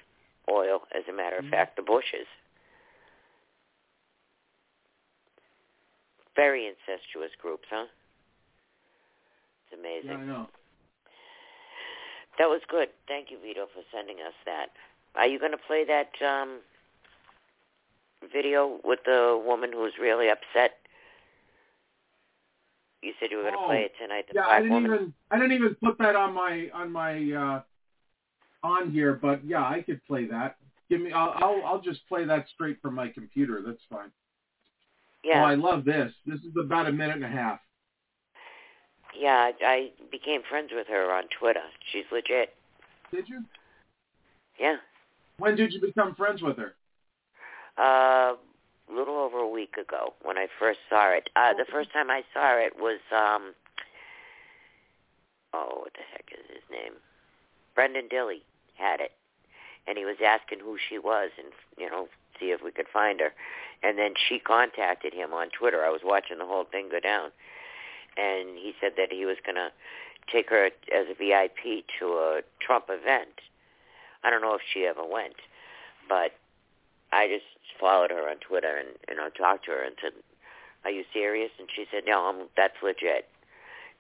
[0.51, 1.51] Oil, as a matter of Mm-hmm.
[1.53, 2.27] fact, the Bushes.
[6.37, 7.87] Very incestuous groups, huh?
[9.65, 10.11] It's amazing.
[10.11, 10.49] Yeah, I know.
[12.39, 12.89] That was good.
[13.09, 14.67] Thank you, Vito, for sending us that.
[15.17, 16.61] Are you going to play that um,
[18.33, 20.73] video with the woman who's really upset?
[23.03, 24.27] You said you were going to Oh, play it tonight.
[24.29, 24.93] The Yeah, I didn't woman.
[24.95, 27.63] even I didn't even put that on my on my uh
[28.63, 30.57] on here, but yeah, I could play that.
[30.89, 33.63] Give me I'll I'll, I'll just play that straight from my computer.
[33.65, 34.11] That's fine.
[35.23, 35.43] Yeah.
[35.43, 36.13] Oh, I love this.
[36.25, 37.61] This is about a minute and a half.
[39.19, 41.63] Yeah, I, I became friends with her on Twitter.
[41.93, 42.55] She's legit.
[43.13, 43.45] Did you?
[44.59, 44.77] Yeah.
[45.39, 46.75] When did you become friends with her?
[47.79, 48.35] Uh,
[48.89, 51.31] a little over a week ago when I first saw it.
[51.37, 53.55] Uh, the first time I saw it was, um,
[55.53, 56.93] oh, what the heck is his name?
[57.77, 58.43] Brenden Dilley
[58.75, 59.13] had it.
[59.87, 61.49] And he was asking who she was and,
[61.79, 63.33] you know, see if we could find her.
[63.83, 65.85] And then she contacted him on Twitter.
[65.85, 67.31] I was watching the whole thing go down.
[68.17, 69.71] And he said that he was going to
[70.33, 73.41] take her as a VIP to a Trump event.
[74.25, 75.37] I don't know if she ever went,
[76.09, 76.33] but
[77.13, 77.45] I just
[77.79, 80.13] followed her on Twitter and you know talked to her and said,
[80.85, 83.29] "Are you serious?" And she said, "No, I'm, that's legit,"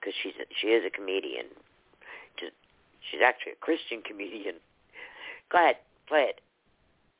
[0.00, 1.46] because she's a, she is a comedian.
[3.10, 4.56] She's actually a Christian comedian.
[5.52, 5.76] Go ahead,
[6.08, 6.40] play it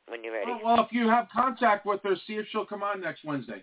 [0.09, 0.51] when you're ready.
[0.53, 3.63] Oh, well, if you have contact with her, see if she'll come on next Wednesday.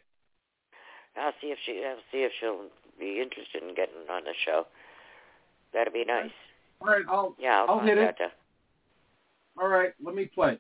[1.18, 4.68] I'll see if she I'll see if she'll be interested in getting on the show.
[5.74, 6.32] That'd be nice.
[6.82, 8.02] All right, I'll Yeah, I'll, I'll hit it.
[8.02, 8.26] contact her.
[8.26, 10.58] Uh, All right, let me play.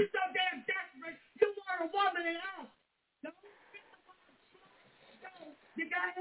[0.00, 1.20] You're so damn desperate.
[1.36, 2.72] You want a woman and all.
[3.20, 3.36] No,
[5.76, 6.16] you got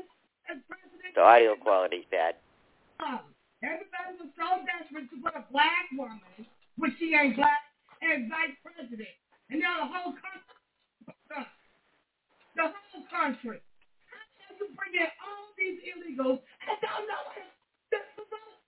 [0.51, 1.16] as president.
[1.16, 2.43] The audio quality's bad.
[2.99, 3.32] Um,
[3.64, 6.19] everybody was so desperate to put a black woman,
[6.75, 7.64] which she ain't black,
[8.03, 9.16] as vice president.
[9.48, 10.59] And now the whole country,
[12.59, 13.64] the whole country.
[14.11, 17.24] How can you bring in all these illegals and don't know
[17.95, 18.59] this is about?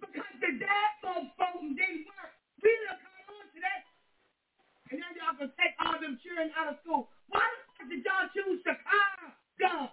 [0.00, 2.32] Because the dad folks voting didn't work.
[2.64, 3.84] We done caught on to that.
[4.94, 7.10] And now y'all gonna take all them children out of school.
[7.26, 9.90] Why the fuck did y'all choose Chicago?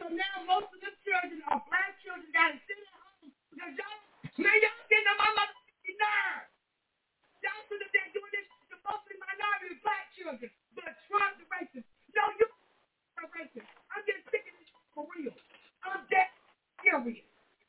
[0.00, 4.00] So now most of them children are black children gotta sit at home because y'all,
[4.40, 6.48] man, y'all getting on my motherfucking nerves.
[7.44, 10.48] Y'all have been doing this to mostly minority black children.
[10.80, 11.84] But Trump the racist.
[12.16, 12.48] No, you
[13.20, 13.68] are racist.
[13.92, 15.36] I'm just sick of this for real.
[15.84, 16.32] I'm dead
[16.80, 17.20] serious.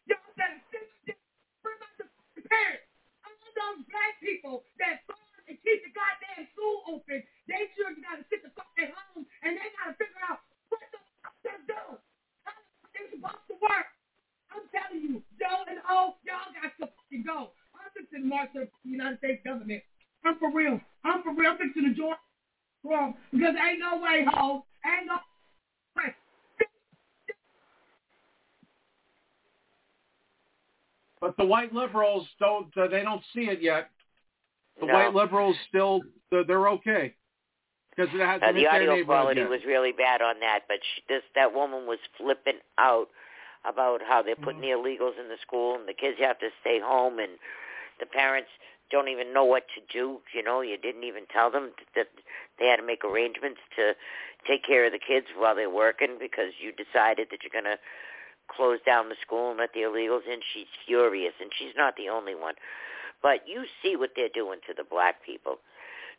[0.08, 1.20] Y'all better sit this.
[1.60, 2.08] Bring out the
[2.48, 2.88] parents.
[3.28, 5.23] All those black people that farm
[5.62, 9.68] keep the goddamn school open, they children gotta sit the fuck at home and they
[9.78, 10.42] gotta figure out
[10.74, 12.02] what the fuck they're doing.
[12.48, 12.58] How
[12.96, 13.90] they supposed to work.
[14.54, 17.54] I'm telling you, Joe and O, y'all got to fucking go.
[17.74, 19.82] I'm fixing to march up the United States government.
[20.26, 20.80] I'm for real.
[21.04, 21.52] I'm for real.
[21.52, 22.16] I'm fixing to join
[22.84, 24.66] wrong because ain't no way, ho.
[24.86, 25.18] Ain't no
[25.98, 26.14] way.
[31.20, 32.76] But the white liberals don't.
[32.78, 33.90] Uh, they don't see it yet.
[34.80, 34.94] The No.
[34.94, 36.02] white liberals still.
[36.32, 37.14] They're, okay
[37.96, 39.50] because it hasn't Uh, the audio quality yet.
[39.50, 43.10] was really bad on that, but she, this that woman was flipping out
[43.66, 46.80] about how they're putting the illegals in the school and the kids have to stay
[46.80, 47.38] home and
[48.00, 48.50] the parents
[48.90, 50.22] don't even know what to do.
[50.34, 52.08] You know, you didn't even tell them that
[52.60, 53.96] they had to make arrangements to
[54.48, 57.80] take care of the kids while they're working because you decided that you're going to
[58.50, 60.42] close down the school and let the illegals in.
[60.54, 62.56] She's furious, and she's not the only one.
[63.24, 65.58] But you see what they're doing to the black people.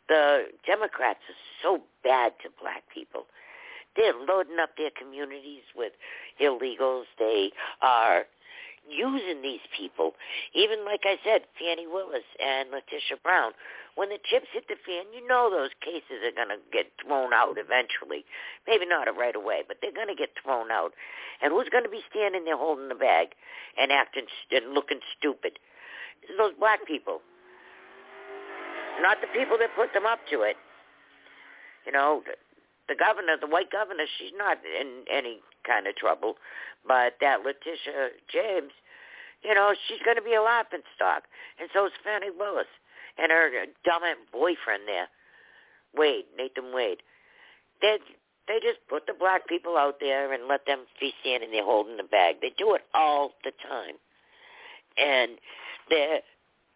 [0.09, 3.25] The Democrats are so bad to black people.
[3.95, 5.93] They're loading up their communities with
[6.41, 7.05] illegals.
[7.17, 7.51] They
[7.81, 8.25] are
[8.89, 10.13] using these people.
[10.53, 13.53] Even like I said, Fani Willis and Letitia Brown.
[13.95, 17.33] When the chips hit the fan, you know those cases are going to get thrown
[17.33, 18.25] out eventually.
[18.67, 20.91] Maybe not right away, but they're going to get thrown out.
[21.41, 23.33] And who's going to be standing there holding the bag
[23.79, 25.57] and acting and looking stupid?
[26.23, 27.19] It's those black people.
[29.01, 30.55] Not the people that put them up to it.
[31.85, 32.33] You know, the,
[32.93, 36.35] the governor, the white governor, she's not in any kind of trouble.
[36.87, 38.71] But that Letitia James,
[39.43, 41.23] you know, she's going to be a laughing stock.
[41.59, 42.71] And so is Fani Willis
[43.17, 45.07] and her dumb boyfriend there,
[45.95, 47.01] Wade, Nathan Wade.
[47.81, 47.97] They
[48.47, 51.97] they just put the black people out there and let them be standing there holding
[51.97, 52.35] the bag.
[52.41, 53.95] They do it all the time.
[54.97, 55.37] And
[55.89, 56.17] the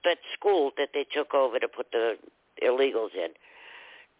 [0.03, 2.15] that school that they took over to put the
[2.63, 3.29] illegals in,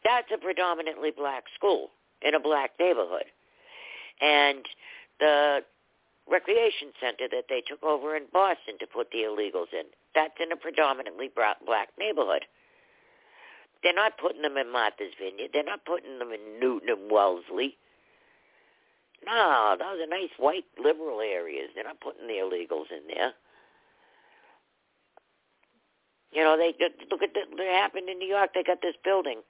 [0.04, 1.90] that's a predominantly black school
[2.22, 3.26] in a black neighborhood.
[4.22, 4.66] And
[5.20, 5.60] the
[6.30, 9.86] recreation center that they took over in Boston to put the illegals in.
[10.16, 12.46] That's in a predominantly black neighborhood.
[13.84, 15.52] They're not putting them in Martha's Vineyard.
[15.54, 17.78] They're not putting them in Newton and Wellesley.
[19.26, 21.70] No, those are nice white liberal areas.
[21.76, 23.34] They're not putting the illegals in there.
[26.32, 26.76] You know, they
[27.10, 28.52] look at the, what happened in New York.
[28.54, 29.42] They got this building.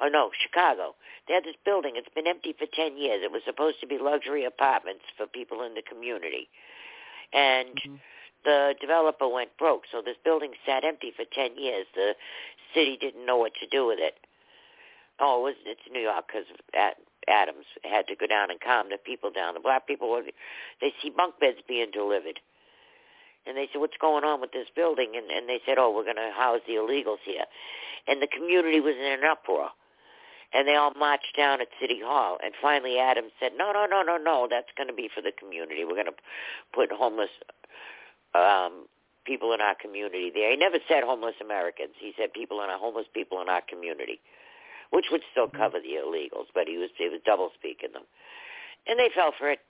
[0.00, 0.94] Oh no, Chicago.
[1.26, 1.94] They had this building.
[1.96, 3.22] It's been empty for ten years.
[3.24, 6.48] It was supposed to be luxury apartments for people in the community,
[7.32, 7.96] and mm-hmm.
[8.44, 9.84] the developer went broke.
[9.90, 11.86] So this building sat empty for ten years.
[11.94, 12.12] The
[12.74, 14.20] city didn't know what to do with it.
[15.18, 16.44] Oh, it was it's New York because
[17.26, 19.54] Adams had to go down and calm the people down.
[19.54, 20.20] The black people,
[20.80, 22.38] they see bunk beds being delivered.
[23.46, 25.12] And they said, what's going on with this building?
[25.16, 27.44] And, and they said, oh, we're going to house the illegals here.
[28.08, 29.70] And the community was in an uproar.
[30.52, 32.38] And they all marched down at City Hall.
[32.42, 35.32] And finally Adams said, no, no, no, no, no, that's going to be for the
[35.32, 35.84] community.
[35.84, 36.20] We're going to
[36.72, 37.30] put homeless
[38.34, 38.86] um,
[39.26, 40.50] people in our community there.
[40.50, 41.98] He never said homeless Americans.
[41.98, 44.20] He said people in our homeless people in our community,
[44.90, 48.04] which would still cover the illegals, but he was he was double speaking them,
[48.86, 49.60] and they fell for it.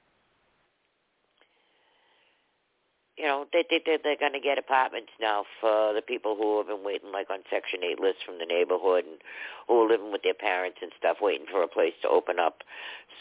[3.16, 6.66] You know, they they they're going to get apartments now for the people who have
[6.66, 9.16] been waiting, like on Section Eight lists from the neighborhood, and
[9.66, 12.62] who are living with their parents and stuff, waiting for a place to open up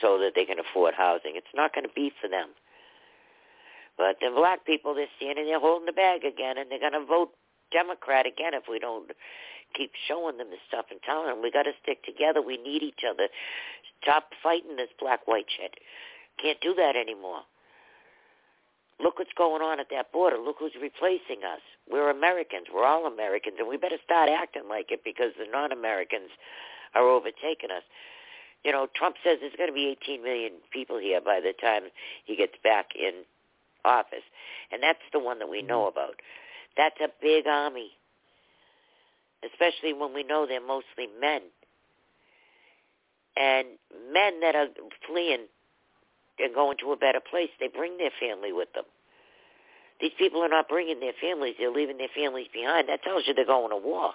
[0.01, 1.35] so that they can afford housing.
[1.35, 2.49] It's not going to be for them.
[3.97, 7.05] But the black people, they're standing there holding the bag again, and they're going to
[7.05, 7.31] vote
[7.71, 9.11] Democrat again if we don't
[9.73, 12.41] keep showing them this stuff and telling them we got to stick together.
[12.41, 13.29] We need each other.
[14.01, 15.75] Stop fighting this black-white shit.
[16.41, 17.41] Can't do that anymore.
[19.01, 20.37] Look what's going on at that border.
[20.37, 21.59] Look who's replacing us.
[21.89, 22.67] We're Americans.
[22.73, 26.31] We're all Americans, and we better start acting like it because the non-Americans
[26.95, 27.83] are overtaking us.
[28.63, 31.83] You know, Trump says there's going to be 18 million people here by the time
[32.23, 33.25] he gets back in
[33.83, 34.25] office.
[34.71, 35.97] And that's the one that we know mm-hmm.
[35.97, 36.15] about.
[36.75, 37.91] That's a big army,
[39.45, 41.41] especially when we know they're mostly men.
[43.37, 43.67] And
[44.11, 44.67] men that are
[45.07, 45.45] fleeing
[46.39, 48.85] and going to a better place, they bring their family with them.
[50.01, 51.55] These people are not bringing their families.
[51.57, 52.89] They're leaving their families behind.
[52.89, 54.11] That tells you they're going to war.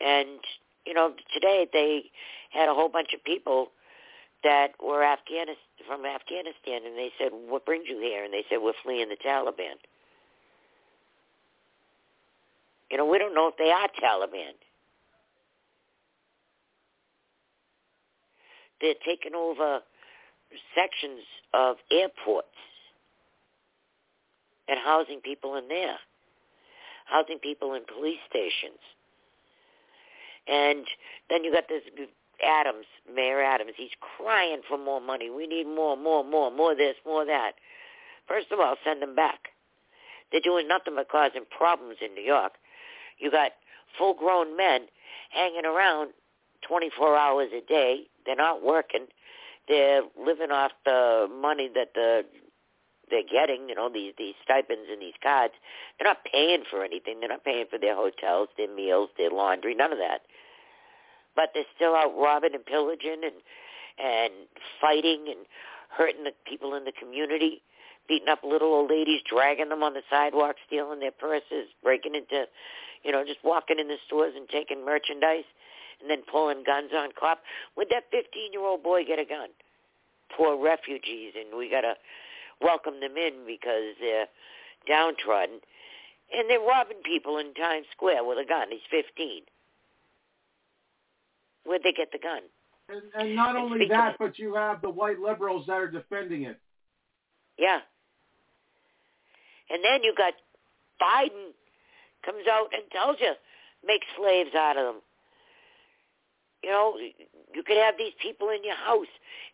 [0.00, 0.38] And,
[0.86, 2.10] you know, today they
[2.50, 3.68] had a whole bunch of people
[4.44, 8.58] that were Afghanistan from Afghanistan, and they said, "What brings you here?" And they said,
[8.58, 9.76] "We're fleeing the Taliban."
[12.90, 14.54] You know, we don't know if they are Taliban.
[18.80, 19.80] They're taking over
[20.74, 22.48] sections of airports
[24.68, 25.96] and housing people in there,
[27.06, 28.80] housing people in police stations.
[30.46, 30.84] And
[31.28, 31.82] then you got this
[32.44, 35.28] Adams, Mayor Adams, he's crying for more money.
[35.30, 37.52] We need more, more, more, more this, more that.
[38.28, 39.48] First of all, send them back.
[40.30, 42.52] They're doing nothing but causing problems in New York.
[43.18, 43.52] You got
[43.96, 44.82] full-grown men
[45.30, 46.10] hanging around
[46.66, 48.04] 24 hours a day.
[48.26, 49.06] They're not working.
[49.68, 52.22] They're living off the money that the
[53.10, 55.54] they're getting, you know, these these stipends and these cards.
[55.98, 57.20] They're not paying for anything.
[57.20, 60.20] They're not paying for their hotels, their meals, their laundry, none of that
[61.38, 63.38] but they're still out robbing and pillaging and
[63.96, 64.32] and
[64.80, 65.46] fighting and
[65.88, 67.62] hurting the people in the community,
[68.08, 72.44] beating up little old ladies, dragging them on the sidewalk, stealing their purses, breaking into,
[73.04, 75.46] you know, just walking in the stores and taking merchandise,
[76.00, 77.40] and then pulling guns on cops.
[77.76, 79.48] Would that 15-year-old boy get a gun?
[80.36, 81.94] Poor refugees, and we got to
[82.60, 84.26] welcome them in because they're
[84.86, 85.60] downtrodden.
[86.32, 88.68] And they're robbing people in Times Square with a gun.
[88.70, 89.42] He's 15.
[91.64, 92.42] Where'd they get the gun?
[92.88, 96.44] And, and not and only that, but you have the white liberals that are defending
[96.44, 96.58] it.
[97.58, 97.80] Yeah.
[99.70, 100.34] And then you got
[101.00, 101.52] Biden
[102.24, 103.32] comes out and tells you,
[103.86, 105.02] make slaves out of them.
[106.62, 109.06] You know, you could have these people in your house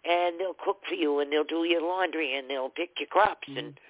[0.05, 3.49] and they'll cook for you and they'll do your laundry and they'll pick your crops
[3.49, 3.58] mm-hmm.
[3.58, 3.81] and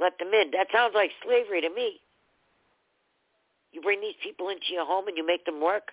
[0.00, 0.50] let them in.
[0.52, 2.00] That sounds like slavery to me.
[3.72, 5.92] You bring these people into your home and you make them work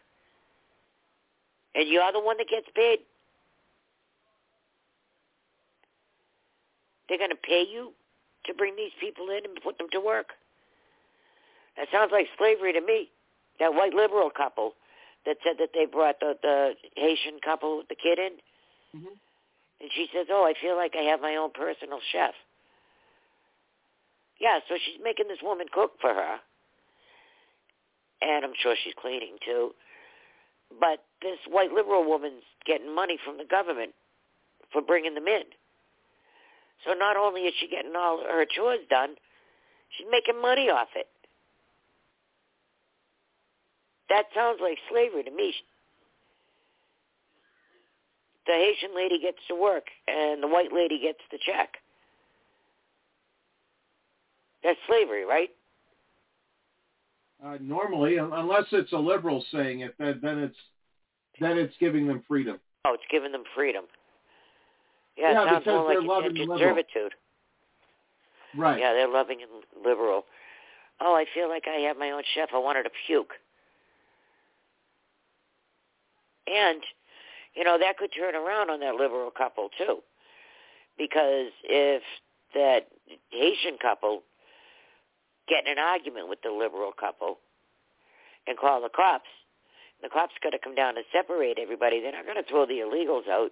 [1.73, 2.99] and you're the one that gets paid.
[7.07, 7.93] They're going to pay you
[8.45, 10.27] to bring these people in and put them to work.
[11.77, 13.09] That sounds like slavery to me.
[13.59, 14.73] That white liberal couple
[15.25, 18.33] that said that they brought the, the Haitian couple with the kid in.
[18.97, 19.15] Mm-hmm.
[19.81, 22.33] And she says, oh, I feel like I have my own personal chef.
[24.39, 26.37] Yeah, so she's making this woman cook for her.
[28.21, 29.71] And I'm sure she's cleaning too.
[30.79, 33.91] But this white liberal woman's getting money from the government
[34.71, 35.43] for bringing them in.
[36.85, 39.15] So not only is she getting all her chores done,
[39.97, 41.07] she's making money off it.
[44.11, 45.53] That sounds like slavery to me.
[48.45, 51.75] The Haitian lady gets to work and the white lady gets the check.
[54.63, 55.49] That's slavery, right?
[57.43, 60.57] Uh, normally, unless it's a liberal saying it, then, then it's
[61.39, 62.59] then it's giving them freedom.
[62.85, 63.85] Oh, it's giving them freedom.
[65.17, 67.13] Yeah, yeah it sounds more like they're loving indentured servitude.
[68.55, 68.79] Right.
[68.79, 70.25] Yeah, they're loving and liberal.
[70.99, 72.49] Oh, I feel like I have my own chef.
[72.53, 73.33] I wanted to puke.
[76.47, 76.81] And,
[77.55, 79.99] you know, that could turn around on that liberal couple too.
[80.97, 82.03] Because if
[82.53, 82.87] that
[83.29, 84.23] Haitian couple
[85.47, 87.39] get in an argument with the liberal couple
[88.47, 89.29] and call the cops,
[90.01, 92.01] the cops got to come down and separate everybody.
[92.01, 93.51] They're not going to throw the illegals out.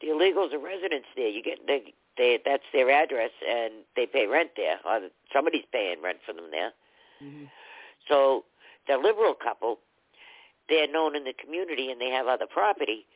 [0.00, 1.28] The illegals are residents there.
[1.28, 5.00] You get they, they that's their address and they pay rent there, or
[5.32, 6.72] somebody's paying rent for them there.
[7.22, 7.44] Mm-hmm.
[8.08, 8.44] So
[8.86, 9.78] the liberal couple,
[10.68, 13.06] they're known in the community and they have other property.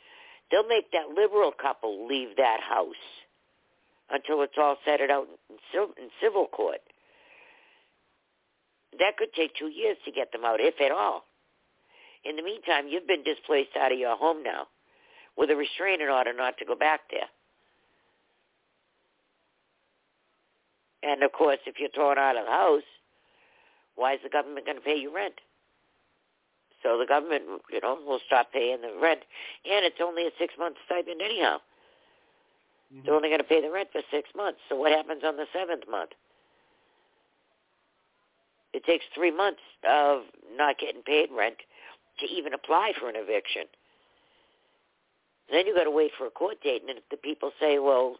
[0.50, 2.94] They'll make that liberal couple leave that house
[4.10, 5.26] until it's all settled out
[5.74, 5.88] in,
[6.22, 6.80] civil court.
[8.98, 11.24] That could take two years to get them out, if at all.
[12.24, 14.66] In the meantime, you've been displaced out of your home now
[15.36, 17.28] with a restraining order not to go back there.
[21.02, 22.82] And of course, if you're thrown out of the house,
[23.96, 25.34] why is the government going to pay you rent?
[26.82, 29.20] So the government, you know, will stop paying the rent,
[29.64, 31.58] and it's only a six-month stipend anyhow.
[32.92, 33.06] Mm-hmm.
[33.06, 34.58] They're only going to pay the rent for six months.
[34.68, 36.10] So what happens on the seventh month?
[38.72, 40.22] It takes three months of
[40.56, 41.56] not getting paid rent
[42.20, 43.64] to even apply for an eviction.
[45.50, 48.16] Then you got to wait for a court date, and if the people say, "Well,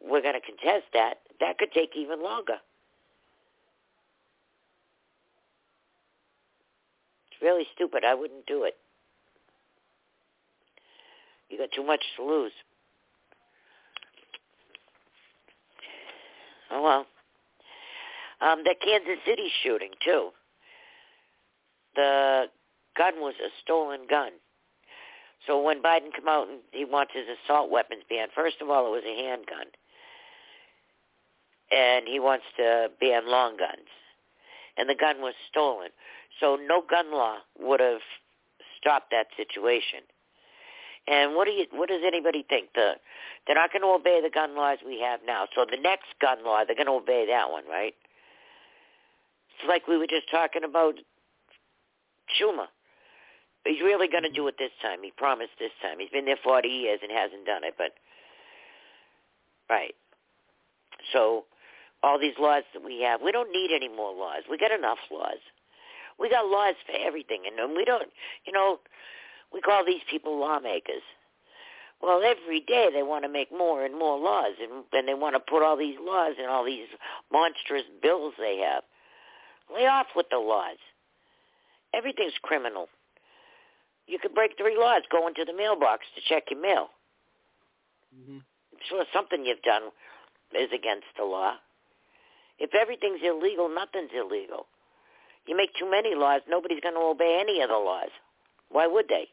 [0.00, 2.58] we're going to contest that," that could take even longer.
[7.44, 8.02] Really stupid.
[8.04, 8.74] I wouldn't do it.
[11.50, 12.52] You got too much to lose.
[16.70, 17.06] Oh well.
[18.40, 20.30] Um, the Kansas City shooting too.
[21.94, 22.46] The
[22.96, 24.32] gun was a stolen gun.
[25.46, 28.86] So when Biden come out and he wants his assault weapons banned, first of all,
[28.86, 29.66] it was a handgun,
[31.70, 33.88] and he wants to ban long guns,
[34.78, 35.90] and the gun was stolen.
[36.40, 38.00] So no gun law would have
[38.78, 40.00] stopped that situation.
[41.06, 41.66] And what do you?
[41.72, 42.70] What does anybody think?
[42.74, 42.94] The
[43.46, 45.46] they're not going to obey the gun laws we have now.
[45.54, 47.94] So the next gun law, they're going to obey that one, right?
[49.54, 50.94] It's like we were just talking about
[52.40, 52.66] Schumer.
[53.64, 55.00] He's really going to do it this time.
[55.02, 55.98] He promised this time.
[55.98, 57.92] He's been there 40 years and hasn't done it, but
[59.70, 59.94] right.
[61.12, 61.44] So
[62.02, 64.42] all these laws that we have, we don't need any more laws.
[64.50, 65.40] We got enough laws.
[66.18, 68.08] We got laws for everything, and we don't.
[68.46, 68.78] You know,
[69.52, 71.02] we call these people lawmakers.
[72.02, 75.36] Well, every day they want to make more and more laws, and, and they want
[75.36, 76.86] to put all these laws and all these
[77.32, 78.82] monstrous bills they have.
[79.74, 80.76] Lay off with the laws.
[81.94, 82.88] Everything's criminal.
[84.06, 86.88] You could break three laws, go into the mailbox to check your mail.
[88.14, 88.38] Mm-hmm.
[88.88, 89.84] Sure something you've done
[90.52, 91.54] is against the law.
[92.58, 94.66] If everything's illegal, nothing's illegal.
[95.46, 98.10] You make too many laws, nobody's going to obey any of the laws.
[98.70, 99.28] Why would they?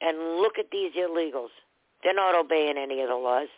[0.00, 1.50] And look at these illegals.
[2.02, 3.48] They're not obeying any of the laws.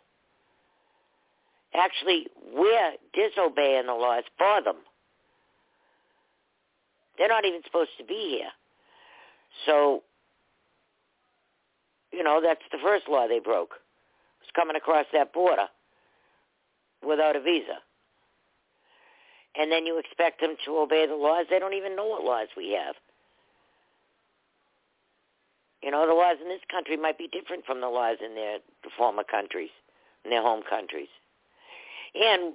[1.75, 4.77] Actually, we're disobeying the laws for them.
[7.19, 8.51] They're not even supposed to be here.
[9.67, 10.03] So,
[12.13, 13.71] you know, that's the first law they broke.
[14.41, 15.67] Was coming across that border
[17.07, 17.79] without a visa.
[19.57, 21.47] And then you expect them to obey the laws.
[21.51, 22.95] They don't even know what laws we have.
[25.83, 28.59] You know, the laws in this country might be different from the laws in their
[28.97, 29.71] former countries,
[30.25, 31.09] in their home countries.
[32.15, 32.55] And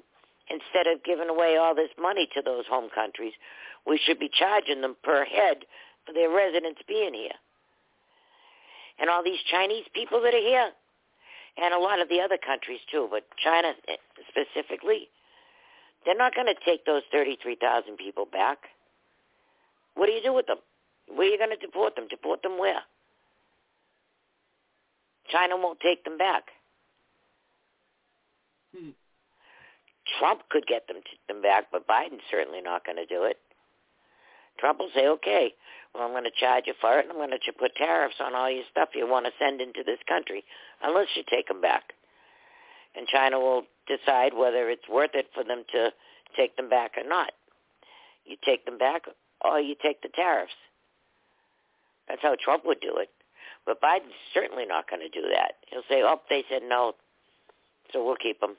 [0.50, 3.34] instead of giving away all this money to those home countries,
[3.88, 5.66] we should be charging them per head
[6.06, 7.38] for their residents being here.
[9.00, 10.70] And all these Chinese people that are here,
[11.58, 13.74] and a lot of the other countries too, but China
[14.30, 15.10] specifically,
[16.06, 18.58] they're not going to take those 33,000 people back.
[19.96, 20.58] What do you do with them?
[21.08, 22.08] Where are you going to deport them?
[22.10, 22.82] Deport them where?
[25.30, 26.44] China won't take them back.
[28.76, 28.90] Hmm.
[30.20, 33.38] Trump could get them them back, but Biden's certainly not going to do it.
[34.60, 35.54] Trump will say, okay,
[35.94, 38.36] well, I'm going to charge you for it, and I'm going to put tariffs on
[38.36, 40.44] all your stuff you want to send into this country,
[40.84, 41.94] unless you take them back.
[42.96, 45.92] And China will decide whether it's worth it for them to
[46.36, 47.32] take them back or not.
[48.26, 49.04] You take them back,
[49.44, 50.54] or you take the tariffs.
[52.08, 53.10] That's how Trump would do it.
[53.66, 55.54] But Biden's certainly not going to do that.
[55.70, 56.94] He'll say, oh, they said no,
[57.92, 58.56] so we'll keep them.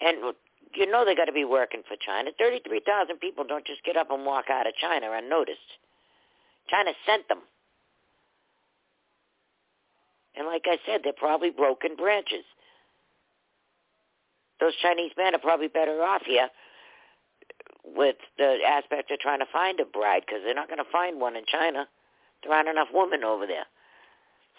[0.00, 0.34] And
[0.74, 2.30] you know they got to be working for China.
[2.38, 5.60] 33,000 people don't just get up and walk out of China unnoticed.
[6.68, 7.38] China sent them.
[10.36, 12.44] And like I said, they're probably broken branches.
[14.60, 16.48] Those Chinese men are probably better off here
[17.84, 21.20] with the aspect of trying to find a bride because they're not going to find
[21.20, 21.86] one in China.
[22.42, 23.66] There aren't enough women over there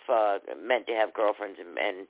[0.05, 2.07] for men to have girlfriends and, and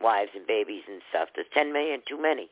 [0.00, 1.28] wives and babies and stuff.
[1.34, 2.48] There's 10 million too many.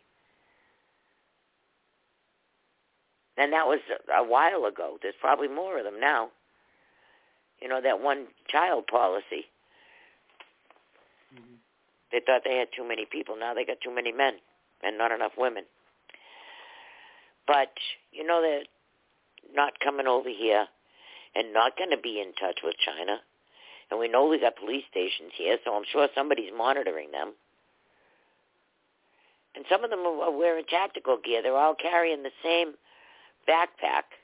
[3.37, 3.81] And that was
[4.15, 4.99] a while ago.
[5.01, 6.29] There's probably more of them now.
[7.61, 9.47] You know, that one child policy.
[11.35, 11.55] Mm-hmm.
[12.13, 13.37] They thought they had too many people.
[13.39, 14.35] Now they got too many men
[14.83, 15.65] and not enough women.
[17.47, 17.73] But,
[18.13, 18.65] you know, they're
[19.55, 20.67] not coming over here
[21.35, 23.19] and not going to be in touch with China.
[23.91, 27.33] And we know we got police stations here, so I'm sure somebody's monitoring them.
[29.55, 31.43] And some of them are wearing tactical gear.
[31.43, 32.75] They're all carrying the same
[33.49, 34.17] backpack,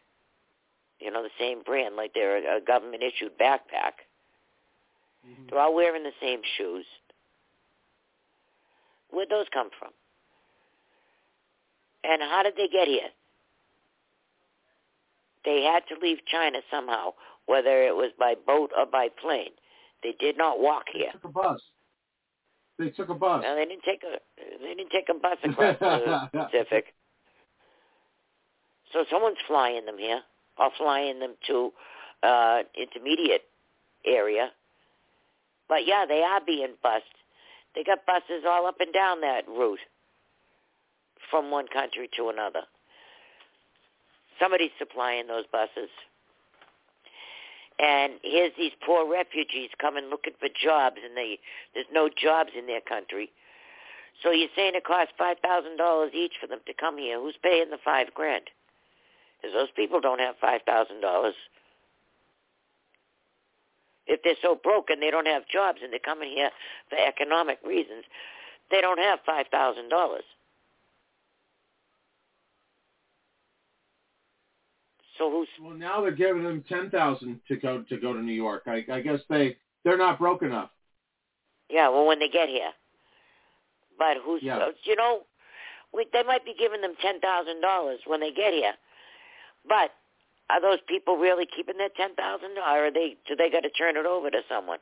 [1.01, 4.08] you know, the same brand, like they're a government-issued backpack.
[5.49, 6.85] They're all wearing the same shoes.
[9.11, 9.91] Where'd those come from?
[12.05, 13.09] And how did they get here?
[15.45, 17.13] They had to leave China somehow,
[17.47, 19.53] whether it was by boat or by plane.
[20.03, 21.07] They did not walk here.
[21.07, 21.19] they.
[21.19, 21.61] Took a bus.
[22.79, 23.43] They took a bus.
[23.43, 24.19] No, they didn't take a.
[24.63, 26.95] They didn't take a bus across the Pacific.
[28.93, 30.21] So someone's flying them here,
[30.59, 31.73] or flying them to
[32.23, 33.43] uh intermediate
[34.07, 34.51] area.
[35.69, 37.05] But yeah, they are being bused.
[37.75, 39.81] They got buses all up and down that route
[41.31, 42.63] from one country to another.
[44.41, 45.91] Somebody's supplying those buses.
[47.79, 51.39] And here's these poor refugees coming looking for jobs, and they
[51.75, 53.31] there's no jobs in their country.
[54.23, 57.21] So you're saying it costs five thousand dollars each for them to come here?
[57.21, 58.51] Who's paying the five grand?
[59.41, 61.35] Because those people don't have five thousand dollars.
[64.09, 66.51] If they're so broken, they don't have jobs, and they're coming here
[66.89, 68.05] for economic reasons.
[68.71, 70.25] They don't have five thousand dollars.
[75.19, 78.33] So who's well now they're giving them ten thousand to go to go to New
[78.33, 78.63] York.
[78.67, 80.71] I, I guess they they're not broke enough.
[81.69, 82.71] Yeah, well when they get here.
[83.99, 84.59] But who's yeah.
[84.59, 85.23] uh, you know,
[85.93, 88.75] we, they might be giving them ten thousand dollars when they get here,
[89.69, 89.91] but
[90.51, 93.71] are those people really keeping their ten thousand, or are they do they got to
[93.71, 94.79] turn it over to someone?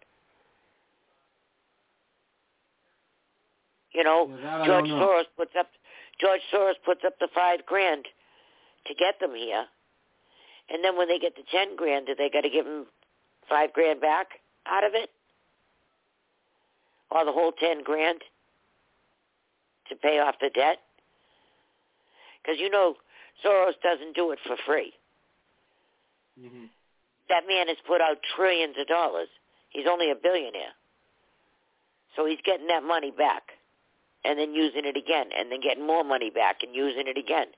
[3.93, 5.01] You know, yeah, George know.
[5.01, 5.69] Soros puts up
[6.21, 8.07] George Soros puts up the five grand
[8.87, 9.65] to get them here,
[10.71, 12.87] and then when they get the ten grand, do they got to give them
[13.49, 14.29] five grand back
[14.67, 15.11] out of it,
[17.11, 18.21] or the whole ten grand
[19.89, 20.79] to pay off the debt?
[22.43, 22.95] Because you know
[23.45, 24.93] Soros doesn't do it for free.
[26.41, 26.67] Mm-hmm.
[27.29, 29.29] That man has put out trillions of dollars.
[29.71, 30.75] He's only a billionaire.
[32.15, 33.43] So he's getting that money back
[34.25, 37.49] and then using it again and then getting more money back and using it again.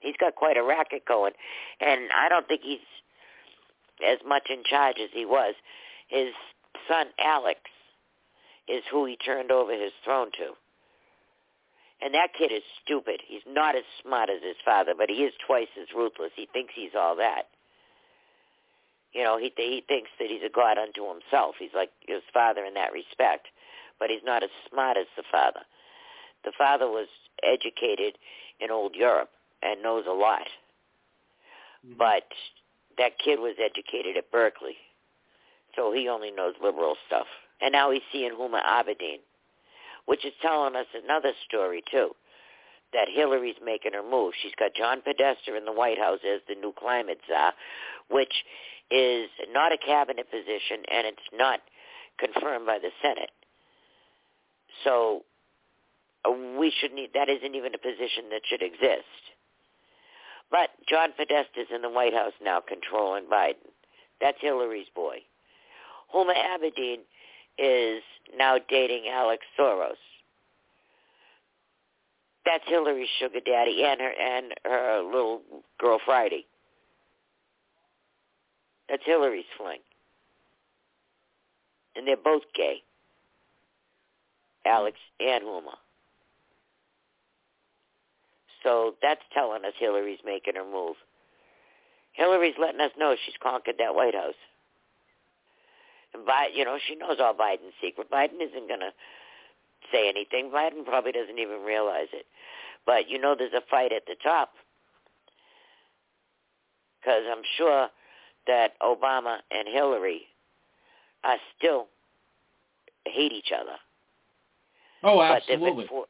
[0.00, 1.32] He's got quite a racket going.
[1.80, 2.80] And I don't think he's
[4.06, 5.54] as much in charge as he was.
[6.08, 6.32] His
[6.88, 7.60] son, Alex,
[8.68, 10.54] is who he turned over his throne to.
[12.02, 13.20] And that kid is stupid.
[13.26, 16.32] He's not as smart as his father, but he is twice as ruthless.
[16.34, 17.46] He thinks he's all that.
[19.12, 21.56] You know, he he thinks that he's a god unto himself.
[21.58, 23.46] He's like his father in that respect,
[24.00, 25.60] but he's not as smart as the father.
[26.44, 27.08] The father was
[27.42, 28.18] educated
[28.58, 29.30] in old Europe
[29.62, 30.48] and knows a lot.
[31.86, 31.98] Mm-hmm.
[31.98, 32.26] But
[32.98, 34.76] that kid was educated at Berkeley,
[35.76, 37.26] so he only knows liberal stuff.
[37.60, 39.20] And now he's seeing Huma Abedin,
[40.06, 42.10] which is telling us another story too,
[42.92, 44.34] that Hillary's making her move.
[44.40, 47.52] She's got John Podesta in the White House as the new climate czar,
[48.10, 48.44] which
[48.90, 51.60] is not a cabinet position and it's not
[52.18, 53.30] confirmed by the Senate.
[54.84, 55.22] So
[56.24, 59.22] uh, we should need that isn't even a position that should exist.
[60.50, 63.72] But John Podesta's in the White House now controlling Biden.
[64.20, 65.18] That's Hillary's boy.
[66.14, 66.98] Huma Abedin
[67.58, 68.02] is
[68.36, 69.96] now dating Alex Soros.
[72.44, 75.42] That's Hillary's sugar daddy and her and her little
[75.78, 76.46] girl Friday.
[78.88, 79.78] That's Hillary's fling.
[81.94, 82.82] And they're both gay.
[84.66, 85.76] Alex and Huma.
[88.62, 90.96] So that's telling us Hillary's making her move.
[92.12, 94.34] Hillary's letting us know she's conquered that White House.
[96.14, 98.10] And Biden, you know, she knows all Biden's secret.
[98.10, 98.92] Biden isn't going to
[99.92, 100.50] say anything.
[100.54, 102.26] Biden probably doesn't even realize it.
[102.86, 104.50] But you know there's a fight at the top.
[107.00, 107.88] Because I'm sure
[108.46, 110.22] that Obama and Hillary
[111.24, 111.86] are still
[113.06, 113.76] hate each other.
[115.02, 115.84] Oh, But they've, absolutely.
[115.84, 116.06] been for-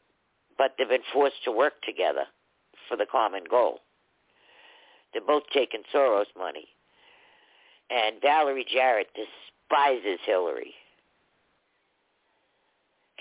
[0.58, 2.24] but they've been forced to work together
[2.88, 3.80] for the common goal.
[5.12, 6.68] They're both taking Soros money.
[7.90, 9.08] And Valerie Jarrett
[9.72, 10.74] despises Hillary.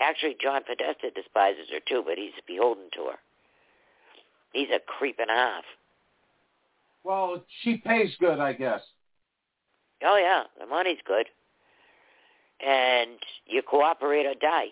[0.00, 3.18] Actually, John Podesta despises her too, but he's beholden to her.
[4.52, 5.64] He's a creep and a half.
[7.04, 8.80] Well, she pays good, I guess.
[10.04, 11.26] Oh yeah, the money's good.
[12.64, 14.68] And you cooperate or die.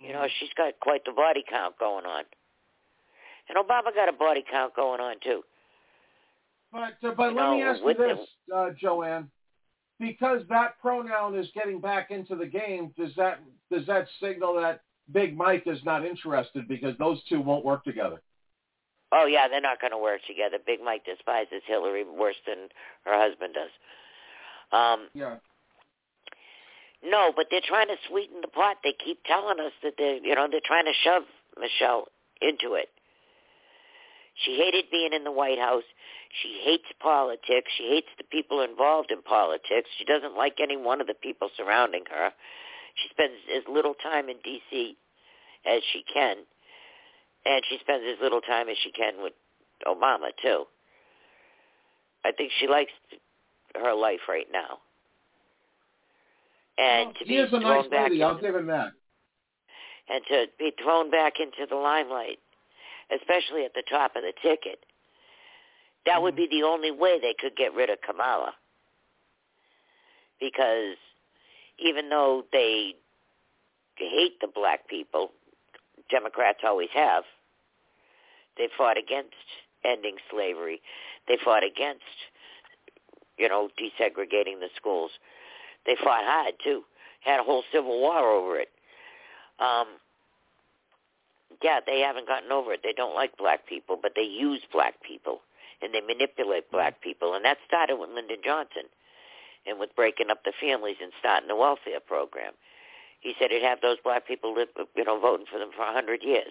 [0.00, 2.24] You know, she's got quite the body count going on.
[3.48, 5.42] And Obama got a body count going on too.
[6.72, 8.18] But uh, but You let me ask you this,
[8.54, 9.30] uh, Joanne,
[10.02, 12.92] because that pronoun is getting back into the game.
[12.98, 13.38] Does that
[13.70, 14.82] does that signal that
[15.12, 18.20] Big Mike is not interested because those two won't work together?
[19.12, 20.58] Oh yeah, they're not going to work together.
[20.66, 22.68] Big Mike despises Hillary worse than
[23.04, 23.70] her husband does.
[24.76, 25.36] Um, yeah.
[27.04, 28.78] No, but they're trying to sweeten the pot.
[28.82, 31.24] They keep telling us that they're, you know, they're trying to shove
[31.60, 32.06] Michelle
[32.40, 32.88] into it.
[34.44, 35.84] She hated being in the White House.
[36.42, 37.70] She hates politics.
[37.76, 39.88] She hates the people involved in politics.
[39.98, 42.30] She doesn't like any one of the people surrounding her.
[42.96, 44.96] She spends as little time in D.C.
[45.66, 46.36] as she can,
[47.46, 49.32] and she spends as little time as she can with
[49.86, 50.64] Obama too.
[52.24, 52.92] I think she likes
[53.74, 54.78] her life right now.
[56.78, 58.22] And to He be thrown nice back lady.
[58.22, 58.88] I'll give him that.
[60.08, 62.38] and to be thrown back into the limelight,
[63.14, 64.84] especially at the top of the ticket.
[66.06, 68.52] That would be the only way they could get rid of Kamala.
[70.40, 70.96] Because
[71.78, 72.94] even though they
[73.96, 75.30] hate the black people,
[76.10, 77.22] Democrats always have,
[78.58, 79.34] they fought against
[79.84, 80.80] ending slavery.
[81.28, 82.02] They fought against,
[83.38, 85.12] you know, desegregating the schools.
[85.86, 86.82] They fought hard, too.
[87.20, 88.68] Had a whole civil war over it
[89.62, 89.86] um,
[91.62, 92.80] yeah, they haven't gotten over it.
[92.82, 95.40] They don't like black people, but they use black people
[95.82, 98.86] and they manipulate black people, and that started with Lyndon Johnson
[99.66, 102.52] and with breaking up the families and starting the welfare program.
[103.20, 105.92] He said he'd have those black people live, you know, voting for them for a
[105.92, 106.50] hundred years.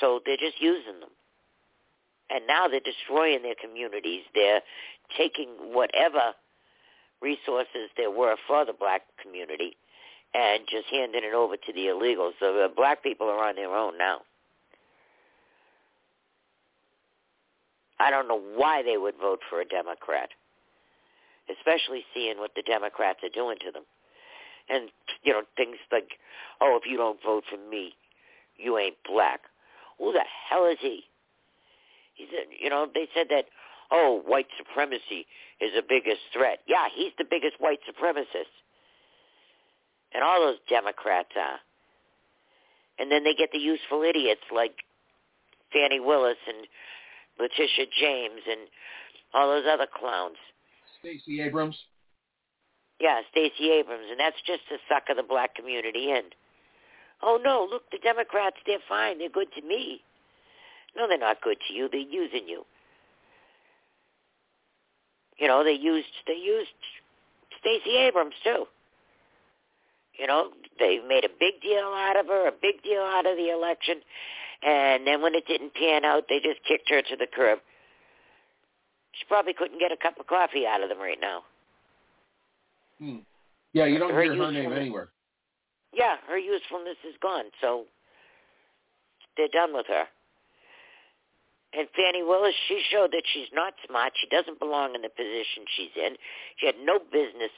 [0.00, 1.10] So they're just using them.
[2.28, 4.22] And now they're destroying their communities.
[4.34, 4.60] They're
[5.16, 6.34] taking whatever
[7.22, 9.76] resources there were for the black community
[10.36, 12.32] and just handing it over to the illegals.
[12.38, 14.20] So the black people are on their own now.
[17.98, 20.28] I don't know why they would vote for a Democrat,
[21.48, 23.84] especially seeing what the Democrats are doing to them.
[24.68, 24.90] And,
[25.22, 26.10] you know, things like,
[26.60, 27.94] oh, if you don't vote for me,
[28.58, 29.40] you ain't black.
[29.98, 31.04] Who the hell is he?
[32.14, 33.46] He said, you know, they said that,
[33.90, 35.24] oh, white supremacy
[35.60, 36.58] is the biggest threat.
[36.66, 38.52] Yeah, he's the biggest white supremacist.
[40.16, 41.60] And all those Democrats are.
[42.98, 44.72] And then they get the useful idiots like
[45.70, 46.66] Fani Willis and
[47.38, 48.60] Letitia James and
[49.34, 50.36] all those other clowns.
[51.00, 51.76] Stacey Abrams.
[52.98, 56.22] Yeah, Stacey Abrams, and that's just to sucker the black community in.
[57.22, 59.18] Oh no, look, the Democrats, they're fine.
[59.18, 60.00] They're good to me.
[60.96, 61.90] No, they're not good to you.
[61.92, 62.64] They're using you.
[65.36, 66.70] You know, they used they used
[67.60, 68.64] Stacey Abrams too.
[70.18, 73.36] You know, they made a big deal out of her, a big deal out of
[73.36, 74.00] the election,
[74.62, 77.58] and then when it didn't pan out, they just kicked her to the curb.
[79.12, 81.42] She probably couldn't get a cup of coffee out of them right now.
[82.98, 83.16] Hmm.
[83.72, 85.08] Yeah, you don't Her hear her name anywhere.
[85.92, 87.84] Yeah, her usefulness is gone, so
[89.36, 90.04] they're done with her.
[91.76, 94.12] And Fani Willis, she showed that she's not smart.
[94.20, 96.16] She doesn't belong in the position she's in.
[96.56, 97.50] She had no business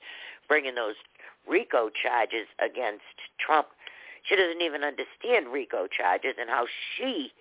[0.48, 0.94] bringing those
[1.48, 3.04] RICO charges against
[3.38, 3.68] Trump.
[4.24, 7.32] She doesn't even understand RICO charges and how she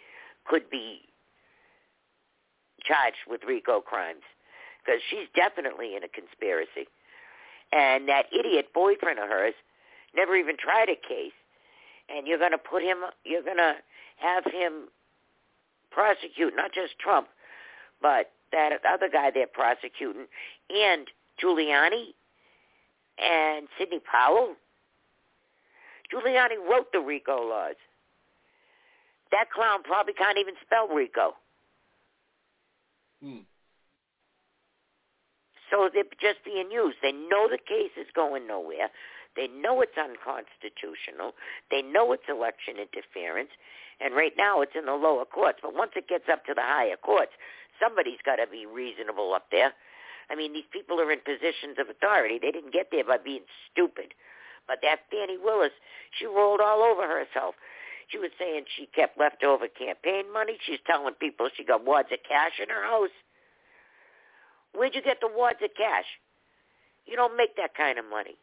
[0.45, 1.01] could be
[2.83, 4.23] charged with RICO crimes
[4.79, 6.87] because she's definitely in a conspiracy.
[7.73, 9.53] And that idiot boyfriend of hers
[10.15, 11.33] never even tried a case.
[12.09, 13.75] and you're going to put him, you're going to
[14.17, 14.87] have him
[15.91, 17.27] prosecute not just Trump,
[18.01, 20.25] but that other guy they're prosecuting,
[20.69, 21.07] and
[21.41, 22.13] Giuliani
[23.17, 24.55] and Sidney Powell.
[26.13, 27.75] Giuliani wrote the RICO laws.
[29.31, 31.33] That clown probably can't even spell RICO.
[33.21, 33.43] Hmm.
[35.69, 36.97] So they're just being used.
[37.01, 38.89] They know the case is going nowhere.
[39.35, 41.33] They know it's unconstitutional.
[41.69, 43.51] They know it's election interference.
[43.99, 45.59] And right now it's in the lower courts.
[45.61, 47.31] But once it gets up to the higher courts,
[47.81, 49.73] somebody's got to be reasonable up there.
[50.29, 52.39] I mean, these people are in positions of authority.
[52.41, 54.13] They didn't get there by being stupid.
[54.67, 55.71] But that Fani Willis,
[56.17, 57.55] she rolled all over herself.
[58.09, 60.57] She was saying she kept leftover campaign money.
[60.65, 63.15] She's telling people she got wads of cash in her house.
[64.73, 66.05] Where'd you get the wads of cash?
[67.05, 68.35] You don't make that kind of money.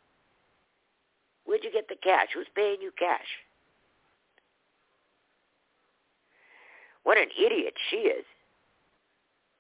[1.45, 2.29] Where'd you get the cash?
[2.35, 3.29] Who's paying you cash?
[7.05, 8.25] What an idiot she is.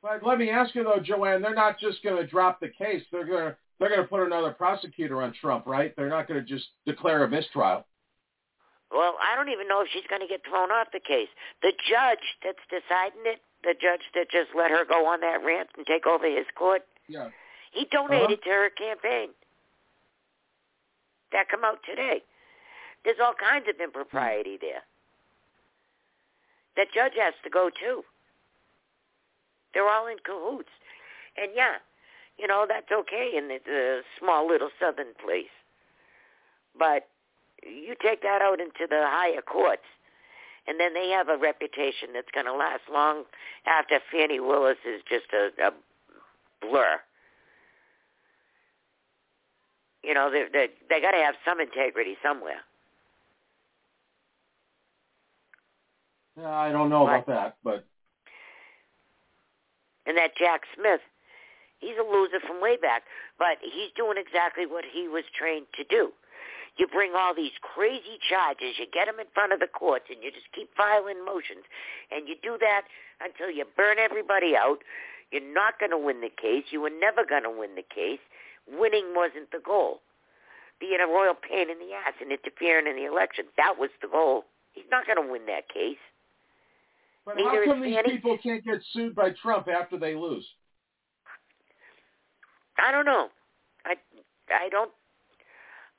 [0.05, 3.03] But let me ask you though, Joanne, they're not just going to drop the case.
[3.11, 5.97] They're going to they're going to put another prosecutor on Trump, right?
[5.97, 7.87] They're not going to just declare a mistrial.
[8.93, 11.29] Well, I don't even know if she's going to get thrown off the case.
[11.63, 15.71] The judge that's deciding it, the judge that just let her go on that rant
[15.77, 17.31] and take over his court, yeah,
[17.73, 18.45] he donated uh-huh.
[18.45, 19.31] to her campaign.
[21.33, 22.23] That come out today.
[23.05, 24.85] There's all kinds of impropriety there.
[26.77, 28.05] That judge has to go too.
[29.75, 30.71] They're all in cahoots.
[31.37, 31.83] And yeah,
[32.39, 35.53] you know, that's okay in the, the small little southern place.
[36.79, 37.09] But
[37.63, 39.87] you take that out into the higher courts,
[40.67, 43.25] and then they have a reputation that's going to last long
[43.67, 45.71] after Fani Willis is just a, a
[46.61, 47.01] blur.
[50.03, 52.61] You know, they they they got to have some integrity somewhere.
[56.37, 57.87] Yeah, I don't know about that, but
[60.07, 61.01] And that Jack Smith,
[61.79, 63.05] he's a loser from way back,
[63.39, 66.13] but he's doing exactly what he was trained to do.
[66.77, 70.19] You bring all these crazy charges, you get them in front of the courts, and
[70.23, 71.63] you just keep filing motions.
[72.11, 72.83] And you do that
[73.23, 74.83] until you burn everybody out.
[75.31, 76.65] You're not going to win the case.
[76.71, 78.23] You were never going to win the case.
[78.67, 80.01] Winning wasn't the goal.
[80.81, 84.09] Being a royal pain in the ass and interfering in the election, that was the
[84.09, 84.45] goal.
[84.73, 86.03] He's not going to win that case.
[87.25, 90.47] But Neither how come these people can't get sued by Trump after they lose?
[92.79, 93.29] I don't know.
[93.85, 93.95] I
[94.51, 94.91] I don't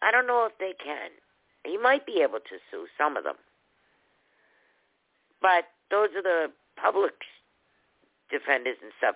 [0.01, 1.09] I don't know if they can.
[1.65, 3.35] He might be able to sue some of them.
[5.41, 7.13] But those are the public
[8.29, 9.15] defenders and stuff.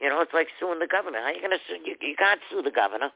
[0.00, 1.18] You know, it's like suing the governor.
[1.18, 1.78] How are you going to sue?
[1.84, 3.10] You, you can't sue the governor.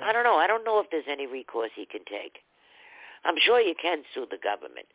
[0.00, 0.36] I don't know.
[0.36, 2.40] I don't know if there's any recourse he can take.
[3.24, 4.86] I'm sure you can sue the government,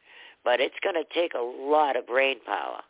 [0.44, 2.82] but it's going to take a lot of brain power.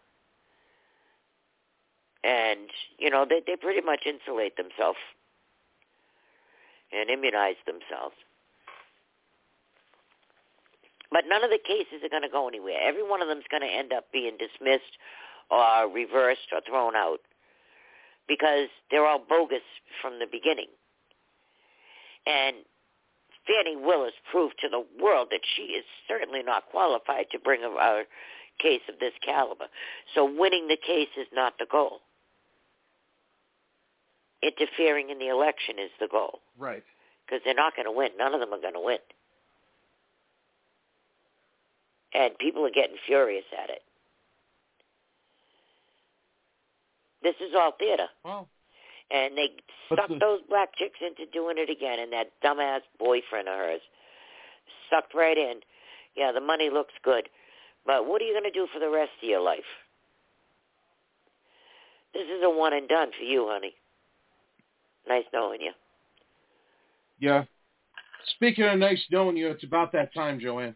[2.24, 2.70] And,
[3.00, 4.98] you know, they, they pretty much insulate themselves
[6.92, 8.16] and immunize themselves.
[11.12, 12.78] But none of the cases are going to go anywhere.
[12.84, 14.98] Every one of them is going to end up being dismissed
[15.50, 17.20] or reversed or thrown out
[18.28, 19.64] because they're all bogus
[20.02, 20.68] from the beginning.
[22.26, 22.58] And
[23.48, 27.70] Fani Willis proved to the world that she is certainly not qualified to bring a,
[27.70, 28.04] a
[28.62, 29.66] case of this caliber.
[30.14, 32.00] So winning the case is not the goal.
[34.44, 36.84] Interfering in the election is the goal Right.
[37.26, 38.10] because they're not going to win.
[38.18, 39.00] None of them are going to win.
[42.14, 43.82] And people are getting furious at it.
[47.24, 48.08] This is all theater.
[48.24, 48.48] Well,
[49.10, 49.56] And they
[49.88, 53.82] sucked the- those black chicks into doing it again, and that dumbass boyfriend of hers
[54.90, 55.64] sucked right in.
[56.16, 57.30] Yeah, the money looks good,
[57.86, 59.86] but what are you going to do for the rest of your life?
[62.14, 63.76] This is a one and done for you, honey.
[65.08, 65.72] Nice knowing you.
[67.20, 67.46] yeah.
[68.36, 70.76] Speaking of nice knowing you, it's about that time, Joanne.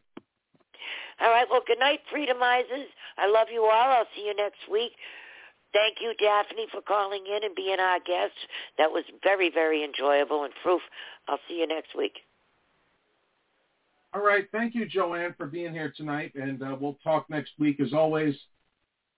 [1.19, 2.88] All right, well, good night, Freedomizers.
[3.18, 3.72] I love you all.
[3.72, 4.93] I'll see you next week.
[5.74, 8.35] Thank you, Daphne, for calling in and being our guest.
[8.77, 10.43] That was very, very enjoyable.
[10.43, 10.82] And proof,
[11.27, 12.14] I'll see you next week.
[14.14, 14.45] All right.
[14.51, 18.35] Thank you, Joanne, for being here tonight, and uh, we'll talk next week as always.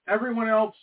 [0.08, 0.76] Everyone else,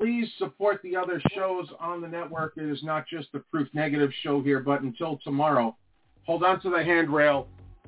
[0.00, 2.54] please support the other shows on the network.
[2.56, 5.76] It is not just the Proof Negative show here, but until tomorrow,
[6.24, 7.46] hold on to the handrail,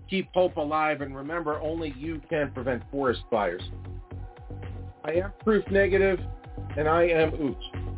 [0.08, 3.62] keep hope alive, and remember, only you can prevent forest fires.
[5.04, 6.20] I am Proof Negative,
[6.76, 7.97] and I am Ooch.